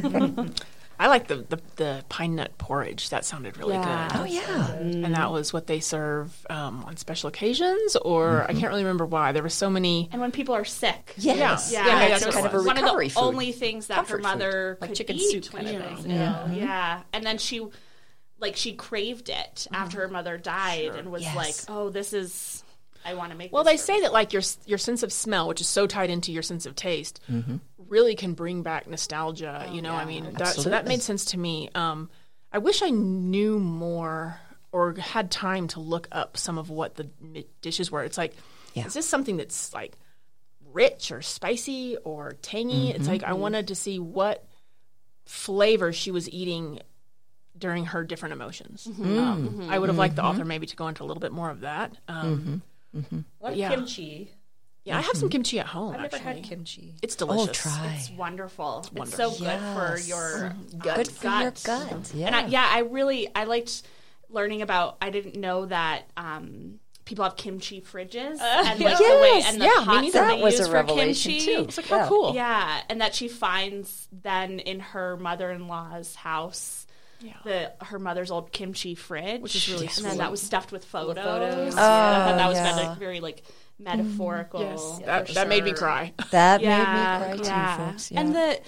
I 0.98 1.08
like 1.08 1.26
the, 1.26 1.36
the 1.48 1.60
the 1.74 2.04
pine 2.08 2.36
nut 2.36 2.56
porridge. 2.56 3.10
That 3.10 3.24
sounded 3.24 3.56
really 3.58 3.74
Yeah. 3.74 4.08
good. 4.12 4.20
oh 4.20 4.24
yeah 4.24 4.42
mm-hmm. 4.42 5.04
And 5.04 5.14
that 5.16 5.32
was 5.32 5.52
what 5.52 5.66
they 5.66 5.80
serve 5.80 6.46
um, 6.48 6.84
on 6.84 6.96
special 6.96 7.28
occasions, 7.28 7.96
or 7.96 8.42
I 8.42 8.46
mm-hmm. 8.46 8.60
can't 8.60 8.70
really 8.70 8.84
remember 8.84 9.04
why. 9.04 9.32
There 9.32 9.42
were 9.42 9.48
so 9.48 9.68
many. 9.68 10.08
And 10.12 10.20
when 10.20 10.30
people 10.30 10.54
are 10.54 10.64
sick. 10.64 11.12
yes 11.16 11.72
Yeah, 11.72 11.86
Yeah, 11.86 12.02
it 12.04 12.08
that's 12.10 12.26
kind 12.34 12.46
of 12.46 12.54
a 12.54 12.62
one 12.62 12.78
of 12.78 12.84
the 12.84 13.08
food. 13.08 13.12
only 13.20 13.50
things 13.50 13.88
that 13.88 13.94
her 13.94 14.00
Comfort 14.02 14.16
food. 14.18 14.22
mother 14.22 14.78
Like 14.80 14.90
could 14.90 14.96
chicken 14.96 15.16
eat 15.16 15.30
soup 15.44 15.52
kind 15.52 15.66
of 15.66 15.98
thing. 15.98 16.08
know, 16.10 16.46
you 16.46 16.60
know, 16.60 16.64
Yeah, 16.64 17.02
and 17.12 17.26
then 17.26 17.38
she, 17.38 17.66
like, 18.44 18.56
she 18.56 18.72
craved 18.74 19.28
it 19.28 19.54
mm-hmm. 19.54 19.74
after 19.74 20.00
her 20.00 20.08
mother 20.08 20.38
died, 20.38 20.94
and 20.94 21.10
was 21.10 21.22
Yes. 21.22 21.36
like, 21.36 21.54
"Oh, 21.68 21.90
this 21.90 22.12
is, 22.12 22.62
I 23.04 23.14
want 23.14 23.32
to 23.32 23.38
make." 23.38 23.52
Well, 23.52 23.64
this 23.64 23.72
they 23.72 23.76
for 23.78 23.92
say 23.92 24.00
that 24.02 24.12
like 24.12 24.32
your 24.32 24.42
your 24.66 24.78
sense 24.78 25.02
of 25.02 25.12
smell, 25.12 25.48
which 25.48 25.60
is 25.60 25.68
so 25.68 25.86
tied 25.86 26.10
into 26.10 26.32
your 26.32 26.42
sense 26.42 26.66
of 26.66 26.74
taste, 26.76 27.20
mm-hmm. 27.30 27.56
really 27.88 28.14
can 28.14 28.34
bring 28.34 28.62
back 28.62 28.86
nostalgia. 28.86 29.66
Oh, 29.68 29.72
you 29.74 29.82
know, 29.82 29.94
I 29.94 30.04
mean, 30.04 30.34
that, 30.34 30.54
so 30.54 30.70
that 30.70 30.86
made 30.86 31.02
sense 31.02 31.26
to 31.26 31.38
me. 31.38 31.70
Um, 31.74 32.10
I 32.52 32.58
wish 32.58 32.82
I 32.82 32.90
knew 32.90 33.58
more 33.58 34.38
or 34.70 34.94
had 34.94 35.30
time 35.30 35.68
to 35.68 35.80
look 35.80 36.08
up 36.12 36.36
some 36.36 36.58
of 36.58 36.68
what 36.68 36.96
the 36.96 37.08
dishes 37.62 37.90
were. 37.90 38.02
It's 38.02 38.18
like, 38.18 38.34
Yeah. 38.74 38.86
is 38.86 38.94
this 38.94 39.08
something 39.08 39.36
that's 39.36 39.72
like 39.72 39.96
rich 40.72 41.12
or 41.12 41.22
spicy 41.22 41.96
or 42.04 42.32
tangy? 42.42 42.90
It's 42.90 43.08
like 43.08 43.22
I 43.22 43.30
mm-hmm. 43.30 43.40
wanted 43.40 43.68
to 43.68 43.74
see 43.74 43.98
what 43.98 44.44
flavor 45.26 45.92
she 45.92 46.10
was 46.10 46.28
eating 46.28 46.80
during 47.56 47.86
her 47.86 48.04
different 48.04 48.32
emotions. 48.32 48.86
Mm-hmm. 48.90 49.18
Um, 49.18 49.66
I 49.70 49.78
would 49.78 49.88
have 49.88 49.98
liked 49.98 50.16
the 50.16 50.24
author 50.24 50.44
maybe 50.44 50.66
to 50.66 50.76
go 50.76 50.88
into 50.88 51.02
a 51.02 51.06
little 51.06 51.20
bit 51.20 51.32
more 51.32 51.50
of 51.50 51.60
that. 51.60 51.96
Um, 52.08 52.62
Like 53.40 53.56
Yeah. 53.56 53.70
kimchi. 53.70 54.32
Yeah, 54.84 54.98
I 54.98 55.00
have 55.00 55.16
some 55.16 55.30
kimchi 55.30 55.58
at 55.60 55.66
home. 55.66 55.94
I've 55.94 56.00
never 56.02 56.16
actually. 56.16 56.34
had 56.34 56.44
kimchi. 56.44 56.94
It's 57.02 57.16
delicious. 57.16 57.48
Oh, 57.48 57.52
try. 57.70 57.94
It's 57.98 58.10
wonderful. 58.10 58.80
It's 58.80 58.92
wonderful. 58.92 59.30
so 59.30 59.38
good 59.44 59.58
for 59.60 59.96
Yes. 59.96 60.08
your 60.08 60.54
Good 60.78 61.08
for 61.08 61.26
your 61.40 61.52
gut. 61.64 62.12
Yeah. 62.14 62.26
And 62.26 62.36
I, 62.36 62.46
yeah, 62.48 62.68
I 62.70 62.80
really 62.80 63.28
I 63.34 63.44
liked 63.44 63.82
learning 64.28 64.60
about. 64.62 64.96
I 65.00 65.08
didn't 65.10 65.36
know 65.36 65.64
that 65.66 66.02
um, 66.18 66.80
people 67.06 67.24
have 67.24 67.34
kimchi 67.36 67.80
fridges 67.80 68.38
and 68.40 68.78
like 68.80 68.98
the 68.98 69.04
way 69.22 69.42
and 69.46 69.58
the 69.60 69.64
Yeah, 69.64 69.80
me 69.80 69.84
pots 69.84 70.12
that 70.12 70.28
that 70.28 70.36
they 70.36 70.42
was 70.42 70.58
use 70.58 70.60
a 70.60 70.66
for 70.66 70.72
revelation 70.72 71.32
kimchi. 71.32 71.46
too. 71.54 71.60
It's 71.62 71.76
like, 71.78 71.90
oh, 71.90 72.06
cool. 72.08 72.34
Yeah, 72.34 72.82
and 72.90 73.00
that 73.00 73.14
she 73.14 73.28
finds 73.28 74.06
then 74.12 74.58
in 74.58 74.80
her 74.80 75.16
mother-in-law's 75.16 76.14
house. 76.16 76.83
Yeah. 77.24 77.32
The 77.44 77.72
her 77.86 77.98
mother's 77.98 78.30
old 78.30 78.52
kimchi 78.52 78.94
fridge, 78.94 79.40
which 79.40 79.56
is 79.56 79.68
really 79.68 79.86
and 79.86 79.94
sweet. 79.94 80.08
then 80.08 80.18
that 80.18 80.30
was 80.30 80.42
stuffed 80.42 80.72
with 80.72 80.84
photos. 80.84 81.24
photos. 81.24 81.74
Yeah, 81.74 81.80
oh, 81.80 82.32
I 82.32 82.36
that 82.36 82.48
was 82.48 82.58
Oh, 82.58 82.62
meta- 82.62 82.82
yeah. 82.82 82.94
very 82.96 83.20
like 83.20 83.42
mm-hmm. 83.44 83.84
metaphorical. 83.84 84.60
Yes, 84.60 84.98
for 85.00 85.06
that, 85.06 85.28
that 85.28 85.48
made 85.48 85.64
me 85.64 85.72
cry. 85.72 86.12
that 86.32 86.60
Yeah, 86.60 86.78
made 86.78 87.32
me 87.38 87.44
cry 87.44 87.46
yeah. 87.48 87.76
too, 87.76 87.82
folks. 87.92 88.10
Yeah. 88.12 88.20
And 88.20 88.34
the 88.34 88.60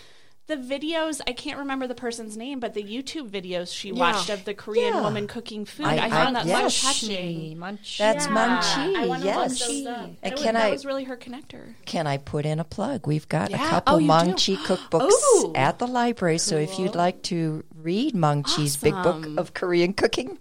the 0.46 0.56
videos, 0.56 1.20
I 1.26 1.32
can't 1.32 1.58
remember 1.58 1.86
the 1.88 1.94
person's 1.94 2.36
name, 2.36 2.60
but 2.60 2.74
the 2.74 2.82
YouTube 2.82 3.30
videos 3.30 3.74
she 3.74 3.90
watched 3.90 4.30
of 4.30 4.44
the 4.44 4.54
Korean 4.54 4.94
Yeah. 4.94 5.00
woman 5.00 5.26
cooking 5.26 5.64
food, 5.64 5.86
I- 5.86 5.96
I, 5.96 6.06
I- 6.06 6.10
found 6.10 6.36
that 6.36 6.46
yes. 6.46 6.74
so 6.76 6.86
touching. 6.88 7.56
Munchie, 7.56 7.58
munchie. 7.58 7.98
That's 7.98 8.26
Yeah. 8.26 8.32
Munchie, 8.32 9.24
yes. 9.24 9.60
look. 9.68 9.96
And 9.98 10.16
And 10.22 10.32
was- 10.34 10.42
can 10.42 10.54
that 10.54 10.66
I- 10.66 10.70
was 10.70 10.86
really 10.86 11.04
her 11.04 11.16
connector. 11.16 11.74
Can 11.84 12.06
I 12.06 12.16
put 12.18 12.46
in 12.46 12.60
a 12.60 12.64
plug? 12.64 13.06
We've 13.06 13.28
got 13.28 13.52
a 13.52 13.56
couple 13.58 13.94
Oh, 13.94 13.98
you 13.98 14.06
do? 14.06 14.12
Maangchi 14.12 14.56
cookbooks 14.58 15.10
Ooh. 15.44 15.52
at 15.56 15.78
the 15.80 15.86
library. 15.88 16.38
So 16.38 16.56
if 16.56 16.78
you'd 16.78 16.94
like 16.94 17.22
to 17.24 17.64
read 17.74 18.14
Maangchi's 18.14 18.76
big 18.76 18.94
book 19.02 19.26
of 19.36 19.52
Korean 19.54 19.94
cooking 19.94 20.38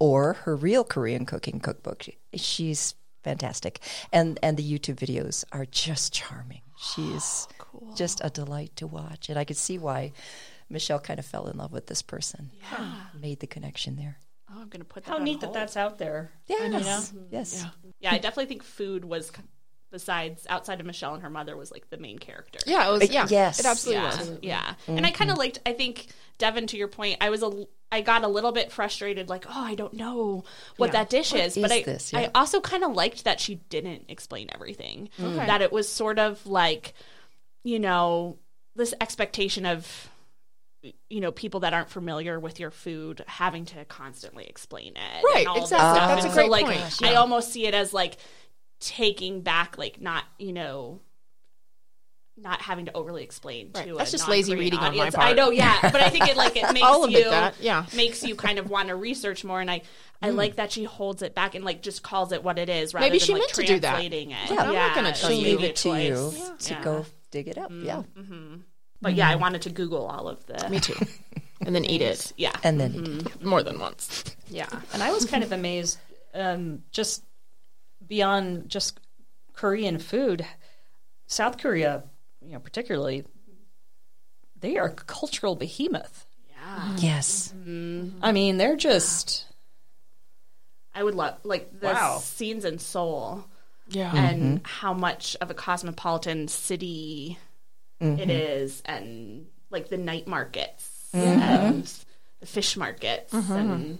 or 0.00 0.34
her 0.44 0.56
real 0.56 0.82
Korean 0.84 1.26
cooking 1.26 1.60
cookbook, 1.60 2.06
she's 2.34 2.94
fantastic. 3.22 3.80
And 4.12 4.38
and 4.42 4.56
the 4.56 4.62
YouTube 4.78 4.96
videos 4.96 5.44
are 5.52 5.64
just 5.64 6.12
charming. 6.12 6.60
She's 6.76 7.46
just 7.96 8.20
a 8.24 8.30
delight 8.30 8.76
to 8.76 8.86
watch. 8.86 9.28
And 9.28 9.38
I 9.38 9.44
could 9.44 9.56
see 9.56 9.78
why 9.78 10.12
Michelle 10.68 10.98
kind 10.98 11.18
of 11.18 11.26
fell 11.26 11.46
in 11.48 11.58
love 11.58 11.72
with 11.72 11.86
this 11.86 12.02
person. 12.02 12.50
Yeah. 12.72 12.94
Made 13.20 13.40
the 13.40 13.46
connection 13.46 13.96
there. 13.96 14.18
Oh, 14.50 14.60
I'm 14.60 14.68
gonna 14.68 14.84
put 14.84 15.04
that. 15.04 15.10
How 15.10 15.16
on 15.16 15.24
neat 15.24 15.40
that 15.40 15.52
that's 15.52 15.76
out 15.76 15.98
there. 15.98 16.30
Yes. 16.46 17.12
Yes. 17.30 17.66
Yeah, 18.00 18.12
I 18.12 18.18
definitely 18.18 18.46
think 18.46 18.62
food 18.62 19.04
was, 19.04 19.32
besides 19.90 20.46
outside 20.48 20.80
of 20.80 20.86
Michelle 20.86 21.14
and 21.14 21.22
her 21.22 21.30
mother, 21.30 21.56
was 21.56 21.72
like 21.72 21.90
the 21.90 21.96
main 21.96 22.18
character. 22.18 22.60
Yeah, 22.66 22.88
it 22.88 22.92
was. 22.92 23.10
Yeah, 23.10 23.26
yes. 23.28 23.58
it 23.58 23.66
absolutely 23.66 24.02
yeah, 24.02 24.18
was. 24.18 24.38
yeah. 24.42 24.74
And 24.86 25.04
I 25.04 25.10
mm-hmm. 25.10 25.16
kind 25.16 25.30
of 25.30 25.38
liked. 25.38 25.60
I 25.66 25.72
think 25.72 26.06
Devin, 26.38 26.68
to 26.68 26.76
your 26.76 26.88
point, 26.88 27.18
I 27.20 27.30
was 27.30 27.42
a. 27.42 27.66
I 27.92 28.00
got 28.00 28.24
a 28.24 28.28
little 28.28 28.50
bit 28.50 28.72
frustrated, 28.72 29.28
like, 29.28 29.46
oh, 29.48 29.64
I 29.64 29.76
don't 29.76 29.94
know 29.94 30.42
what 30.78 30.90
that 30.92 31.10
dish 31.10 31.32
is. 31.32 31.54
But 31.54 31.70
is 31.70 31.72
I, 31.72 31.82
this? 31.82 32.14
I 32.14 32.30
also 32.34 32.60
kind 32.60 32.82
of 32.82 32.92
liked 32.92 33.22
that 33.22 33.38
she 33.38 33.56
didn't 33.68 34.06
explain 34.08 34.48
everything. 34.52 35.10
That 35.18 35.62
it 35.62 35.70
was 35.70 35.88
sort 35.88 36.18
of 36.18 36.44
like, 36.44 36.94
you 37.64 37.78
know, 37.80 38.38
this 38.76 38.94
expectation 39.00 39.66
of, 39.66 40.10
you 41.08 41.20
know, 41.20 41.32
people 41.32 41.60
that 41.60 41.72
aren't 41.72 41.88
familiar 41.90 42.38
with 42.38 42.60
your 42.60 42.70
food 42.70 43.24
having 43.26 43.64
to 43.64 43.84
constantly 43.86 44.44
explain 44.44 44.92
it. 44.96 45.24
Right, 45.24 45.38
and 45.40 45.48
all 45.48 45.62
exactly. 45.62 46.14
That's 46.14 46.24
a 46.26 46.28
great 46.28 46.46
so, 46.46 46.50
like, 46.50 46.66
point. 46.66 47.02
I 47.02 47.14
almost 47.14 47.50
see 47.52 47.66
it 47.66 47.74
as 47.74 47.92
like 47.94 48.18
taking 48.80 49.40
back, 49.40 49.78
like, 49.78 50.00
not, 50.00 50.24
you 50.38 50.52
know, 50.52 51.00
not 52.36 52.60
having 52.60 52.86
to 52.86 52.92
overly 52.94 53.22
explain 53.22 53.70
Right. 53.74 53.86
to 53.86 53.94
That's 53.94 54.10
just 54.10 54.28
lazy 54.28 54.54
reading 54.56 54.80
on 54.80 54.86
my 54.92 54.98
audience. 54.98 55.14
part. 55.14 55.28
I 55.28 55.32
know, 55.34 55.50
yeah, 55.50 55.78
but 55.82 56.00
I 56.00 56.10
think 56.10 56.28
it 56.28 56.36
like 56.36 56.56
it 56.56 56.64
makes 56.74 56.84
I'll 56.84 57.04
admit 57.04 57.24
you 57.24 57.30
that, 57.30 57.54
yeah. 57.60 57.86
makes 57.94 58.24
you 58.24 58.34
kind 58.34 58.58
of 58.58 58.68
want 58.68 58.88
to 58.88 58.96
research 58.96 59.44
more, 59.44 59.60
and 59.60 59.70
I 59.70 59.82
I 60.20 60.30
mm. 60.30 60.36
like 60.36 60.56
that 60.56 60.72
she 60.72 60.82
holds 60.84 61.22
it 61.22 61.34
back 61.34 61.54
and 61.54 61.64
like 61.64 61.80
just 61.80 62.02
calls 62.02 62.32
it 62.32 62.42
what 62.42 62.58
it 62.58 62.68
is 62.68 62.92
rather 62.92 63.06
Maybe 63.06 63.18
than 63.18 63.26
she 63.26 63.32
like 63.34 63.40
meant 63.42 63.52
to 63.54 63.62
do 63.64 63.78
that. 63.80 64.04
it. 64.04 64.28
Yeah, 64.28 64.36
I'm 64.50 64.74
not 64.74 64.94
gonna 64.96 65.12
tell 65.12 65.30
leave 65.30 65.62
it 65.62 65.76
to 65.76 65.90
you 65.90 66.14
choice. 66.14 66.50
to 66.66 66.74
Yeah. 66.74 66.82
go 66.82 67.06
dig 67.34 67.48
it 67.48 67.58
up. 67.58 67.70
Mm, 67.70 67.84
yeah. 67.84 68.02
Mm-hmm. 68.16 68.54
But 69.02 69.14
yeah, 69.14 69.28
I 69.28 69.34
wanted 69.34 69.62
to 69.62 69.70
Google 69.70 70.06
all 70.06 70.28
of 70.28 70.46
the 70.46 70.68
Me 70.70 70.80
too. 70.80 70.94
And 71.66 71.74
then 71.74 71.84
eat 71.84 72.02
it 72.02 72.32
yeah, 72.36 72.52
And 72.62 72.78
then 72.78 72.92
mm-hmm. 72.92 73.48
more 73.48 73.62
than 73.62 73.78
once. 73.78 74.24
yeah. 74.48 74.68
And 74.92 75.02
I 75.02 75.10
was 75.12 75.24
kind 75.24 75.42
of 75.42 75.50
amazed, 75.52 75.98
um, 76.34 76.82
just 76.90 77.24
beyond 78.06 78.68
just 78.68 79.00
Korean 79.54 79.98
food, 79.98 80.44
South 81.26 81.56
Korea, 81.56 82.02
you 82.44 82.52
know, 82.52 82.58
particularly, 82.58 83.24
they 84.60 84.76
are 84.76 84.88
a 84.88 84.92
cultural 84.92 85.54
behemoth. 85.56 86.26
Yeah. 86.50 86.96
yes. 86.98 87.54
Mm-hmm. 87.56 88.18
I 88.22 88.32
mean, 88.32 88.58
they're 88.58 88.76
just 88.76 89.46
I 90.94 91.02
would 91.02 91.14
love 91.14 91.38
like 91.44 91.80
the 91.80 91.86
Wow. 91.86 92.18
scenes 92.18 92.64
in 92.64 92.78
Seoul 92.78 93.44
Yeah. 93.88 94.08
Mm-hmm. 94.08 94.16
and 94.16 94.66
how 94.66 94.94
much 94.94 95.36
of 95.40 95.50
a 95.50 95.54
cosmopolitan 95.54 96.48
city 96.48 97.38
mm-hmm. 98.00 98.18
it 98.18 98.30
is, 98.30 98.82
and 98.86 99.46
like 99.70 99.88
the 99.88 99.98
night 99.98 100.26
markets 100.26 101.08
mm-hmm. 101.12 101.40
and 101.40 102.04
the 102.40 102.46
fish 102.46 102.76
markets, 102.76 103.32
and 103.32 103.98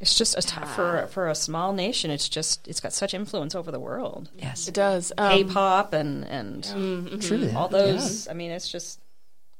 it's 0.00 0.16
just 0.16 0.36
a 0.36 0.42
t- 0.42 0.66
for 0.74 1.06
for 1.12 1.28
a 1.28 1.34
small 1.34 1.72
nation. 1.72 2.10
It's 2.10 2.28
just 2.28 2.66
it's 2.66 2.80
got 2.80 2.92
such 2.92 3.14
influence 3.14 3.54
over 3.54 3.70
the 3.70 3.78
world. 3.78 4.30
Yes. 4.36 4.66
it 4.66 4.74
does. 4.74 5.12
Um, 5.16 5.30
K-pop 5.30 5.92
and 5.92 6.24
and 6.24 6.64
mm, 6.64 7.26
True 7.26 7.38
that. 7.38 7.54
all 7.54 7.68
those. 7.68 8.26
I 8.28 8.32
mean, 8.32 8.50
it's 8.50 8.68
just 8.68 9.00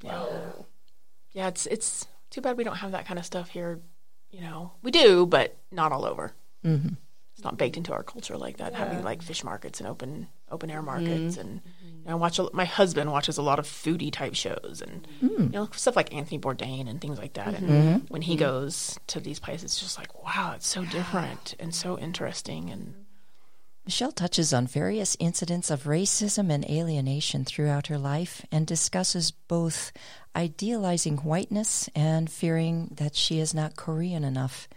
yeah, 0.03 1.49
it's 1.49 1.67
it's 1.67 2.07
too 2.31 2.41
bad 2.41 2.57
we 2.57 2.65
don't 2.65 2.77
have 2.77 2.93
that 2.93 3.07
kind 3.07 3.19
of 3.19 3.25
stuff 3.25 3.51
here. 3.51 3.81
You 4.31 4.41
know, 4.41 4.73
we 4.83 4.91
do, 4.91 5.27
but 5.27 5.57
not 5.71 5.93
all 5.93 6.05
over. 6.05 6.33
Mm-hmm. 6.65 6.95
It's 7.35 7.45
not 7.45 7.57
baked 7.57 7.77
into 7.77 7.93
our 7.93 8.03
culture 8.03 8.37
like 8.37 8.59
that. 8.59 8.75
Having 8.75 9.05
like 9.05 9.23
fish 9.23 9.43
markets 9.43 9.81
and 9.81 9.89
open 9.89 10.29
open 10.51 10.71
air 10.71 10.83
markets, 10.83 11.37
mm-hmm. 11.37 11.41
and 11.41 11.61
you 11.83 12.05
know, 12.05 12.13
I 12.13 12.15
watch. 12.15 12.39
A, 12.39 12.49
my 12.53 12.67
husband 12.67 13.11
watches 13.11 13.39
a 13.39 13.43
lot 13.43 13.59
of 13.59 13.67
foodie 13.67 14.13
type 14.13 14.35
shows, 14.35 14.83
and 14.87 15.09
mm. 15.23 15.45
you 15.45 15.49
know 15.49 15.69
stuff 15.73 15.97
like 15.97 16.15
Anthony 16.15 16.39
Bourdain 16.39 16.89
and 16.89 17.01
things 17.01 17.19
like 17.19 17.35
that. 17.35 17.55
And 17.55 17.69
mm-hmm. 17.69 17.89
Mm-hmm. 17.89 18.07
when 18.09 18.23
he 18.23 18.37
goes 18.37 18.99
to 19.09 19.21
these 19.21 19.41
places, 19.41 19.65
it's 19.65 19.81
just 19.81 19.99
like 19.99 20.23
wow, 20.23 20.53
it's 20.55 20.69
so 20.69 20.85
different 20.85 21.55
and 21.59 21.75
so 21.75 21.99
interesting. 21.99 22.71
And 22.71 22.95
Michelle 23.85 24.13
touches 24.13 24.53
on 24.53 24.67
various 24.67 25.17
incidents 25.19 25.71
of 25.71 25.85
racism 25.85 26.53
and 26.53 26.65
alienation 26.71 27.45
throughout 27.45 27.89
her 27.89 27.99
life 27.99 28.45
and 28.53 28.67
discusses 28.67 29.33
both 29.33 29.91
idealizing 30.37 31.17
whiteness 31.19 31.89
and 31.95 32.31
fearing 32.31 32.91
that 32.97 33.17
she 33.17 33.41
is 33.41 33.53
not 33.55 33.75
Korean 33.75 34.23
enough. 34.23 34.69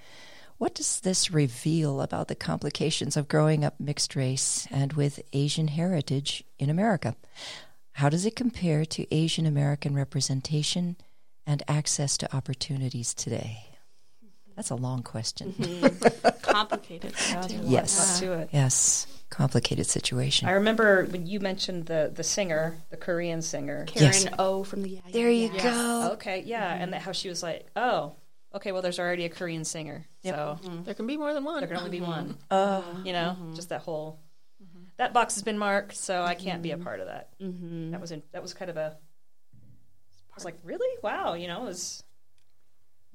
What 0.58 0.74
does 0.76 1.01
this 1.01 1.32
reveal 1.32 2.01
about 2.01 2.28
the 2.30 2.36
complications 2.36 3.18
of 3.18 3.28
growing 3.28 3.66
up 3.66 3.80
mixed 3.80 4.16
race 4.16 4.68
and 4.72 4.93
with 4.93 5.20
Asian 5.34 5.68
heritage 5.68 6.43
in 6.58 6.70
America? 6.70 7.16
How 7.93 8.10
does 8.10 8.26
it 8.26 8.36
compare 8.36 8.86
to 8.86 9.14
Asian 9.14 9.45
American 9.45 9.95
representation 9.95 10.95
and 11.45 11.62
access 11.68 12.18
to 12.18 12.36
opportunities 12.36 13.14
today? 13.14 13.66
That's 14.56 14.70
a 14.70 14.76
long 14.76 15.03
question. 15.03 15.53
Mm-hmm. 15.60 16.39
complicated. 16.41 17.14
Yes. 17.64 18.16
up 18.16 18.20
to 18.22 18.32
it. 18.34 18.49
Yes. 18.53 19.08
Complicated 19.30 19.86
situation. 19.88 20.47
I 20.47 20.51
remember 20.53 21.06
when 21.06 21.28
you 21.28 21.41
mentioned 21.41 21.88
the 21.88 22.12
the 22.14 22.24
singer, 22.24 22.78
the 22.89 22.95
Korean 22.97 23.41
singer. 23.41 23.84
Karen 23.86 24.14
Yes. 24.14 24.28
O 24.39 24.64
from 24.64 24.84
the 24.84 25.01
There 25.12 25.30
you 25.30 25.51
Yes. 25.53 25.64
go. 25.64 26.12
Okay, 26.14 26.43
yeah, 26.45 26.74
and 26.74 26.93
that 26.93 27.01
how 27.01 27.12
she 27.12 27.28
was 27.28 27.43
like, 27.43 27.68
oh, 27.76 28.14
okay, 28.56 28.72
well, 28.72 28.82
there's 28.82 28.99
already 28.99 29.26
a 29.26 29.30
Korean 29.30 29.64
singer, 29.66 30.06
so 30.24 30.58
there 30.84 30.93
can 30.93 31.08
be 31.08 31.18
more 31.18 31.34
than 31.34 31.43
one. 31.43 31.60
there 31.60 31.68
can 31.68 31.78
only 31.78 31.89
be 31.91 32.01
one. 32.01 32.38
Uh, 32.49 32.82
You 33.03 33.14
know, 33.14 33.36
just 33.56 33.70
that 33.70 33.82
whole 33.82 34.20
that 34.97 35.12
box 35.14 35.34
has 35.36 35.43
been 35.43 35.58
marked, 35.58 35.95
so 35.97 36.22
I 36.24 36.36
can't 36.36 36.62
be 36.62 36.72
a 36.72 36.78
part 36.78 36.99
of 37.01 37.08
that. 37.08 37.30
Mm-hmm. 37.41 37.91
That 37.91 37.99
was 38.01 38.12
in, 38.12 38.24
that 38.32 38.41
was 38.41 38.53
kind 38.53 38.72
of 38.72 38.78
a. 38.78 38.95
I 38.95 40.34
was 40.36 40.45
like, 40.45 40.56
really? 40.64 40.97
Wow, 41.03 41.34
you 41.36 41.47
know, 41.47 41.64
it 41.64 41.66
was 41.66 42.03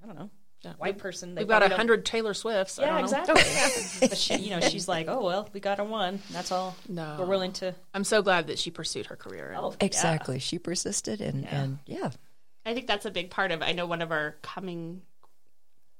I 0.03 0.07
don't 0.07 0.19
know, 0.19 0.31
Yeah. 0.63 0.73
white 0.79 0.99
person. 0.99 1.35
They 1.35 1.43
We've 1.43 1.49
got 1.49 1.63
a 1.63 1.75
hundred 1.75 2.05
Taylor 2.07 2.33
Swifts. 2.35 2.79
I 2.79 2.83
Yeah, 2.83 3.01
don't 3.01 3.11
know. 3.11 3.35
exactly. 3.35 4.09
but 4.09 4.17
she, 4.19 4.37
you 4.37 4.51
know, 4.51 4.61
she's 4.61 4.89
like, 4.89 5.07
oh 5.09 5.23
well, 5.25 5.49
we 5.53 5.61
got 5.61 5.81
a 5.81 5.85
one. 5.85 6.21
That's 6.31 6.53
all. 6.53 6.77
No. 6.89 7.17
we're 7.19 7.27
willing 7.27 7.53
to. 7.55 7.75
I'm 7.95 8.05
so 8.05 8.23
glad 8.23 8.47
that 8.49 8.59
she 8.59 8.71
pursued 8.71 9.07
her 9.07 9.17
career. 9.17 9.55
Oh, 9.57 9.75
exactly. 9.81 10.39
She 10.39 10.59
persisted 10.59 11.21
and, 11.21 11.47
and 11.47 11.79
yeah. 11.87 12.11
I 12.65 12.75
think 12.75 12.87
that's 12.87 13.07
a 13.07 13.11
big 13.11 13.31
part 13.31 13.53
of. 13.53 13.63
I 13.63 13.73
know 13.73 13.87
one 13.87 14.03
of 14.03 14.11
our 14.13 14.37
coming, 14.43 15.01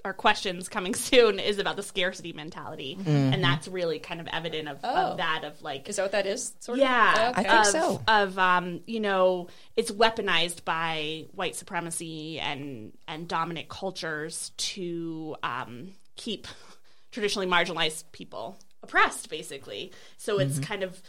our 0.05 0.13
questions 0.13 0.69
coming 0.69 0.95
soon 1.11 1.39
is 1.39 1.59
about 1.59 1.77
the 1.77 1.83
scarcity 1.83 2.33
mentality, 2.33 2.97
mm-hmm. 2.99 3.09
and 3.09 3.43
that's 3.43 3.69
really 3.69 3.99
kind 3.99 4.21
of 4.21 4.29
evident 4.29 4.69
of, 4.69 4.79
Oh. 4.83 4.89
of 4.89 5.17
that 5.19 5.45
of 5.45 5.61
like 5.63 5.89
Is 5.89 5.97
that 5.97 6.03
what 6.03 6.13
that 6.13 6.27
is? 6.27 6.53
Sort 6.61 6.79
yeah, 6.79 7.15
oh, 7.17 7.29
Of? 7.31 7.39
I 7.39 7.41
Okay. 7.41 7.51
think 7.51 7.61
of, 7.61 7.67
so. 7.67 8.03
Of 8.09 8.39
um, 8.39 8.81
you 8.87 9.01
know, 9.01 9.49
it's 9.77 9.91
weaponized 9.91 10.65
by 10.65 11.27
white 11.33 11.57
supremacy 11.57 12.39
and 12.39 12.93
and 13.09 13.29
dominant 13.29 13.69
cultures 13.69 14.53
to 14.57 15.37
um, 15.43 15.93
keep 16.17 16.47
traditionally 17.11 17.47
marginalized 17.47 18.05
people 18.13 18.59
oppressed, 18.83 19.29
basically. 19.29 19.93
So 20.17 20.39
it's 20.39 20.55
mm-hmm. 20.55 20.63
kind 20.63 20.83
of 20.83 21.01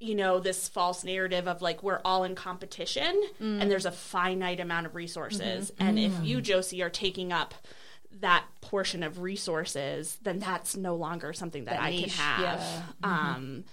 you 0.00 0.14
know 0.14 0.40
this 0.40 0.66
false 0.66 1.04
narrative 1.04 1.46
of 1.46 1.60
like 1.62 1.82
we're 1.82 2.00
all 2.04 2.24
in 2.24 2.34
competition 2.34 3.22
and 3.38 3.62
mm. 3.62 3.68
there's 3.68 3.84
a 3.84 3.92
finite 3.92 4.58
amount 4.58 4.86
of 4.86 4.94
resources 4.94 5.70
mm-hmm. 5.70 5.86
and 5.86 5.98
if 5.98 6.12
mm. 6.12 6.24
you 6.26 6.40
josie 6.40 6.82
are 6.82 6.88
taking 6.88 7.32
up 7.32 7.54
that 8.20 8.44
portion 8.60 9.02
of 9.02 9.20
resources, 9.20 10.18
then 10.22 10.38
that's 10.40 10.76
no 10.76 10.96
longer 10.96 11.32
something 11.32 11.64
that, 11.64 11.74
That 11.76 11.82
I 11.82 11.90
niche, 11.90 12.16
can 12.16 12.24
have. 12.24 12.40
yeah. 12.40 12.82
Um, 13.02 13.64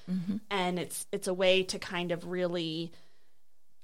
And 0.51 0.79
it's 0.79 1.07
it's 1.11 1.27
a 1.27 1.33
way 1.33 1.63
to 1.63 1.79
kind 1.79 2.11
of 2.11 2.25
really 2.27 2.91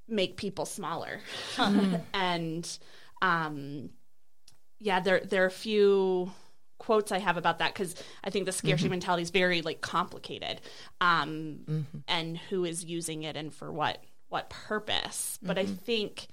make 0.08 0.38
people 0.38 0.66
smaller. 0.66 1.20
and 2.14 2.78
um, 3.22 3.89
yeah, 4.80 4.99
there 4.99 5.22
there 5.22 5.43
are 5.43 5.47
a 5.47 5.51
few 5.51 6.32
quotes 6.78 7.12
I 7.12 7.20
have 7.20 7.38
about 7.38 7.60
that 7.60 7.74
because 7.74 7.95
I 8.24 8.30
think 8.30 8.45
the 8.45 8.51
scarcity 8.51 8.89
mentality 8.89 9.24
is 9.24 9.30
very 9.30 9.62
like 9.62 9.80
complicated, 9.82 10.60
um, 11.01 11.86
and 12.08 12.38
who 12.38 12.66
is 12.66 12.84
using 12.84 13.24
it 13.24 13.36
and 13.36 13.54
for 13.54 13.72
what 13.72 14.04
what 14.30 14.49
purpose. 14.49 15.39
But 15.41 15.58
I 15.58 15.66
think 15.66 16.28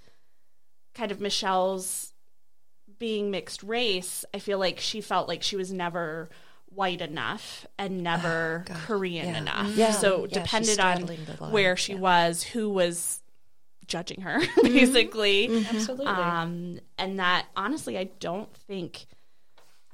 kind 0.95 1.13
of 1.13 1.21
Michelle's 1.21 2.13
being 3.01 3.33
mixed 3.33 3.65
race, 3.65 4.25
I 4.33 4.39
feel 4.39 4.61
like 4.61 4.79
she 4.79 5.01
felt 5.01 5.27
like 5.27 5.43
she 5.43 5.57
was 5.57 5.73
never 5.73 6.31
white 6.67 7.01
enough 7.01 7.67
and 7.77 8.03
never 8.05 8.65
Korean 8.87 9.31
yeah. 9.31 9.39
enough. 9.39 9.75
Yeah. 9.75 9.91
So 9.91 10.27
Yeah, 10.31 10.43
depended 10.43 10.79
on 10.79 10.97
straddling 10.99 11.25
the 11.25 11.43
line. 11.43 11.53
where 11.53 11.77
she 11.77 11.97
was, 11.97 12.45
who 12.45 12.69
was 12.71 13.21
judging 13.89 14.21
her, 14.21 14.39
basically. 14.63 15.65
Absolutely. 15.67 16.07
Um, 16.07 16.79
and 16.97 17.19
that 17.19 17.47
honestly, 17.57 17.99
I 17.99 18.05
don't 18.21 18.55
think 18.55 19.07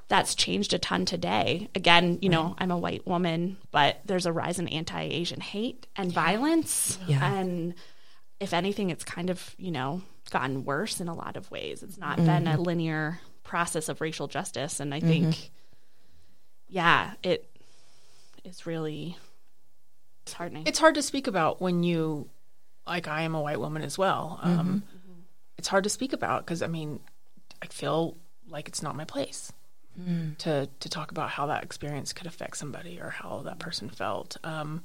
that's 0.09 0.35
changed 0.35 0.75
a 0.75 0.79
ton 0.79 1.07
today. 1.07 1.69
Again, 1.75 2.19
you 2.21 2.29
know, 2.29 2.55
I'm 2.59 2.71
a 2.71 2.77
white 2.79 3.07
woman, 3.07 3.57
but 3.71 4.01
there's 4.05 4.27
a 4.27 4.33
rise 4.33 4.59
in 4.59 4.69
anti-Asian 4.69 5.41
hate 5.41 5.87
and 5.97 6.13
violence, 6.13 6.99
Yeah. 7.09 7.25
and 7.35 7.75
if 8.39 8.53
anything, 8.53 8.91
it's 8.91 9.03
kind 9.05 9.31
of 9.31 9.55
you 9.57 9.71
know 9.71 10.03
gotten 10.31 10.65
worse 10.65 11.01
in 11.01 11.09
a 11.09 11.15
lot 11.15 11.37
of 11.37 11.51
ways. 11.51 11.83
It's 11.83 11.99
not 11.99 12.17
been 12.17 12.47
a 12.47 12.53
mm-hmm. 12.53 12.63
linear 12.63 13.21
process 13.45 13.89
of 13.89 14.01
racial 14.01 14.29
justice, 14.29 14.81
and 14.81 14.93
I 14.93 14.99
mm-hmm. 14.99 15.09
think, 15.09 15.51
yeah, 16.69 17.13
it 17.23 17.49
is 18.45 18.67
really 18.67 19.17
disheartening. 20.25 20.67
It's 20.67 20.79
hard 20.79 20.97
to 20.97 21.03
speak 21.03 21.27
about 21.27 21.61
when 21.61 21.83
you, 21.83 22.29
like, 22.87 23.09
I 23.09 23.23
am 23.23 23.35
a 23.35 23.41
white 23.41 23.61
woman 23.61 23.83
as 23.83 23.97
well. 23.97 24.41
Mm-hmm. 24.43 24.61
Um, 24.61 24.83
It's 25.59 25.69
hard 25.69 25.85
to 25.85 25.91
speak 25.91 26.13
about 26.13 26.45
because 26.45 26.61
I 26.61 26.67
mean, 26.67 27.01
I 27.63 27.67
feel 27.67 28.19
like 28.47 28.69
it's 28.69 28.83
not 28.83 28.95
my 28.95 29.07
place 29.07 29.53
mm. 29.99 30.37
to 30.39 30.69
to 30.81 30.89
talk 30.89 31.11
about 31.11 31.31
how 31.31 31.47
that 31.47 31.65
experience 31.65 32.13
could 32.13 32.27
affect 32.27 32.59
somebody 32.59 33.01
or 33.01 33.09
how 33.09 33.41
that 33.47 33.59
person 33.59 33.89
felt. 33.89 34.37
Um, 34.45 34.85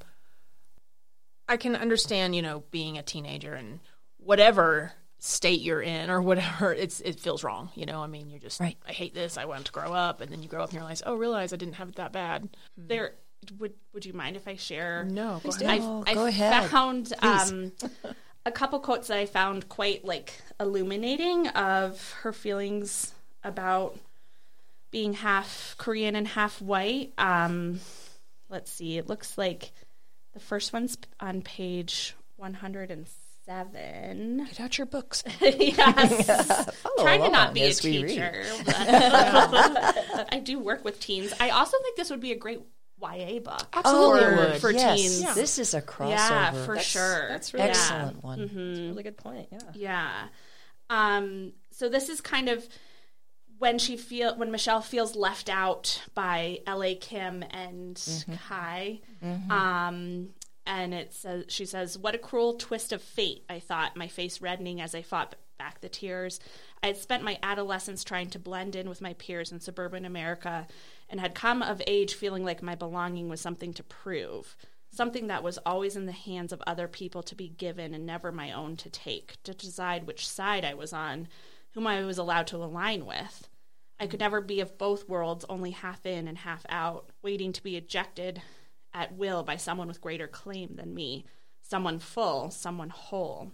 I 1.49 1.57
can 1.57 1.75
understand, 1.75 2.35
you 2.35 2.41
know, 2.41 2.63
being 2.71 2.97
a 2.97 3.03
teenager 3.03 3.53
and 3.53 3.81
whatever 4.17 4.93
state 5.23 5.61
you're 5.61 5.81
in 5.81 6.09
or 6.09 6.19
whatever, 6.21 6.73
it's 6.73 6.99
it 7.01 7.19
feels 7.19 7.43
wrong. 7.43 7.69
You 7.75 7.85
know, 7.85 8.01
I 8.01 8.07
mean, 8.07 8.29
you're 8.29 8.39
just 8.39 8.59
Right. 8.59 8.75
I 8.87 8.91
hate 8.91 9.13
this. 9.13 9.37
I 9.37 9.45
want 9.45 9.65
to 9.65 9.71
grow 9.71 9.93
up, 9.93 10.19
and 10.19 10.31
then 10.31 10.41
you 10.43 10.49
grow 10.49 10.63
up 10.63 10.69
and 10.69 10.73
you 10.73 10.79
realize, 10.79 11.03
oh, 11.05 11.13
realize 11.15 11.53
I 11.53 11.57
didn't 11.57 11.75
have 11.75 11.89
it 11.89 11.95
that 11.95 12.11
bad. 12.11 12.49
there 12.75 13.13
would 13.59 13.73
would 13.93 14.05
you 14.05 14.13
mind 14.13 14.35
if 14.35 14.47
I 14.47 14.55
share? 14.55 15.03
No, 15.05 15.39
go 15.43 15.49
ahead. 15.49 15.67
I, 15.67 15.79
Oh, 15.81 16.03
I 16.07 16.13
go 16.13 16.25
ahead. 16.25 16.69
found 16.69 17.13
um, 17.21 17.71
a 18.45 18.51
couple 18.51 18.79
quotes 18.79 19.07
that 19.07 19.17
I 19.17 19.25
found 19.25 19.67
quite 19.69 20.03
like 20.05 20.41
illuminating 20.59 21.47
of 21.49 22.11
her 22.21 22.33
feelings 22.33 23.13
about 23.43 23.97
being 24.91 25.13
half 25.13 25.75
Korean 25.77 26.15
and 26.15 26.27
half 26.27 26.61
white. 26.61 27.13
Um, 27.17 27.79
let's 28.49 28.71
see, 28.71 28.97
it 28.97 29.07
looks 29.07 29.37
like 29.37 29.71
the 30.33 30.39
first 30.39 30.71
one's 30.73 30.97
on 31.19 31.41
page 31.41 32.15
one 32.37 32.53
hundred 32.55 32.91
and 32.91 33.07
seven. 33.45 34.45
Get 34.49 34.59
out 34.59 34.77
your 34.77 34.87
books. 34.87 35.23
yes. 35.41 36.75
Follow 36.75 37.03
Trying 37.03 37.21
to 37.23 37.29
not 37.29 37.53
be 37.53 37.63
a 37.63 37.67
as 37.67 37.83
we 37.83 38.03
read. 38.03 38.09
teacher. 38.09 38.43
but 38.65 40.27
I 40.33 40.41
do 40.43 40.59
work 40.59 40.83
with 40.85 40.99
teens. 40.99 41.33
I 41.39 41.49
also 41.49 41.77
think 41.83 41.97
this 41.97 42.09
would 42.09 42.19
be 42.21 42.31
a 42.31 42.35
great 42.37 42.61
YA 43.01 43.39
book. 43.39 43.67
Absolutely 43.73 44.53
for, 44.53 44.59
for 44.59 44.71
yes. 44.71 44.99
teens. 44.99 45.35
This 45.35 45.57
is 45.59 45.73
a 45.73 45.81
crossover. 45.81 46.09
Yeah, 46.09 46.51
for 46.51 46.75
That's- 46.75 46.85
sure. 46.85 47.27
that's 47.29 47.53
really- 47.53 47.69
Excellent 47.69 48.23
one. 48.23 48.39
That's 48.39 48.53
a 48.53 48.55
really 48.55 49.03
good 49.03 49.17
point. 49.17 49.47
Yeah. 49.51 49.59
Yeah. 49.73 50.11
Um, 50.89 51.53
so 51.71 51.89
this 51.89 52.09
is 52.09 52.21
kind 52.21 52.49
of 52.49 52.67
when 53.57 53.79
she 53.79 53.95
feel 53.95 54.35
when 54.37 54.51
Michelle 54.51 54.81
feels 54.81 55.15
left 55.15 55.47
out 55.49 56.01
by 56.13 56.59
L.A. 56.67 56.95
Kim 56.95 57.43
and 57.51 58.25
Kai. 58.47 58.99
Um, 59.49 60.29
and 60.71 60.93
it 60.93 61.13
says 61.13 61.43
she 61.49 61.65
says, 61.65 61.97
"What 61.97 62.15
a 62.15 62.17
cruel 62.17 62.53
twist 62.53 62.93
of 62.93 63.03
fate!" 63.03 63.43
I 63.49 63.59
thought, 63.59 63.97
my 63.97 64.07
face 64.07 64.39
reddening 64.39 64.79
as 64.79 64.95
I 64.95 65.01
fought 65.01 65.35
back 65.59 65.81
the 65.81 65.89
tears. 65.89 66.39
I 66.81 66.87
had 66.87 66.95
spent 66.95 67.25
my 67.25 67.37
adolescence 67.43 68.05
trying 68.05 68.29
to 68.29 68.39
blend 68.39 68.77
in 68.77 68.87
with 68.87 69.01
my 69.01 69.13
peers 69.15 69.51
in 69.51 69.59
suburban 69.59 70.05
America, 70.05 70.67
and 71.09 71.19
had 71.19 71.35
come 71.35 71.61
of 71.61 71.81
age 71.85 72.13
feeling 72.13 72.45
like 72.45 72.63
my 72.63 72.75
belonging 72.75 73.27
was 73.27 73.41
something 73.41 73.73
to 73.73 73.83
prove, 73.83 74.55
something 74.89 75.27
that 75.27 75.43
was 75.43 75.57
always 75.65 75.97
in 75.97 76.05
the 76.05 76.13
hands 76.13 76.53
of 76.53 76.63
other 76.65 76.87
people 76.87 77.21
to 77.23 77.35
be 77.35 77.49
given 77.49 77.93
and 77.93 78.05
never 78.05 78.31
my 78.31 78.53
own 78.53 78.77
to 78.77 78.89
take, 78.89 79.43
to 79.43 79.53
decide 79.53 80.07
which 80.07 80.25
side 80.25 80.63
I 80.63 80.73
was 80.73 80.93
on, 80.93 81.27
whom 81.71 81.85
I 81.85 82.01
was 82.05 82.17
allowed 82.17 82.47
to 82.47 82.63
align 82.63 83.05
with. 83.05 83.49
I 83.99 84.07
could 84.07 84.21
never 84.21 84.39
be 84.39 84.61
of 84.61 84.77
both 84.77 85.09
worlds, 85.09 85.43
only 85.49 85.71
half 85.71 86.05
in 86.05 86.29
and 86.29 86.37
half 86.37 86.65
out, 86.69 87.09
waiting 87.21 87.51
to 87.51 87.61
be 87.61 87.75
ejected 87.75 88.41
at 88.93 89.15
will 89.15 89.43
by 89.43 89.57
someone 89.57 89.87
with 89.87 90.01
greater 90.01 90.27
claim 90.27 90.75
than 90.75 90.93
me, 90.93 91.25
someone 91.61 91.99
full, 91.99 92.49
someone 92.51 92.89
whole. 92.89 93.51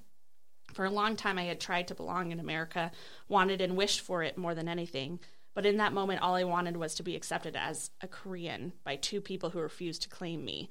For 0.73 0.85
a 0.85 0.89
long 0.89 1.15
time, 1.15 1.37
I 1.37 1.43
had 1.43 1.59
tried 1.59 1.87
to 1.87 1.95
belong 1.95 2.31
in 2.31 2.39
America, 2.39 2.91
wanted 3.27 3.61
and 3.61 3.77
wished 3.77 4.01
for 4.01 4.23
it 4.23 4.37
more 4.37 4.53
than 4.53 4.67
anything. 4.67 5.19
But 5.53 5.65
in 5.65 5.77
that 5.77 5.93
moment, 5.93 6.21
all 6.21 6.35
I 6.35 6.43
wanted 6.43 6.77
was 6.77 6.95
to 6.95 7.03
be 7.03 7.15
accepted 7.15 7.55
as 7.55 7.89
a 8.01 8.07
Korean 8.07 8.73
by 8.83 8.95
two 8.95 9.21
people 9.21 9.49
who 9.49 9.59
refused 9.59 10.03
to 10.03 10.09
claim 10.09 10.45
me. 10.45 10.69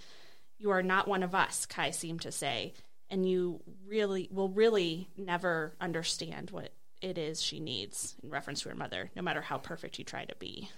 You 0.58 0.70
are 0.70 0.82
not 0.82 1.08
one 1.08 1.22
of 1.22 1.34
us, 1.34 1.66
Kai 1.66 1.90
seemed 1.90 2.22
to 2.22 2.32
say, 2.32 2.74
and 3.10 3.28
you 3.28 3.62
really 3.86 4.28
will 4.30 4.48
really 4.48 5.08
never 5.16 5.74
understand 5.80 6.50
what 6.50 6.72
it 7.02 7.18
is 7.18 7.42
she 7.42 7.60
needs 7.60 8.14
in 8.22 8.30
reference 8.30 8.62
to 8.62 8.68
her 8.68 8.74
mother, 8.74 9.10
no 9.16 9.22
matter 9.22 9.40
how 9.40 9.58
perfect 9.58 9.98
you 9.98 10.04
try 10.04 10.24
to 10.24 10.34
be. 10.36 10.70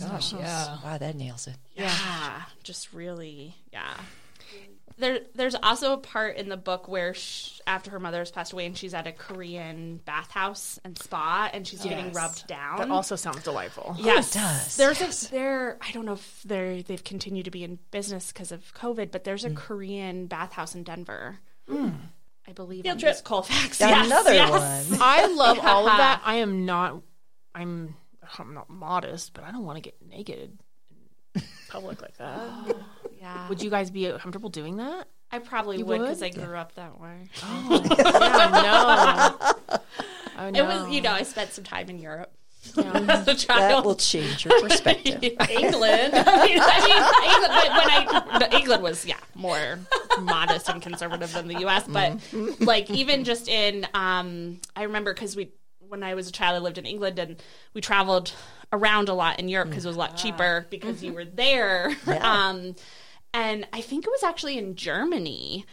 Gosh, 0.00 0.32
yes. 0.32 0.68
Wow, 0.84 0.98
that 0.98 1.16
nails 1.16 1.46
it. 1.46 1.56
Yeah, 1.74 2.42
just 2.62 2.92
really, 2.92 3.54
yeah. 3.72 3.92
There, 4.98 5.20
there's 5.34 5.54
also 5.54 5.94
a 5.94 5.96
part 5.98 6.36
in 6.36 6.48
the 6.50 6.56
book 6.56 6.86
where 6.86 7.14
sh 7.14 7.60
after 7.66 7.90
her 7.90 7.98
mother 7.98 8.18
has 8.18 8.30
passed 8.30 8.52
away 8.52 8.66
and 8.66 8.76
she's 8.76 8.92
at 8.92 9.06
a 9.06 9.12
Korean 9.12 10.00
bathhouse 10.04 10.78
and 10.84 10.98
spa 10.98 11.48
and 11.52 11.66
she's 11.66 11.82
getting 11.82 12.12
rubbed 12.12 12.46
down. 12.46 12.76
That 12.78 12.90
also 12.90 13.16
sounds 13.16 13.42
delightful. 13.42 13.96
yes, 13.98 14.34
it 14.36 14.38
does, 14.38 14.76
There's 14.76 15.00
yes. 15.00 15.28
a 15.28 15.30
there. 15.30 15.78
I 15.80 15.92
don't 15.92 16.04
know 16.04 16.12
if 16.12 16.42
they're 16.44 16.82
they've 16.82 17.02
continued 17.02 17.46
to 17.46 17.50
be 17.50 17.64
in 17.64 17.78
business 17.90 18.32
because 18.32 18.52
of 18.52 18.74
COVID, 18.74 19.10
but 19.10 19.24
there's 19.24 19.44
a 19.44 19.50
Mm. 19.50 19.56
Korean 19.56 20.26
bathhouse 20.26 20.74
in 20.74 20.82
Denver. 20.82 21.38
I 21.70 22.52
believe 22.54 22.82
Field 22.82 22.96
on 22.96 22.98
trip. 23.00 23.14
these 23.14 23.22
Colfax. 23.22 23.80
Yes, 23.80 24.06
Another 24.06 24.34
yes. 24.34 24.90
one. 24.90 25.00
I 25.00 25.26
love 25.26 25.58
all 25.60 25.88
of 25.88 25.96
that. 25.96 26.20
I 26.24 26.36
am 26.36 26.66
not. 26.66 27.00
I'm. 27.54 27.96
I'm 28.38 28.54
not 28.54 28.68
modest, 28.70 29.34
but 29.34 29.44
I 29.44 29.50
don't 29.52 29.64
want 29.64 29.76
to 29.76 29.82
get 29.82 29.94
naked 30.08 30.58
in 31.34 31.42
public 31.68 32.00
like 32.02 32.16
that. 32.18 32.48
Yeah, 33.20 33.48
Would 33.48 33.62
you 33.62 33.70
guys 33.70 33.88
be 33.92 34.10
comfortable 34.18 34.48
doing 34.50 34.78
that? 34.78 35.06
I 35.30 35.38
probably 35.38 35.78
You 35.78 35.84
would 35.86 36.00
would? 36.00 36.06
because 36.06 36.22
I 36.24 36.30
grew 36.30 36.56
up 36.56 36.74
that 36.74 37.00
way. 37.00 37.28
yeah, 37.42 38.50
no. 38.50 39.78
Oh, 40.38 40.46
It 40.48 40.52
no. 40.54 40.64
was, 40.64 40.90
you 40.92 41.00
know, 41.02 41.12
I 41.12 41.22
spent 41.22 41.52
some 41.52 41.62
time 41.62 41.88
in 41.88 42.00
Europe 42.00 42.32
Yeah. 42.76 42.90
as 43.08 43.28
a 43.28 43.46
That 43.46 43.84
will 43.84 43.94
change 43.94 44.44
your 44.44 44.60
perspective. 44.60 45.22
England. 45.22 46.14
I 46.16 46.46
mean, 46.46 46.58
I 46.60 46.80
mean, 46.84 47.28
England, 47.30 47.52
but 47.54 47.68
when 47.78 47.90
I 47.90 48.38
the- 48.40 48.56
England 48.56 48.82
was 48.82 49.06
yeah 49.06 49.18
more 49.36 49.78
modest 50.20 50.68
and 50.68 50.82
conservative 50.82 51.32
than 51.32 51.46
the 51.46 51.60
U.S. 51.60 51.84
But 51.86 52.18
like 52.58 52.90
even 52.90 53.22
just 53.22 53.46
in, 53.48 53.86
um, 53.94 54.60
I 54.74 54.82
remember 54.82 55.14
because 55.14 55.36
we 55.36 55.52
when 55.92 56.02
I 56.02 56.14
was 56.14 56.26
a 56.26 56.32
child, 56.32 56.56
I 56.56 56.58
lived 56.58 56.78
in 56.78 56.86
England 56.86 57.18
and 57.18 57.40
we 57.74 57.82
traveled 57.82 58.32
around 58.72 59.10
a 59.10 59.14
lot 59.14 59.38
in 59.38 59.48
Europe 59.50 59.68
because 59.68 59.84
it 59.84 59.88
was 59.88 59.96
a 59.96 60.00
lot 60.00 60.16
cheaper 60.16 60.66
because 60.70 61.04
you 61.04 61.12
were 61.12 61.26
there. 61.26 61.94
Um, 62.06 62.74
and 63.34 63.66
I 63.72 63.80
think 63.80 64.04
it 64.06 64.10
was 64.10 64.22
actually 64.22 64.58
in 64.58 64.74
Germany. 64.74 65.64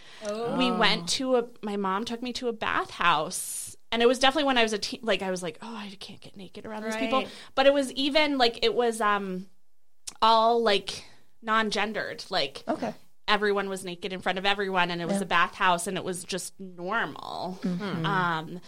We 0.58 0.72
went 0.72 1.10
to 1.10 1.36
a. 1.38 1.48
My 1.62 1.76
mom 1.76 2.06
took 2.06 2.22
me 2.22 2.32
to 2.34 2.48
a 2.48 2.54
bathhouse, 2.54 3.76
and 3.92 4.02
it 4.02 4.08
was 4.08 4.18
definitely 4.20 4.46
when 4.46 4.58
I 4.58 4.64
was 4.64 4.72
a 4.72 4.78
teen. 4.78 5.02
Like 5.04 5.22
I 5.22 5.30
was 5.32 5.44
like, 5.44 5.58
oh, 5.62 5.76
I 5.76 5.90
can't 6.00 6.22
get 6.22 6.38
naked 6.38 6.66
around 6.66 6.84
these 6.84 6.96
people. 6.96 7.26
But 7.56 7.66
it 7.66 7.74
was 7.74 7.92
even 7.94 8.38
like 8.38 8.60
it 8.64 8.74
was 8.74 9.02
um 9.02 9.48
all 10.22 10.64
like 10.64 11.04
non-gendered. 11.42 12.24
Like 12.30 12.64
Okay. 12.68 12.94
everyone 13.28 13.68
was 13.68 13.84
naked 13.84 14.14
in 14.14 14.22
front 14.22 14.38
of 14.38 14.46
everyone, 14.46 14.90
and 14.90 15.02
it 15.02 15.08
was 15.08 15.22
a 15.22 15.26
bathhouse, 15.26 15.86
and 15.88 15.98
it 15.98 16.04
was 16.04 16.24
just 16.24 16.58
normal. 16.60 17.60
Mm-hmm. 17.62 18.06
Um, 18.06 18.62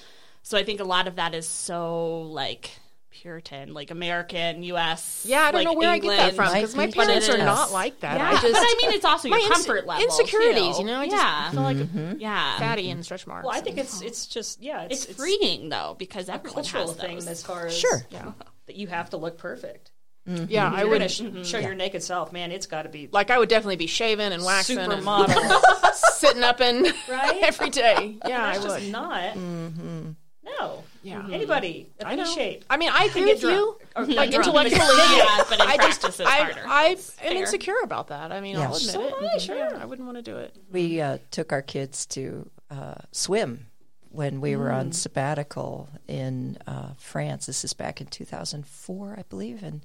so 0.43 0.57
I 0.57 0.63
think 0.63 0.79
a 0.79 0.83
lot 0.85 1.07
of 1.07 1.15
that 1.17 1.33
is 1.35 1.47
so 1.47 2.21
like 2.23 2.71
Puritan, 3.11 3.73
like 3.73 3.91
American, 3.91 4.63
U.S. 4.63 5.25
Yeah, 5.27 5.41
I 5.41 5.51
don't 5.51 5.59
like, 5.59 5.65
know 5.65 5.73
where 5.73 5.89
I 5.89 5.99
get 5.99 6.17
that 6.17 6.33
from 6.35 6.53
because 6.53 6.75
my 6.75 6.87
parents 6.89 7.29
are 7.29 7.37
not 7.37 7.71
like 7.71 7.99
that. 7.99 8.17
Yeah, 8.17 8.29
I 8.29 8.31
just 8.33 8.43
but 8.53 8.53
I 8.55 8.75
mean, 8.81 8.91
it's 8.93 9.05
also 9.05 9.27
your 9.27 9.37
my 9.37 9.43
ins- 9.43 9.53
comfort 9.53 9.85
level, 9.85 10.03
insecurities, 10.03 10.77
too. 10.77 10.81
you 10.83 10.87
know. 10.87 10.99
I 11.01 11.05
just 11.05 11.17
yeah, 11.17 11.51
feel 11.51 11.61
like 11.61 11.77
Mm-hmm. 11.77 12.19
yeah. 12.19 12.57
fatty 12.57 12.89
and 12.89 13.03
stretch 13.03 13.27
marks. 13.27 13.45
Well, 13.45 13.55
I 13.55 13.61
think 13.61 13.77
it's 13.77 14.01
it's 14.01 14.25
just 14.27 14.61
yeah, 14.61 14.87
it's, 14.89 15.05
It's, 15.05 15.15
freeing 15.19 15.69
though 15.69 15.95
because 15.99 16.29
a 16.29 16.39
cultural 16.39 16.87
has 16.87 16.95
thing 16.95 17.15
those. 17.15 17.27
as 17.27 17.43
far 17.43 17.67
as 17.67 17.77
Sure. 17.77 18.01
yeah. 18.09 18.31
that 18.67 18.75
you 18.77 18.87
have 18.87 19.09
to 19.11 19.17
look 19.17 19.37
perfect. 19.37 19.91
Mm-hmm. 20.27 20.45
Yeah, 20.49 20.71
I 20.71 20.81
You're 20.81 20.89
would 20.89 20.99
going 20.99 21.09
to 21.33 21.43
sh- 21.43 21.49
show 21.49 21.57
your 21.57 21.73
naked 21.73 22.03
self, 22.03 22.31
man. 22.31 22.51
It's 22.51 22.67
got 22.67 22.83
to 22.83 22.89
be 22.89 23.09
like 23.11 23.29
I 23.31 23.39
would 23.39 23.49
definitely 23.49 23.75
be 23.77 23.87
shaving 23.87 24.31
and 24.31 24.43
waxing 24.45 24.77
and 24.77 24.91
sitting 26.13 26.43
up 26.43 26.61
and 26.61 26.85
right? 27.09 27.39
every 27.43 27.69
day. 27.71 28.17
Yeah, 28.27 28.43
I 28.45 28.53
That's 28.53 28.65
would. 28.67 28.79
just 28.81 28.91
not. 28.91 29.33
Mm-hmm. 29.33 30.11
No. 30.43 30.83
Yeah. 31.03 31.27
Anybody 31.31 31.87
at 31.99 32.07
I 32.07 32.13
any 32.13 32.23
know. 32.23 32.33
shape. 32.33 32.65
I 32.69 32.77
mean, 32.77 32.89
I 32.93 33.05
agree 33.05 33.25
get 33.25 33.35
with 33.43 33.43
you. 33.43 33.77
Or 33.95 34.05
Like 34.05 34.31
intellectually, 34.33 34.79
yeah, 35.17 35.43
but 35.49 35.59
in 35.59 35.67
I 35.67 35.77
just, 35.77 36.01
practice 36.01 36.19
it's 36.19 36.29
I, 36.29 36.37
harder. 36.43 36.63
I 36.65 36.95
am 37.23 37.37
insecure 37.37 37.75
about 37.83 38.07
that. 38.07 38.31
I 38.31 38.41
mean, 38.41 38.55
Yeah. 38.55 38.61
I'll 38.67 38.75
admit 38.75 38.91
So 38.91 39.01
it. 39.07 39.13
am 39.21 39.29
I, 39.33 39.37
sure. 39.37 39.57
Yeah, 39.57 39.79
I 39.81 39.85
wouldn't 39.85 40.05
want 40.05 40.17
to 40.17 40.23
do 40.23 40.37
it. 40.37 40.55
We 40.71 40.99
uh, 41.01 41.19
took 41.29 41.51
our 41.51 41.61
kids 41.61 42.05
to 42.07 42.49
uh, 42.69 42.95
swim 43.11 43.67
when 44.09 44.41
we 44.41 44.55
were 44.55 44.71
on 44.71 44.91
sabbatical 44.91 45.89
in 46.07 46.57
uh, 46.67 46.89
France. 46.97 47.45
This 47.45 47.63
is 47.63 47.73
back 47.73 48.01
in 48.01 48.07
2004, 48.07 49.15
I 49.17 49.23
believe, 49.29 49.63
and 49.63 49.81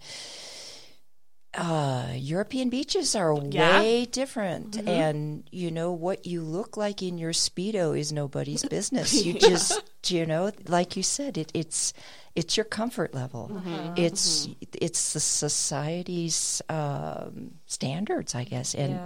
uh, 1.57 2.13
European 2.15 2.69
beaches 2.71 3.17
are 3.17 3.35
Yeah. 3.35 3.79
way 3.81 4.05
different, 4.05 4.77
and 4.87 5.49
you 5.51 5.71
know 5.71 5.93
what 5.93 6.27
you 6.27 6.43
look 6.43 6.77
like 6.77 7.03
in 7.03 7.19
your 7.19 7.33
speedo 7.33 7.99
is 7.99 8.13
nobody's 8.13 8.65
business. 8.77 9.25
You 9.25 9.35
just, 9.35 9.81
you 10.07 10.27
know, 10.27 10.53
like 10.69 10.97
you 10.97 11.03
said, 11.03 11.39
it, 11.39 11.51
it's 11.55 11.93
it's 12.35 12.57
your 12.57 12.65
comfort 12.65 13.15
level. 13.15 13.63
It's 13.97 14.49
it's 14.81 15.13
the 15.15 15.21
society's 15.21 16.61
um, 16.69 17.53
standards, 17.67 18.35
I 18.35 18.45
guess, 18.45 18.75
and 18.75 19.01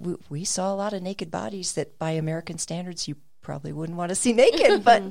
we, 0.00 0.14
we 0.30 0.44
saw 0.44 0.72
a 0.72 0.76
lot 0.76 0.92
of 0.92 1.02
naked 1.02 1.30
bodies 1.30 1.72
that, 1.74 1.98
by 1.98 2.12
American 2.12 2.58
standards, 2.58 3.08
you 3.08 3.16
probably 3.44 3.72
wouldn't 3.72 3.96
want 3.96 4.08
to 4.08 4.16
see 4.16 4.32
naked, 4.32 4.82
but 4.84 5.02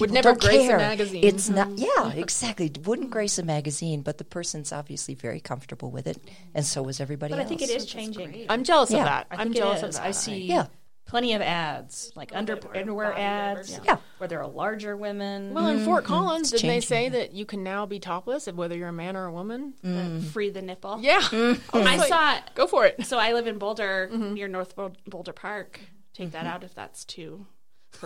would 0.00 0.10
never 0.10 0.30
don't 0.30 0.40
grace 0.40 0.68
a 0.68 0.76
magazine. 0.76 1.22
It's 1.22 1.48
not, 1.48 1.68
yeah, 1.76 2.12
exactly. 2.12 2.72
Wouldn't 2.84 3.10
grace 3.10 3.38
a 3.38 3.44
magazine, 3.44 4.02
but 4.02 4.18
the 4.18 4.24
person's 4.24 4.72
obviously 4.72 5.14
very 5.14 5.38
comfortable 5.38 5.90
with 5.90 6.08
it, 6.08 6.18
and 6.54 6.66
so 6.66 6.82
was 6.82 7.00
everybody 7.00 7.34
else. 7.34 7.38
But 7.40 7.46
I 7.46 7.48
think 7.48 7.62
it 7.62 7.70
is 7.70 7.86
changing. 7.86 8.46
I'm 8.48 8.64
jealous 8.64 8.90
Yeah. 8.90 8.98
of 9.00 9.04
that. 9.04 9.26
I 9.30 9.34
I'm 9.34 9.40
think 9.44 9.56
it 9.56 9.58
jealous 9.60 9.82
of 9.82 9.92
that. 9.92 10.02
I 10.02 10.10
see 10.10 10.46
Yeah. 10.46 10.66
plenty 11.04 11.34
of 11.34 11.42
ads, 11.42 12.10
like 12.16 12.34
under, 12.34 12.58
underwear 12.74 13.12
ads, 13.12 13.68
diversity. 13.68 13.86
Yeah. 13.86 13.96
where 14.18 14.28
there 14.28 14.40
are 14.40 14.48
larger 14.48 14.96
women. 14.96 15.52
Well, 15.52 15.66
in 15.66 15.76
mm-hmm. 15.76 15.84
Fort 15.84 16.04
Collins, 16.04 16.50
didn't 16.50 16.62
they 16.68 16.74
changing, 16.80 16.88
say 16.88 17.08
that 17.10 17.32
you 17.32 17.44
can 17.44 17.62
now 17.62 17.84
be 17.86 18.00
topless, 18.00 18.46
whether 18.46 18.76
you're 18.76 18.88
a 18.88 18.92
man 18.92 19.16
or 19.16 19.26
a 19.26 19.32
woman? 19.32 19.74
Mm. 19.84 20.24
Free 20.24 20.48
the 20.48 20.62
nipple. 20.62 20.98
Yeah, 21.00 21.20
mm-hmm. 21.20 21.76
I 21.86 21.98
saw. 22.08 22.36
It. 22.36 22.42
Go 22.54 22.66
for 22.66 22.86
it. 22.86 23.04
So 23.06 23.18
I 23.18 23.34
live 23.34 23.46
in 23.46 23.58
Boulder, 23.58 24.08
mm-hmm. 24.10 24.34
near 24.34 24.48
North 24.48 24.74
Boulder 25.06 25.32
Park. 25.32 25.80
Take 26.14 26.32
that 26.32 26.46
out 26.46 26.62
if 26.64 26.74
that's 26.74 27.04
too. 27.04 27.46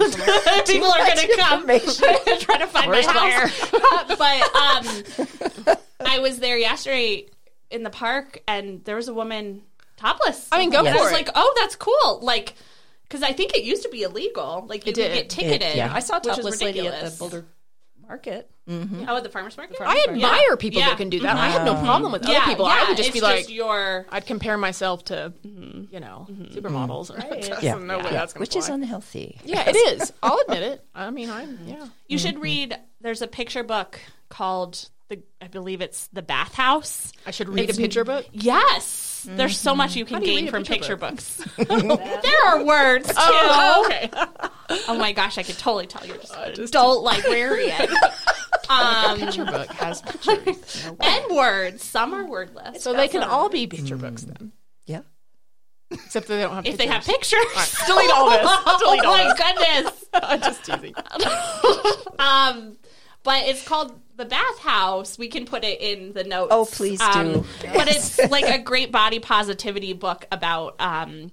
People 0.66 0.92
are 0.92 0.98
going 0.98 1.16
to 1.16 1.36
come 1.38 1.66
try 2.40 2.58
to 2.58 2.66
find 2.66 2.90
my 2.90 3.02
house. 3.02 3.70
but 5.66 5.68
um, 5.68 5.76
I 6.04 6.18
was 6.18 6.38
there 6.38 6.58
yesterday 6.58 7.26
in 7.70 7.82
the 7.82 7.90
park, 7.90 8.42
and 8.46 8.84
there 8.84 8.96
was 8.96 9.08
a 9.08 9.14
woman 9.14 9.62
topless. 9.96 10.48
I 10.52 10.58
mean, 10.58 10.70
go 10.70 10.80
And 10.80 10.88
I 10.88 10.92
for 10.92 10.98
was 11.04 11.10
it. 11.12 11.14
like, 11.14 11.30
oh, 11.34 11.54
that's 11.58 11.76
cool. 11.76 12.20
Like, 12.20 12.54
because 13.02 13.22
I 13.22 13.32
think 13.32 13.54
it 13.56 13.64
used 13.64 13.82
to 13.84 13.88
be 13.88 14.02
illegal. 14.02 14.66
Like, 14.68 14.84
you 14.86 14.90
It 14.90 14.96
would 14.98 15.02
did. 15.02 15.14
get 15.14 15.30
ticketed. 15.30 15.76
yeah. 15.76 15.92
I 15.92 16.00
saw 16.00 16.18
a 16.18 16.20
topless 16.20 16.60
lady 16.60 16.86
at 16.86 17.02
the. 17.04 17.16
Boulder 17.18 17.46
Market. 18.06 18.50
Mm-hmm. 18.68 19.04
Oh, 19.08 19.16
at 19.16 19.22
the 19.22 19.28
farmers 19.28 19.56
market. 19.56 19.76
I 19.80 20.06
admire 20.08 20.56
people 20.56 20.80
Yeah. 20.80 20.88
that 20.88 20.98
can 20.98 21.08
do 21.08 21.20
that. 21.20 21.36
I 21.36 21.48
have 21.50 21.64
no 21.64 21.74
problem 21.74 22.10
with 22.10 22.26
yeah, 22.26 22.38
other 22.38 22.46
people. 22.46 22.66
Yeah, 22.66 22.82
I 22.84 22.88
would 22.88 22.96
just 22.96 23.10
it's 23.10 23.14
be 23.14 23.20
like, 23.20 23.48
your. 23.48 24.06
I'd 24.10 24.26
compare 24.26 24.58
myself 24.58 25.04
to, 25.04 25.32
mm-hmm. 25.44 25.94
you 25.94 26.00
know, 26.00 26.26
mm-hmm. 26.28 26.56
supermodels. 26.56 27.16
Right. 27.16 27.62
Yeah. 27.62 27.74
no 27.76 27.98
way 27.98 28.10
that's 28.10 28.32
gonna 28.32 28.42
which 28.42 28.56
is 28.56 28.68
unhealthy. 28.68 29.38
Yeah, 29.44 29.68
it 29.68 29.76
is. 29.76 30.12
I'll 30.22 30.38
admit 30.40 30.62
it. 30.62 30.84
I 30.94 31.10
mean, 31.10 31.30
I'm 31.30 31.58
yeah. 31.64 31.86
You 32.08 32.18
should 32.18 32.40
read. 32.40 32.76
There's 33.00 33.22
a 33.22 33.28
picture 33.28 33.62
book 33.62 34.00
called 34.28 34.88
the. 35.08 35.22
I 35.40 35.48
believe 35.48 35.80
it's 35.80 36.08
the 36.08 36.22
Bathhouse. 36.22 37.12
I 37.26 37.30
should 37.30 37.48
read 37.48 37.64
It's- 37.64 37.78
a 37.78 37.80
picture 37.80 38.04
book. 38.04 38.26
Yes, 38.32 39.26
there's 39.28 39.58
so 39.58 39.74
much 39.74 39.96
you 39.96 40.04
can 40.04 40.20
you 40.22 40.26
gain 40.26 40.48
from 40.50 40.64
picture 40.64 40.96
picture 40.96 40.96
book? 40.96 41.10
books. 41.16 41.42
there 42.22 42.44
are 42.46 42.64
words 42.64 43.08
too. 43.08 43.14
Oh, 43.18 43.84
okay. 43.86 44.10
Oh 44.88 44.98
my 44.98 45.12
gosh, 45.12 45.38
I 45.38 45.44
could 45.44 45.58
totally 45.58 45.86
tell 45.86 46.04
you're 46.04 46.16
just 46.16 46.34
an 46.34 46.60
adult 46.64 47.04
librarian. 47.04 47.86
um, 48.68 49.16
picture 49.16 49.44
book 49.44 49.68
has 49.68 50.02
pictures, 50.02 50.86
and 51.00 51.36
words. 51.36 51.84
Some 51.84 52.12
are 52.12 52.24
wordless. 52.26 52.82
so 52.82 52.92
they 52.92 53.06
can 53.06 53.22
all 53.22 53.48
be 53.48 53.68
picture 53.68 53.96
books 53.96 54.22
then, 54.22 54.50
Yeah. 54.86 55.02
except 55.92 56.26
that 56.26 56.34
they 56.34 56.42
don't 56.42 56.54
have. 56.56 56.66
if 56.66 56.78
they 56.78 56.88
have 56.88 57.04
pictures. 57.04 57.38
pictures. 57.54 57.80
Delete 57.86 58.10
all 58.10 58.28
this. 58.28 58.40
Delete 58.80 59.04
oh 59.04 59.08
all 59.08 59.16
my 59.16 59.34
this. 59.34 59.40
goodness. 59.40 60.04
I'm 60.14 60.40
just 60.40 60.64
teasing. 60.64 60.94
Um, 62.18 62.76
but 63.22 63.44
it's 63.46 63.64
called 63.66 63.92
the 64.16 64.24
bathhouse. 64.24 65.18
We 65.18 65.28
can 65.28 65.44
put 65.46 65.64
it 65.64 65.80
in 65.80 66.12
the 66.12 66.24
notes. 66.24 66.48
Oh, 66.50 66.64
please 66.64 66.98
do. 66.98 67.04
Um, 67.04 67.44
But 67.62 67.88
it's 67.88 68.18
like 68.30 68.44
a 68.44 68.58
great 68.62 68.90
body 68.90 69.18
positivity 69.20 69.92
book 69.92 70.26
about 70.32 70.74
um, 70.80 71.30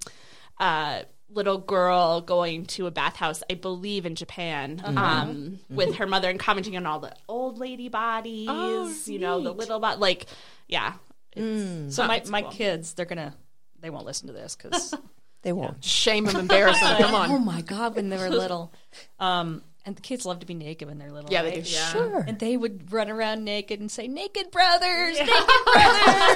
uh, 0.60 1.04
little 1.30 1.58
girl 1.58 2.22
going 2.22 2.66
to 2.68 2.86
a 2.88 2.92
bathhouse, 2.92 3.42
I 3.50 3.56
believe 3.56 4.06
in 4.06 4.16
Japan, 4.16 4.78
Mm-hmm. 4.84 4.98
um, 4.98 5.60
with 5.70 5.96
her 5.96 6.06
mother 6.06 6.30
and 6.30 6.40
commenting 6.40 6.78
on 6.78 6.86
all 6.86 7.00
the 7.00 7.16
old 7.28 7.58
lady 7.58 7.90
bodies. 7.90 8.48
Oh, 8.50 8.94
you 9.06 9.20
know, 9.20 9.42
the 9.42 9.52
little 9.52 9.80
body. 9.80 10.00
Like, 10.00 10.26
yeah. 10.68 10.94
So 11.36 12.06
my, 12.08 12.18
it's 12.18 12.30
my 12.30 12.44
cool. 12.44 12.52
kids, 12.52 12.94
they're 12.94 13.08
gonna, 13.08 13.34
they 13.82 13.90
won't 13.90 14.06
listen 14.06 14.28
to 14.28 14.34
this 14.34 14.56
because 14.56 14.94
They 15.42 15.52
won't. 15.52 15.84
Shame 15.84 16.24
them, 16.24 16.38
embarrass 16.38 16.80
them. 16.80 16.98
Come 17.02 17.16
on. 17.16 17.32
oh 17.32 17.38
my 17.40 17.62
god, 17.62 17.96
when 17.98 18.08
they 18.10 18.18
were 18.18 18.30
little, 18.30 18.72
um, 19.20 19.62
and 19.86 19.96
the 19.96 20.02
kids 20.02 20.26
love 20.26 20.40
to 20.40 20.46
be 20.46 20.54
naked 20.54 20.88
when 20.88 20.98
they're 20.98 21.12
little. 21.12 21.32
Yeah, 21.32 21.42
they 21.44 21.50
right? 21.50 21.64
do. 21.64 21.70
Sure. 21.70 22.20
And 22.28 22.40
they 22.40 22.56
would 22.56 22.92
run 22.92 23.10
around 23.10 23.44
naked 23.44 23.80
and 23.80 23.92
say, 23.92 24.08
"Naked 24.08 24.52
brothers, 24.52 25.18
naked 25.20 25.28
brothers." 25.74 26.36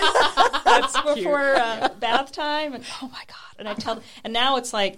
That's 0.66 1.02
before 1.16 1.56
uh, 1.56 1.89
bath 2.00 2.32
time, 2.32 2.74
and 2.74 2.84
oh 3.02 3.08
my 3.08 3.24
god! 3.28 3.56
And 3.60 3.70
I 3.70 3.74
tell 3.74 3.95
them, 3.95 4.04
and 4.24 4.34
now 4.34 4.58
it's 4.58 4.74
like 4.74 4.98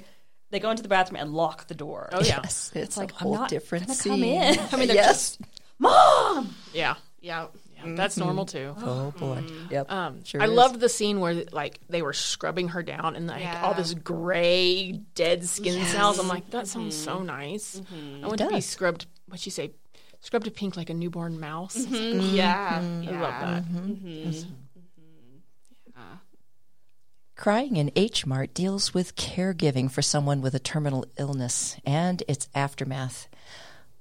they 0.52 0.60
go 0.60 0.72
into 0.72 0.84
the 0.84 0.90
bathroom 0.90 1.22
and 1.22 1.34
lock 1.34 1.68
the 1.68 1.76
door. 1.76 2.10
Oh 2.12 2.22
yeah, 2.22 2.40
Yes, 2.44 2.72
it's, 2.74 2.98
like 2.98 3.12
a 3.12 3.16
I'm 3.16 3.20
whole 3.22 3.36
not 3.36 3.50
different 3.50 3.90
scene. 3.92 4.12
come 4.14 4.24
in. 4.24 4.60
I 4.72 4.76
mean, 4.78 4.88
they're 4.88 4.96
yes. 4.96 5.38
just 5.38 5.42
mom. 5.78 6.56
yeah, 6.74 6.96
yeah. 7.22 7.48
Yeah. 7.86 7.94
That's 7.96 8.16
mm-hmm. 8.16 8.26
normal 8.26 8.46
too. 8.46 8.76
Oh 8.78 9.12
boy. 9.18 9.38
Mm-hmm. 9.38 9.74
Yep. 9.74 9.92
Um, 9.92 10.24
Sure 10.24 10.42
I 10.42 10.46
is. 10.46 10.52
loved 10.52 10.80
the 10.80 10.90
scene 10.90 11.20
where 11.20 11.44
like 11.52 11.80
they 11.90 12.02
were 12.02 12.14
scrubbing 12.14 12.70
her 12.70 12.84
down 12.84 13.16
and 13.16 13.28
like 13.28 13.42
Yeah. 13.42 13.62
all 13.64 13.74
this 13.74 13.94
gray 13.94 14.94
dead 15.16 15.46
skin 15.46 15.86
cells. 15.86 16.20
I'm 16.20 16.28
like, 16.28 16.50
that 16.52 16.68
sounds 16.68 16.96
so 16.96 17.18
mm-hmm. 17.18 17.26
nice. 17.28 17.82
I 18.24 18.28
want 18.28 18.40
to 18.40 18.50
be 18.50 18.62
scrubbed. 18.62 19.06
What 19.28 19.46
you 19.46 19.52
say? 19.52 19.72
Scrubbed 20.22 20.46
to 20.46 20.52
pink 20.52 20.76
like 20.76 20.90
a 20.90 20.94
newborn 20.94 21.40
mouse. 21.40 21.78
Yeah. 21.78 22.82
I 22.82 23.12
love 23.12 23.64
that. 23.66 24.46
Crying 27.40 27.78
in 27.78 27.90
H 27.96 28.26
Mart 28.26 28.54
deals 28.54 28.94
with 28.94 29.16
caregiving 29.16 29.90
for 29.90 30.02
someone 30.02 30.42
with 30.42 30.54
a 30.54 30.60
terminal 30.60 31.06
illness 31.18 31.78
and 31.86 32.22
its 32.28 32.50
aftermath. 32.54 33.30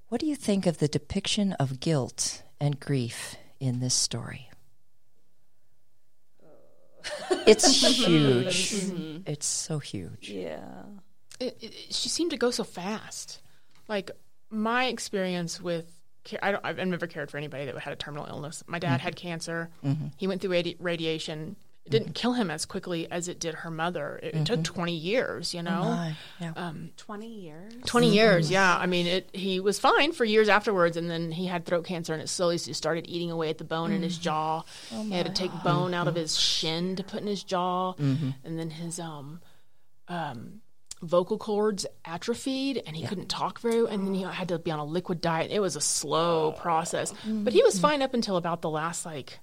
What 0.08 0.20
do 0.20 0.26
you 0.26 0.34
think 0.34 0.66
of 0.66 0.78
the 0.78 0.88
depiction 0.88 1.52
of 1.52 1.78
guilt 1.78 2.42
and 2.60 2.80
grief 2.80 3.36
in 3.60 3.80
this 3.80 3.94
story? 3.94 4.48
It's 7.46 7.84
mm-hmm. 7.84 8.10
huge. 8.10 8.72
Mm-hmm. 8.72 9.30
It's 9.30 9.46
so 9.46 9.78
huge. 9.78 10.30
Yeah. 10.30 10.82
It, 11.40 11.56
it, 11.60 11.74
she 11.90 12.08
seemed 12.08 12.32
to 12.32 12.36
go 12.36 12.50
so 12.50 12.64
fast. 12.64 13.40
Like 13.88 14.10
my 14.50 14.86
experience 14.86 15.60
with, 15.60 15.90
ca- 16.28 16.38
I 16.42 16.52
don't, 16.52 16.64
I've 16.64 16.78
never 16.78 17.06
cared 17.06 17.30
for 17.30 17.38
anybody 17.38 17.64
that 17.66 17.78
had 17.78 17.92
a 17.92 17.96
terminal 17.96 18.26
illness. 18.26 18.62
My 18.66 18.78
dad 18.78 19.00
had 19.00 19.14
mm-hmm. 19.14 19.28
cancer. 19.28 19.70
He 20.16 20.26
went 20.26 20.40
through 20.40 20.50
radi- 20.50 20.76
radiation. 20.78 21.56
It 21.88 21.92
didn't 21.92 22.08
mm-hmm. 22.08 22.12
kill 22.12 22.32
him 22.34 22.50
as 22.50 22.66
quickly 22.66 23.10
as 23.10 23.28
it 23.28 23.40
did 23.40 23.54
her 23.54 23.70
mother. 23.70 24.20
It, 24.22 24.34
it 24.34 24.44
took 24.44 24.60
mm-hmm. 24.60 24.74
20 24.74 24.92
years, 24.92 25.54
you 25.54 25.60
oh 25.60 25.62
know? 25.62 25.82
My, 25.84 26.16
yeah. 26.38 26.52
Um, 26.54 26.90
20 26.98 27.26
years. 27.26 27.72
20 27.86 28.06
mm-hmm. 28.06 28.14
years, 28.14 28.50
yeah. 28.50 28.76
I 28.76 28.84
mean, 28.84 29.06
it. 29.06 29.30
he 29.32 29.58
was 29.58 29.78
fine 29.78 30.12
for 30.12 30.26
years 30.26 30.50
afterwards, 30.50 30.98
and 30.98 31.08
then 31.10 31.32
he 31.32 31.46
had 31.46 31.64
throat 31.64 31.86
cancer, 31.86 32.12
and 32.12 32.20
it 32.20 32.28
slowly 32.28 32.58
just 32.58 32.74
started 32.74 33.06
eating 33.08 33.30
away 33.30 33.48
at 33.48 33.56
the 33.56 33.64
bone 33.64 33.90
in 33.90 34.02
his 34.02 34.18
jaw. 34.18 34.64
Oh 34.92 35.02
he 35.02 35.12
had 35.12 35.24
to 35.24 35.32
take 35.32 35.50
bone 35.64 35.94
out 35.94 36.08
of 36.08 36.14
his 36.14 36.38
shin 36.38 36.96
to 36.96 37.02
put 37.02 37.22
in 37.22 37.26
his 37.26 37.42
jaw, 37.42 37.94
and 38.44 38.58
then 38.58 38.68
his 38.68 39.00
um, 39.00 39.40
um, 40.08 40.60
vocal 41.00 41.38
cords 41.38 41.86
atrophied, 42.04 42.82
and 42.86 42.96
he 42.96 43.06
couldn't 43.06 43.28
talk 43.28 43.60
very. 43.60 43.86
And 43.88 44.06
then 44.06 44.12
he 44.12 44.24
had 44.24 44.48
to 44.48 44.58
be 44.58 44.70
on 44.70 44.78
a 44.78 44.84
liquid 44.84 45.22
diet. 45.22 45.50
It 45.50 45.60
was 45.60 45.74
a 45.74 45.80
slow 45.80 46.52
oh. 46.54 46.60
process, 46.60 47.14
but 47.24 47.54
he 47.54 47.62
was 47.62 47.80
fine 47.80 48.02
up 48.02 48.12
until 48.12 48.36
about 48.36 48.60
the 48.60 48.70
last 48.70 49.06
like. 49.06 49.38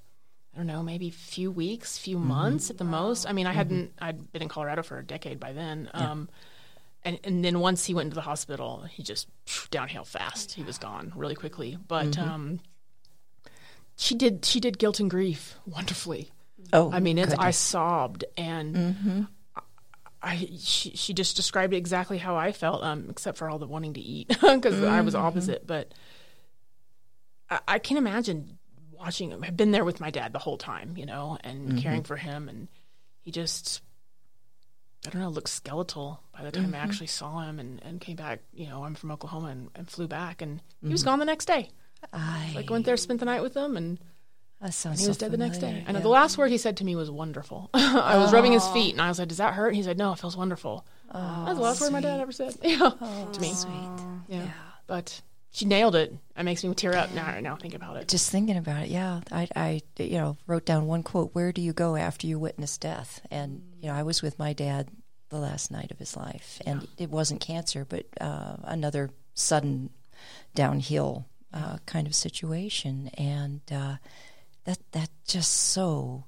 I 0.56 0.58
don't 0.60 0.68
know, 0.68 0.82
maybe 0.82 1.10
few 1.10 1.52
weeks, 1.52 1.98
few 1.98 2.18
months 2.18 2.70
at 2.70 2.78
the 2.78 2.86
most. 2.86 3.28
I 3.28 3.34
mean, 3.34 3.46
I 3.46 3.52
hadn't, 3.52 3.92
I'd 4.00 4.32
been 4.32 4.42
in 4.42 4.48
Colorado 4.48 4.84
for 4.84 4.98
a 4.98 5.04
decade 5.04 5.38
by 5.38 5.52
then. 5.52 5.90
Um, 5.94 6.30
and 7.04 7.20
and 7.26 7.44
then 7.44 7.60
once 7.60 7.86
he 7.86 7.94
went 7.94 8.06
into 8.06 8.16
the 8.16 8.22
hospital, 8.22 8.86
he 8.90 9.04
just 9.04 9.28
phew, 9.46 9.68
downhill 9.70 10.06
fast. 10.06 10.54
He 10.54 10.64
was 10.64 10.78
gone 10.78 11.12
really 11.16 11.36
quickly. 11.36 11.78
But 11.88 12.18
um, 12.18 12.62
she 13.98 14.16
did 14.16 14.46
she 14.46 14.60
did 14.62 14.80
guilt 14.80 15.00
and 15.02 15.10
grief 15.10 15.56
wonderfully. 15.68 16.32
Oh, 16.74 16.90
I 16.92 17.00
mean, 17.00 17.18
it's 17.18 17.34
I 17.34 17.52
sobbed 17.52 18.26
and. 18.38 19.28
I 20.24 20.50
she, 20.58 20.90
she 20.96 21.14
just 21.14 21.36
described 21.36 21.72
exactly 21.76 22.18
how 22.18 22.36
I 22.36 22.52
felt, 22.52 22.84
um, 22.84 23.08
except 23.12 23.38
for 23.38 23.48
all 23.48 23.60
the 23.60 23.68
wanting 23.68 23.94
to 23.94 24.02
eat 24.02 24.30
because 24.42 24.82
I 24.82 25.02
was 25.02 25.14
opposite. 25.14 25.68
But 25.68 25.94
I, 27.48 27.60
I 27.68 27.80
can 27.80 27.98
imagine 27.98 28.55
watching 28.98 29.32
him. 29.32 29.44
I've 29.44 29.58
been 29.58 29.72
there 29.72 29.86
with 29.86 30.00
my 30.00 30.10
dad 30.12 30.34
the 30.34 30.40
whole 30.40 30.58
time, 30.58 30.96
you 30.98 31.06
know, 31.06 31.38
and 31.44 31.82
caring 31.82 32.04
for 32.04 32.16
him, 32.18 32.50
and 32.50 32.68
he 33.22 33.32
just. 33.32 33.82
I 35.06 35.12
don't 35.12 35.22
know, 35.22 35.30
looked 35.30 35.50
skeletal 35.50 36.20
by 36.36 36.44
the 36.44 36.52
time 36.52 36.74
I 36.74 36.80
actually 36.80 37.06
saw 37.08 37.42
him 37.42 37.60
and, 37.60 37.80
and 37.84 38.02
came 38.02 38.16
back. 38.16 38.40
You 38.56 38.68
know, 38.68 38.84
I'm 38.84 38.96
from 38.96 39.12
Oklahoma 39.12 39.50
and, 39.50 39.70
and 39.76 39.88
flew 39.88 40.08
back, 40.08 40.42
and 40.42 40.62
he 40.82 40.90
was 40.90 41.04
gone 41.04 41.20
the 41.20 41.26
next 41.26 41.46
day. 41.46 41.70
I, 42.12 42.52
Like 42.56 42.72
went 42.72 42.86
there, 42.86 42.98
spent 42.98 43.20
the 43.20 43.26
night 43.28 43.44
with 43.44 43.54
them, 43.54 43.78
and 43.78 44.00
that 44.62 44.74
sounds 44.74 45.02
he 45.02 45.08
was 45.08 45.18
so 45.18 45.26
dead 45.26 45.32
the 45.32 45.38
next 45.38 45.58
day. 45.60 45.68
familiar, 45.68 45.86
And 45.88 45.98
yeah. 45.98 46.02
the 46.02 46.10
last 46.10 46.40
word 46.40 46.50
he 46.50 46.58
said 46.58 46.78
to 46.78 46.84
me 46.84 46.96
was 46.96 47.12
"wonderful." 47.12 47.70
I 47.76 48.18
was 48.18 48.34
rubbing 48.34 48.52
his 48.54 48.68
feet, 48.70 48.94
and 48.94 49.02
I 49.02 49.08
was 49.10 49.20
like, 49.20 49.28
"Does 49.28 49.38
that 49.38 49.54
hurt?" 49.54 49.68
And 49.68 49.76
he 49.76 49.84
said, 49.84 49.98
"No, 50.00 50.12
it 50.12 50.18
feels 50.20 50.36
wonderful." 50.36 50.88
That's 51.14 51.56
the 51.58 51.62
last 51.64 51.82
word 51.82 51.92
my 51.92 52.02
dad 52.02 52.20
ever 52.20 52.32
said. 52.32 52.56
Yeah, 52.64 52.90
to 53.32 53.40
me. 53.42 53.54
Sweet. 53.54 53.90
Yeah. 54.28 54.48
but 54.88 55.22
she 55.56 55.64
nailed 55.64 55.96
it. 55.96 56.14
It 56.36 56.44
makes 56.44 56.66
me 56.66 56.74
tear 56.74 56.96
up 56.96 57.14
now. 57.14 57.40
Now 57.40 57.56
thinking 57.56 57.78
about 57.82 57.96
it. 57.96 58.10
Just 58.10 58.30
thinking 58.30 58.58
about 58.58 58.84
it, 58.84 58.90
yeah. 58.90 59.22
I, 59.32 59.48
I, 59.56 59.82
you 59.98 60.18
know, 60.18 60.38
wrote 60.48 60.66
down 60.66 60.86
one 60.86 61.02
quote: 61.02 61.30
"Where 61.34 61.54
do 61.54 61.62
you 61.62 61.72
go 61.72 61.96
after 61.96 62.28
you 62.28 62.38
witness 62.38 62.78
death?" 62.78 63.22
And 63.32 63.64
you 63.80 63.88
know, 63.88 63.96
I 63.96 64.04
was 64.04 64.22
with 64.22 64.38
my 64.38 64.52
dad 64.52 64.90
the 65.30 65.38
last 65.38 65.72
night 65.72 65.92
of 65.92 66.00
his 66.00 66.18
life, 66.18 66.62
and 66.66 66.86
it 66.98 67.10
wasn't 67.10 67.40
cancer, 67.40 67.86
but 67.86 68.06
uh, 68.20 68.58
another 68.66 69.12
sudden 69.34 69.92
downhill 70.56 71.26
uh, 71.54 71.78
kind 71.86 72.06
of 72.06 72.14
situation, 72.14 73.10
and 73.18 73.62
uh, 73.72 73.96
that 74.66 74.80
that 74.92 75.10
just 75.26 75.52
so 75.52 76.26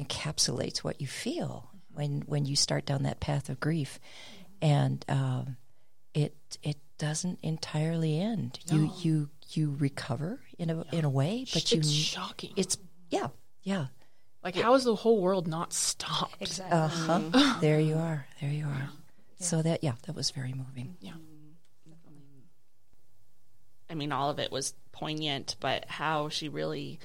encapsulates 0.00 0.78
what 0.78 1.00
you 1.00 1.06
feel 1.06 1.70
when 1.92 2.22
when 2.26 2.44
you 2.44 2.56
start 2.56 2.86
down 2.86 3.04
that 3.04 3.20
path 3.20 3.48
of 3.48 3.60
grief, 3.60 4.00
and 4.60 5.04
um, 5.08 5.58
it 6.12 6.34
it 6.64 6.78
doesn't 6.98 7.38
entirely 7.42 8.18
end. 8.20 8.60
You 8.70 8.90
you 9.02 9.30
you 9.50 9.76
recover 9.78 10.40
in 10.58 10.70
a 10.70 10.84
in 10.92 11.04
a 11.04 11.10
way, 11.10 11.46
but 11.52 11.70
you 11.72 11.78
it's 11.78 11.90
shocking. 11.90 12.52
it's 12.56 12.76
yeah 13.10 13.28
yeah 13.62 13.86
like, 14.44 14.56
how 14.56 14.74
is 14.74 14.84
the 14.84 14.94
whole 14.94 15.22
world 15.22 15.48
not 15.48 15.72
stopped? 15.72 16.36
Exactly. 16.42 16.78
uh 16.78 16.88
huh. 16.88 17.58
there 17.62 17.80
you 17.80 17.96
are. 17.96 18.26
There 18.42 18.50
you 18.50 18.66
are. 18.66 18.90
So 19.40 19.62
that 19.62 19.82
yeah, 19.82 19.94
that 20.06 20.14
was 20.14 20.30
very 20.30 20.52
moving. 20.52 20.96
Yeah. 21.00 21.12
I 23.88 23.94
mean, 23.94 24.12
all 24.12 24.30
of 24.30 24.38
it 24.38 24.52
was 24.52 24.74
poignant, 24.92 25.56
but 25.60 25.84
how 25.86 26.28
she 26.28 26.48
really, 26.48 26.98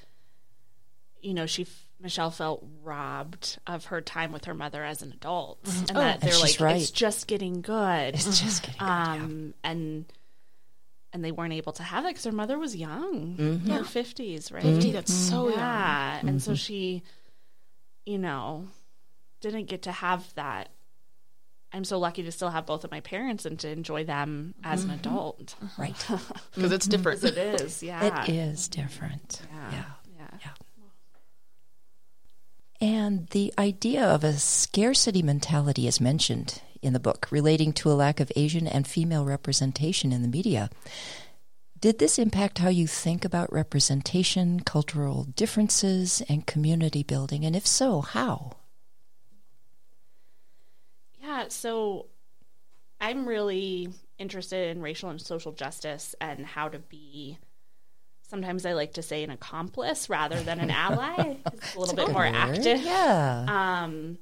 you 1.22 1.34
know, 1.34 1.46
she 1.46 1.68
Michelle 2.02 2.32
felt 2.32 2.66
robbed 2.84 3.60
of 3.68 3.86
her 3.86 4.00
time 4.02 4.32
with 4.32 4.46
her 4.46 4.54
mother 4.54 4.84
as 4.84 5.02
an 5.02 5.12
adult, 5.12 5.60
and 5.90 5.98
that 5.98 6.22
they're 6.22 6.38
like, 6.40 6.60
right. 6.60 6.82
it's 6.82 6.92
just 6.92 7.28
getting 7.28 7.62
good. 7.62 8.16
It's 8.16 8.40
just 8.42 8.64
getting 8.64 8.80
good, 8.80 8.86
yeah. 8.86 9.12
um, 9.14 9.54
and 9.64 10.06
and 11.12 11.26
they 11.26 11.32
weren't 11.32 11.54
able 11.54 11.74
to 11.74 11.84
have 11.84 12.06
it 12.06 12.10
because 12.10 12.24
her 12.26 12.32
mother 12.32 12.58
was 12.58 12.76
young, 12.76 13.36
Mm-hmm. 13.38 13.70
in 13.70 13.78
her 13.78 13.84
fifties, 13.84 14.52
right? 14.52 14.64
Gee, 14.80 14.92
that's 14.92 15.14
so 15.14 15.50
young. 15.50 15.58
yeah, 15.58 16.20
and 16.20 16.30
Mm-hmm. 16.30 16.38
so 16.40 16.56
she, 16.56 17.04
you 18.06 18.18
know, 18.18 18.68
didn't 19.42 19.66
get 19.66 19.82
to 19.84 19.92
have 19.92 20.34
that. 20.36 20.70
I'm 21.72 21.84
so 21.84 22.00
lucky 22.00 22.24
to 22.24 22.32
still 22.32 22.50
have 22.50 22.66
both 22.66 22.84
of 22.84 22.90
my 22.92 23.00
parents 23.02 23.46
and 23.46 23.60
to 23.60 23.70
enjoy 23.70 24.04
them 24.04 24.54
as 24.64 24.82
Mm-hmm. 24.82 24.90
an 24.92 25.00
adult. 25.00 25.56
Right. 25.78 26.06
Because 26.56 26.72
it's 26.72 26.88
different. 26.88 27.24
It 27.24 27.38
is, 27.38 27.84
yeah. 27.84 28.24
It 28.24 28.30
is 28.30 28.68
different. 28.68 29.42
Yeah. 29.52 29.72
Yeah. 29.72 29.84
And 32.82 33.28
the 33.28 33.54
idea 33.58 34.04
of 34.04 34.24
a 34.24 34.34
scarcity 34.34 35.22
mentality 35.22 35.88
is 35.88 36.00
mentioned 36.00 36.62
in 36.82 36.94
the 36.94 37.00
book, 37.00 37.28
relating 37.30 37.74
to 37.74 37.92
a 37.92 37.94
lack 37.94 38.20
of 38.22 38.32
Asian 38.36 38.68
and 38.68 38.88
female 38.88 39.26
representation 39.26 40.14
in 40.14 40.22
the 40.22 40.30
media. 40.30 40.70
Did 41.80 42.00
this 42.00 42.18
impact 42.18 42.58
how 42.60 42.70
you 42.70 42.88
think 42.88 43.26
about 43.26 43.52
representation, 43.52 44.62
cultural 44.62 45.26
differences, 45.36 46.22
and 46.30 46.46
community 46.46 47.04
building? 47.04 47.46
And 47.46 47.56
if 47.56 47.68
so, 47.68 48.02
how? 48.02 48.54
Yeah, 51.22 51.46
so 51.50 52.08
I'm 53.00 53.26
really 53.26 53.90
interested 54.18 54.70
in 54.70 54.82
racial 54.82 55.10
and 55.10 55.22
social 55.22 55.52
justice 55.52 56.16
and 56.20 56.46
how 56.46 56.70
to 56.70 56.80
be 56.80 57.38
sometimes 58.30 58.66
I 58.66 58.74
like 58.74 58.94
to 58.94 59.02
say 59.02 59.24
an 59.24 59.32
accomplice 59.32 60.10
rather 60.10 60.40
than 60.42 60.60
an 60.60 60.70
ally. 60.70 61.38
It's 61.54 61.76
a 61.76 61.80
little 61.80 61.96
bit 61.96 62.12
more 62.12 62.26
active. 62.26 62.82
Yeah. 62.82 63.46
Um, 63.48 64.18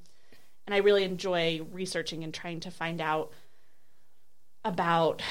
and 0.65 0.73
I 0.73 0.77
really 0.77 1.03
enjoy 1.03 1.61
researching 1.71 2.23
and 2.23 2.33
trying 2.33 2.61
to 2.61 2.71
find 2.71 3.01
out 3.01 3.31
about 4.65 5.21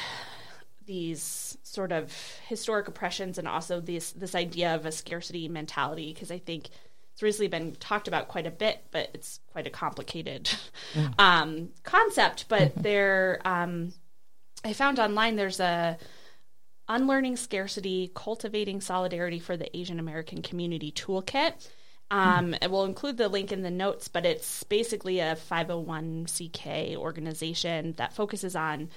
these 0.86 1.58
sort 1.62 1.90
of 1.90 2.12
historic 2.46 2.86
oppressions 2.86 3.38
and 3.38 3.48
also 3.48 3.80
this 3.80 4.12
this 4.12 4.34
idea 4.34 4.74
of 4.74 4.86
a 4.86 4.92
scarcity 4.92 5.48
mentality 5.48 6.12
because 6.12 6.30
I 6.30 6.38
think 6.38 6.68
it's 7.12 7.22
recently 7.22 7.48
been 7.48 7.74
talked 7.76 8.08
about 8.08 8.28
quite 8.28 8.46
a 8.46 8.50
bit, 8.50 8.84
but 8.90 9.08
it's 9.14 9.40
quite 9.50 9.66
a 9.66 9.70
complicated 9.70 10.50
um, 11.18 11.70
concept. 11.82 12.44
But 12.48 12.74
there, 12.76 13.40
um, 13.44 13.94
I 14.62 14.74
found 14.74 14.98
online 14.98 15.36
there's 15.36 15.58
a 15.58 15.96
unlearning 16.88 17.36
scarcity, 17.36 18.10
cultivating 18.14 18.80
solidarity 18.80 19.38
for 19.38 19.56
the 19.56 19.74
Asian 19.76 19.98
American 19.98 20.42
community 20.42 20.92
toolkit. 20.92 21.68
Um, 22.10 22.54
and 22.60 22.70
we'll 22.70 22.84
include 22.84 23.16
the 23.16 23.28
link 23.28 23.50
in 23.50 23.62
the 23.62 23.70
notes, 23.70 24.06
but 24.06 24.24
it's 24.24 24.62
basically 24.64 25.18
a 25.18 25.36
501c 25.50 26.94
organization 26.96 27.94
that 27.96 28.12
focuses 28.12 28.54
on 28.54 28.90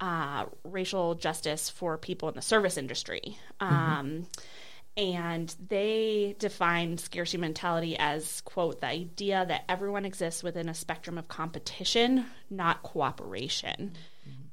uh, 0.00 0.46
racial 0.64 1.14
justice 1.14 1.68
for 1.68 1.98
people 1.98 2.28
in 2.30 2.34
the 2.34 2.42
service 2.42 2.78
industry. 2.78 3.36
Um, 3.60 4.26
and 4.96 5.54
they 5.68 6.36
define 6.38 6.98
scarcity 6.98 7.38
mentality 7.38 7.96
as, 7.98 8.40
quote, 8.42 8.80
the 8.80 8.86
idea 8.86 9.44
that 9.46 9.64
everyone 9.68 10.04
exists 10.04 10.42
within 10.42 10.68
a 10.68 10.74
spectrum 10.74 11.18
of 11.18 11.28
competition, 11.28 12.26
not 12.48 12.82
cooperation. 12.82 13.92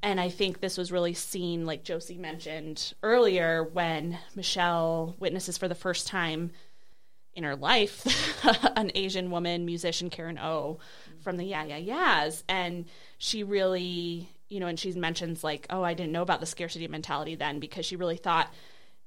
And 0.02 0.20
I 0.20 0.28
think 0.28 0.60
this 0.60 0.76
was 0.76 0.90
really 0.90 1.14
seen, 1.14 1.64
like 1.64 1.84
Josie 1.84 2.18
mentioned 2.18 2.92
earlier, 3.02 3.62
when 3.62 4.18
Michelle 4.34 5.14
witnesses 5.20 5.56
for 5.56 5.68
the 5.68 5.76
first 5.76 6.08
time 6.08 6.50
in 7.34 7.44
her 7.44 7.56
life 7.56 8.04
an 8.76 8.90
Asian 8.94 9.30
woman 9.30 9.64
musician, 9.64 10.10
Karen 10.10 10.38
O, 10.38 10.78
from 11.20 11.36
the 11.36 11.44
Yeah 11.44 11.64
Yeah 11.64 11.76
Yeahs. 11.76 12.42
And 12.48 12.86
she 13.18 13.44
really, 13.44 14.28
you 14.48 14.58
know, 14.58 14.66
and 14.66 14.78
she 14.78 14.92
mentions, 14.92 15.44
like, 15.44 15.66
oh, 15.70 15.82
I 15.82 15.94
didn't 15.94 16.12
know 16.12 16.22
about 16.22 16.40
the 16.40 16.46
scarcity 16.46 16.88
mentality 16.88 17.36
then 17.36 17.60
because 17.60 17.86
she 17.86 17.96
really 17.96 18.16
thought 18.16 18.52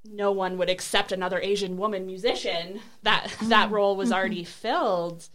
no 0.06 0.32
one 0.32 0.58
would 0.58 0.70
accept 0.70 1.12
another 1.12 1.40
Asian 1.40 1.78
woman 1.78 2.06
musician. 2.06 2.80
That 3.04 3.34
that 3.44 3.72
role 3.72 3.96
was 3.96 4.12
already 4.12 4.44
filled 4.44 5.28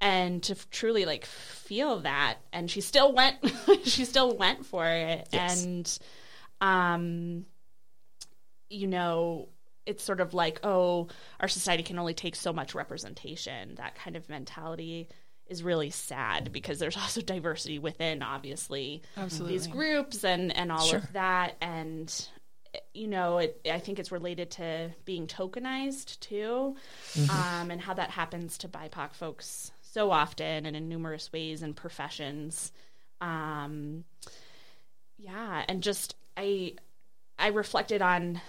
and 0.00 0.42
to 0.44 0.52
f- 0.52 0.68
truly 0.70 1.04
like 1.04 1.24
feel 1.26 2.00
that 2.00 2.36
and 2.52 2.70
she 2.70 2.80
still 2.80 3.12
went 3.12 3.36
she 3.84 4.04
still 4.04 4.36
went 4.36 4.64
for 4.66 4.86
it. 4.86 5.28
And 5.32 5.98
um 6.60 7.44
you 8.70 8.86
know 8.86 9.48
it's 9.86 10.04
sort 10.04 10.20
of 10.20 10.34
like 10.34 10.60
oh 10.64 11.08
our 11.40 11.48
society 11.48 11.82
can 11.82 11.98
only 11.98 12.14
take 12.14 12.36
so 12.36 12.52
much 12.52 12.74
representation. 12.74 13.74
That 13.76 13.94
kind 13.94 14.16
of 14.16 14.28
mentality 14.28 15.08
is 15.46 15.62
really 15.62 15.90
sad 15.90 16.52
because 16.52 16.78
there's 16.78 16.96
also 16.98 17.20
diversity 17.22 17.78
within 17.78 18.22
obviously 18.22 19.02
these 19.46 19.66
groups 19.66 20.24
and 20.24 20.54
and 20.54 20.70
all 20.70 20.84
Sure. 20.86 20.98
of 20.98 21.12
that. 21.14 21.56
And 21.60 22.28
you 22.92 23.06
know 23.06 23.38
it, 23.38 23.58
i 23.72 23.78
think 23.78 23.98
it's 23.98 24.12
related 24.12 24.50
to 24.50 24.90
being 25.06 25.26
tokenized 25.26 26.20
too 26.20 26.76
um, 27.30 27.70
and 27.70 27.80
how 27.80 27.94
that 27.94 28.10
happens 28.10 28.58
to 28.58 28.68
bipoc 28.68 29.14
folks 29.14 29.72
so 29.90 30.10
often 30.10 30.66
and 30.66 30.76
in 30.76 30.88
numerous 30.88 31.32
ways 31.32 31.62
and 31.62 31.74
professions 31.76 32.72
um, 33.20 34.04
yeah 35.18 35.64
and 35.68 35.82
just 35.82 36.14
i 36.36 36.72
i 37.38 37.48
reflected 37.48 38.02
on 38.02 38.40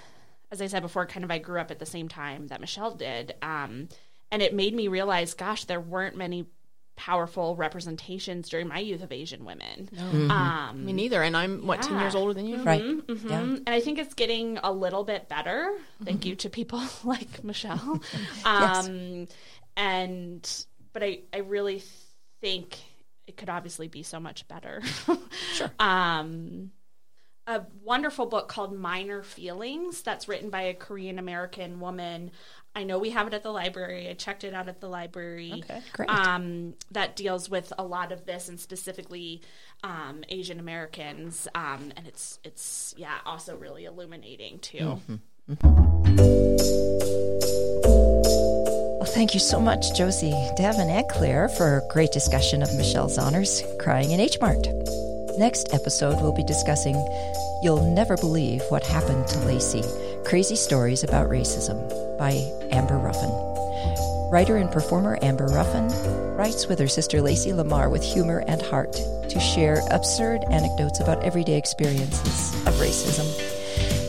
as 0.52 0.62
i 0.62 0.68
said 0.68 0.82
before 0.82 1.06
kind 1.06 1.24
of 1.24 1.32
i 1.32 1.38
grew 1.38 1.60
up 1.60 1.72
at 1.72 1.80
the 1.80 1.86
same 1.86 2.08
time 2.08 2.48
that 2.48 2.62
michelle 2.62 2.92
did 2.94 3.34
um, 3.42 3.88
and 4.32 4.42
it 4.42 4.54
made 4.54 4.74
me 4.76 4.88
realize 4.88 5.34
gosh 5.34 5.64
there 5.66 5.80
weren't 5.82 6.16
many 6.16 6.46
powerful 6.96 7.56
representations 7.56 8.50
during 8.50 8.68
my 8.68 8.80
youth 8.80 9.02
of 9.02 9.12
asian 9.12 9.46
women 9.46 9.90
um, 10.30 10.86
Me 10.86 10.92
neither. 10.92 11.24
And 11.24 11.36
I'm 11.38 11.66
what 11.66 11.82
ten 11.82 11.98
years 12.00 12.14
older 12.14 12.34
than 12.34 12.46
you. 12.46 12.62
right. 12.64 12.84
Mhm. 12.84 13.30
Yeah. 13.30 13.42
And 13.42 13.70
I 13.70 13.80
think 13.80 13.98
it's 14.00 14.14
getting 14.14 14.58
a 14.58 14.72
little 14.72 15.06
bit 15.06 15.30
better. 15.30 15.74
Thank 16.04 16.26
you 16.26 16.36
to 16.36 16.50
people 16.50 16.82
like 17.06 17.42
Michelle. 17.44 18.02
Um, 18.46 19.28
And, 19.78 20.66
but 20.94 21.04
I, 21.04 21.20
I 21.34 21.40
really 21.40 21.84
think 22.42 22.78
it 23.28 23.38
could 23.38 23.50
obviously 23.50 23.88
be 23.88 24.04
so 24.04 24.20
much 24.20 24.48
better. 24.48 24.82
sure. 25.54 25.72
Um, 25.80 26.72
a 27.48 27.64
wonderful 27.84 28.28
book 28.28 28.48
called 28.48 28.78
Minor 28.78 29.24
Feelings 29.24 30.04
that's 30.04 30.28
written 30.28 30.52
by 30.52 30.62
a 30.64 30.74
Korean 30.76 31.18
American 31.18 31.80
woman. 31.80 32.30
I 32.76 32.84
know 32.84 33.00
we 33.00 33.10
have 33.10 33.26
it 33.26 33.34
at 33.34 33.42
the 33.42 33.52
library. 33.52 34.08
I 34.08 34.14
checked 34.14 34.44
it 34.44 34.54
out 34.54 34.70
at 34.70 34.80
the 34.80 34.88
library. 34.88 35.64
Okay, 35.64 35.82
great. 35.94 36.10
Um, 36.10 36.76
that 36.92 37.16
deals 37.16 37.50
with 37.50 37.74
a 37.80 37.84
lot 37.84 38.12
of 38.12 38.26
this 38.26 38.50
and 38.50 38.60
specifically 38.60 39.42
um, 39.84 40.24
Asian 40.30 40.60
Americans. 40.60 41.48
Um, 41.56 41.92
and 41.98 42.08
it's 42.08 42.40
it's 42.44 42.94
yeah 42.98 43.18
also 43.26 43.58
really 43.58 43.86
illuminating 43.86 44.60
too. 44.60 45.00
Thank 49.14 49.34
you 49.34 49.40
so 49.40 49.60
much, 49.60 49.94
Josie, 49.96 50.36
Devin, 50.56 50.90
and 50.90 51.08
Claire, 51.10 51.50
for 51.50 51.78
a 51.78 51.88
great 51.90 52.12
discussion 52.12 52.62
of 52.62 52.74
Michelle 52.76 53.10
Zauner's 53.10 53.64
Crying 53.78 54.12
in 54.12 54.20
H 54.20 54.40
Mart. 54.40 54.68
Next 55.38 55.74
episode, 55.74 56.22
we'll 56.22 56.32
be 56.32 56.44
discussing 56.44 56.96
You'll 57.62 57.84
Never 57.94 58.16
Believe 58.18 58.62
What 58.70 58.86
Happened 58.86 59.28
to 59.28 59.40
Lacey 59.40 59.84
Crazy 60.26 60.56
Stories 60.56 61.04
About 61.04 61.30
Racism 61.30 61.78
by 62.18 62.32
Amber 62.72 62.98
Ruffin. 62.98 63.32
Writer 64.32 64.58
and 64.58 64.72
performer 64.72 65.18
Amber 65.22 65.48
Ruffin 65.48 65.90
writes 66.38 66.68
with 66.68 66.80
her 66.80 66.88
sister 66.88 67.22
Lacey 67.22 67.52
Lamar 67.52 67.90
with 67.90 68.04
humor 68.04 68.44
and 68.48 68.62
heart 68.62 68.94
to 68.94 69.40
share 69.40 69.82
absurd 69.90 70.44
anecdotes 70.52 71.00
about 71.00 71.24
everyday 71.24 71.58
experiences 71.58 72.54
of 72.68 72.76
racism. 72.76 73.59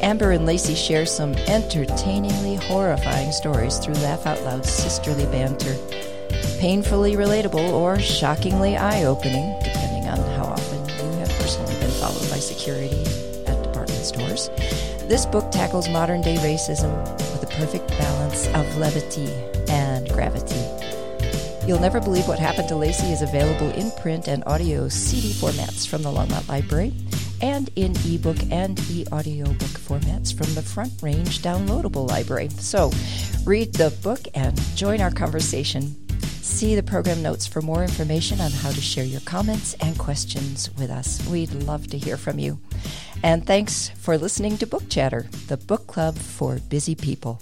Amber 0.03 0.31
and 0.33 0.47
Lacey 0.47 0.75
share 0.75 1.05
some 1.05 1.35
entertainingly 1.47 2.57
horrifying 2.57 3.33
stories 3.33 3.79
through 3.79 3.95
Laugh 3.95 4.27
Out 4.27 4.41
Loud's 4.43 4.71
sisterly 4.71 5.27
banter. 5.27 5.77
Painfully 6.59 7.15
relatable 7.15 7.73
or 7.73 7.99
shockingly 7.99 8.77
eye 8.77 9.05
opening, 9.05 9.55
depending 9.63 10.09
on 10.09 10.19
how 10.37 10.45
often 10.45 10.89
you 10.89 11.19
have 11.19 11.29
personally 11.39 11.79
been 11.81 11.91
followed 11.93 12.31
by 12.31 12.39
security 12.39 13.03
at 13.47 13.63
department 13.63 14.05
stores. 14.05 14.49
This 15.07 15.27
book 15.27 15.51
tackles 15.51 15.89
modern 15.89 16.23
day 16.23 16.37
racism 16.37 16.91
with 17.33 17.43
a 17.43 17.57
perfect 17.59 17.89
balance 17.91 18.47
of 18.49 18.77
levity 18.79 19.31
and 19.69 20.09
gravity. 20.09 20.65
You'll 21.67 21.81
Never 21.81 22.01
Believe 22.01 22.27
What 22.27 22.39
Happened 22.39 22.69
to 22.69 22.77
Lacey 22.77 23.13
is 23.13 23.21
available 23.21 23.71
in 23.73 23.91
print 24.01 24.29
and 24.29 24.43
audio 24.47 24.89
CD 24.89 25.33
formats 25.33 25.87
from 25.87 26.03
the 26.03 26.11
Longmont 26.11 26.49
Library 26.49 26.93
and 27.41 27.71
in 27.77 27.95
ebook 28.07 28.39
and 28.51 28.79
e 28.91 29.07
audiobook 29.13 29.57
formats 29.57 30.33
from 30.37 30.53
the 30.55 30.63
Front 30.63 30.93
Range 31.03 31.39
downloadable 31.41 32.09
library. 32.09 32.49
So 32.51 32.91
read 33.45 33.75
the 33.75 33.91
book 34.03 34.21
and 34.35 34.59
join 34.77 35.01
our 35.01 35.11
conversation. 35.11 35.97
See 36.43 36.75
the 36.75 36.83
program 36.83 37.23
notes 37.23 37.47
for 37.47 37.61
more 37.63 37.83
information 37.83 38.41
on 38.41 38.51
how 38.51 38.71
to 38.71 38.81
share 38.81 39.05
your 39.05 39.21
comments 39.21 39.75
and 39.75 39.99
questions 39.99 40.71
with 40.77 40.91
us. 40.91 41.25
We'd 41.29 41.53
love 41.53 41.87
to 41.89 41.99
hear 41.99 42.17
from 42.17 42.39
you. 42.39 42.59
And 43.23 43.47
thanks 43.47 43.91
for 43.91 44.17
listening 44.17 44.57
to 44.59 44.67
Book 44.67 44.89
Chatter, 44.89 45.27
the 45.49 45.57
book 45.57 45.87
club 45.87 46.17
for 46.17 46.59
busy 46.69 46.95
people. 46.95 47.41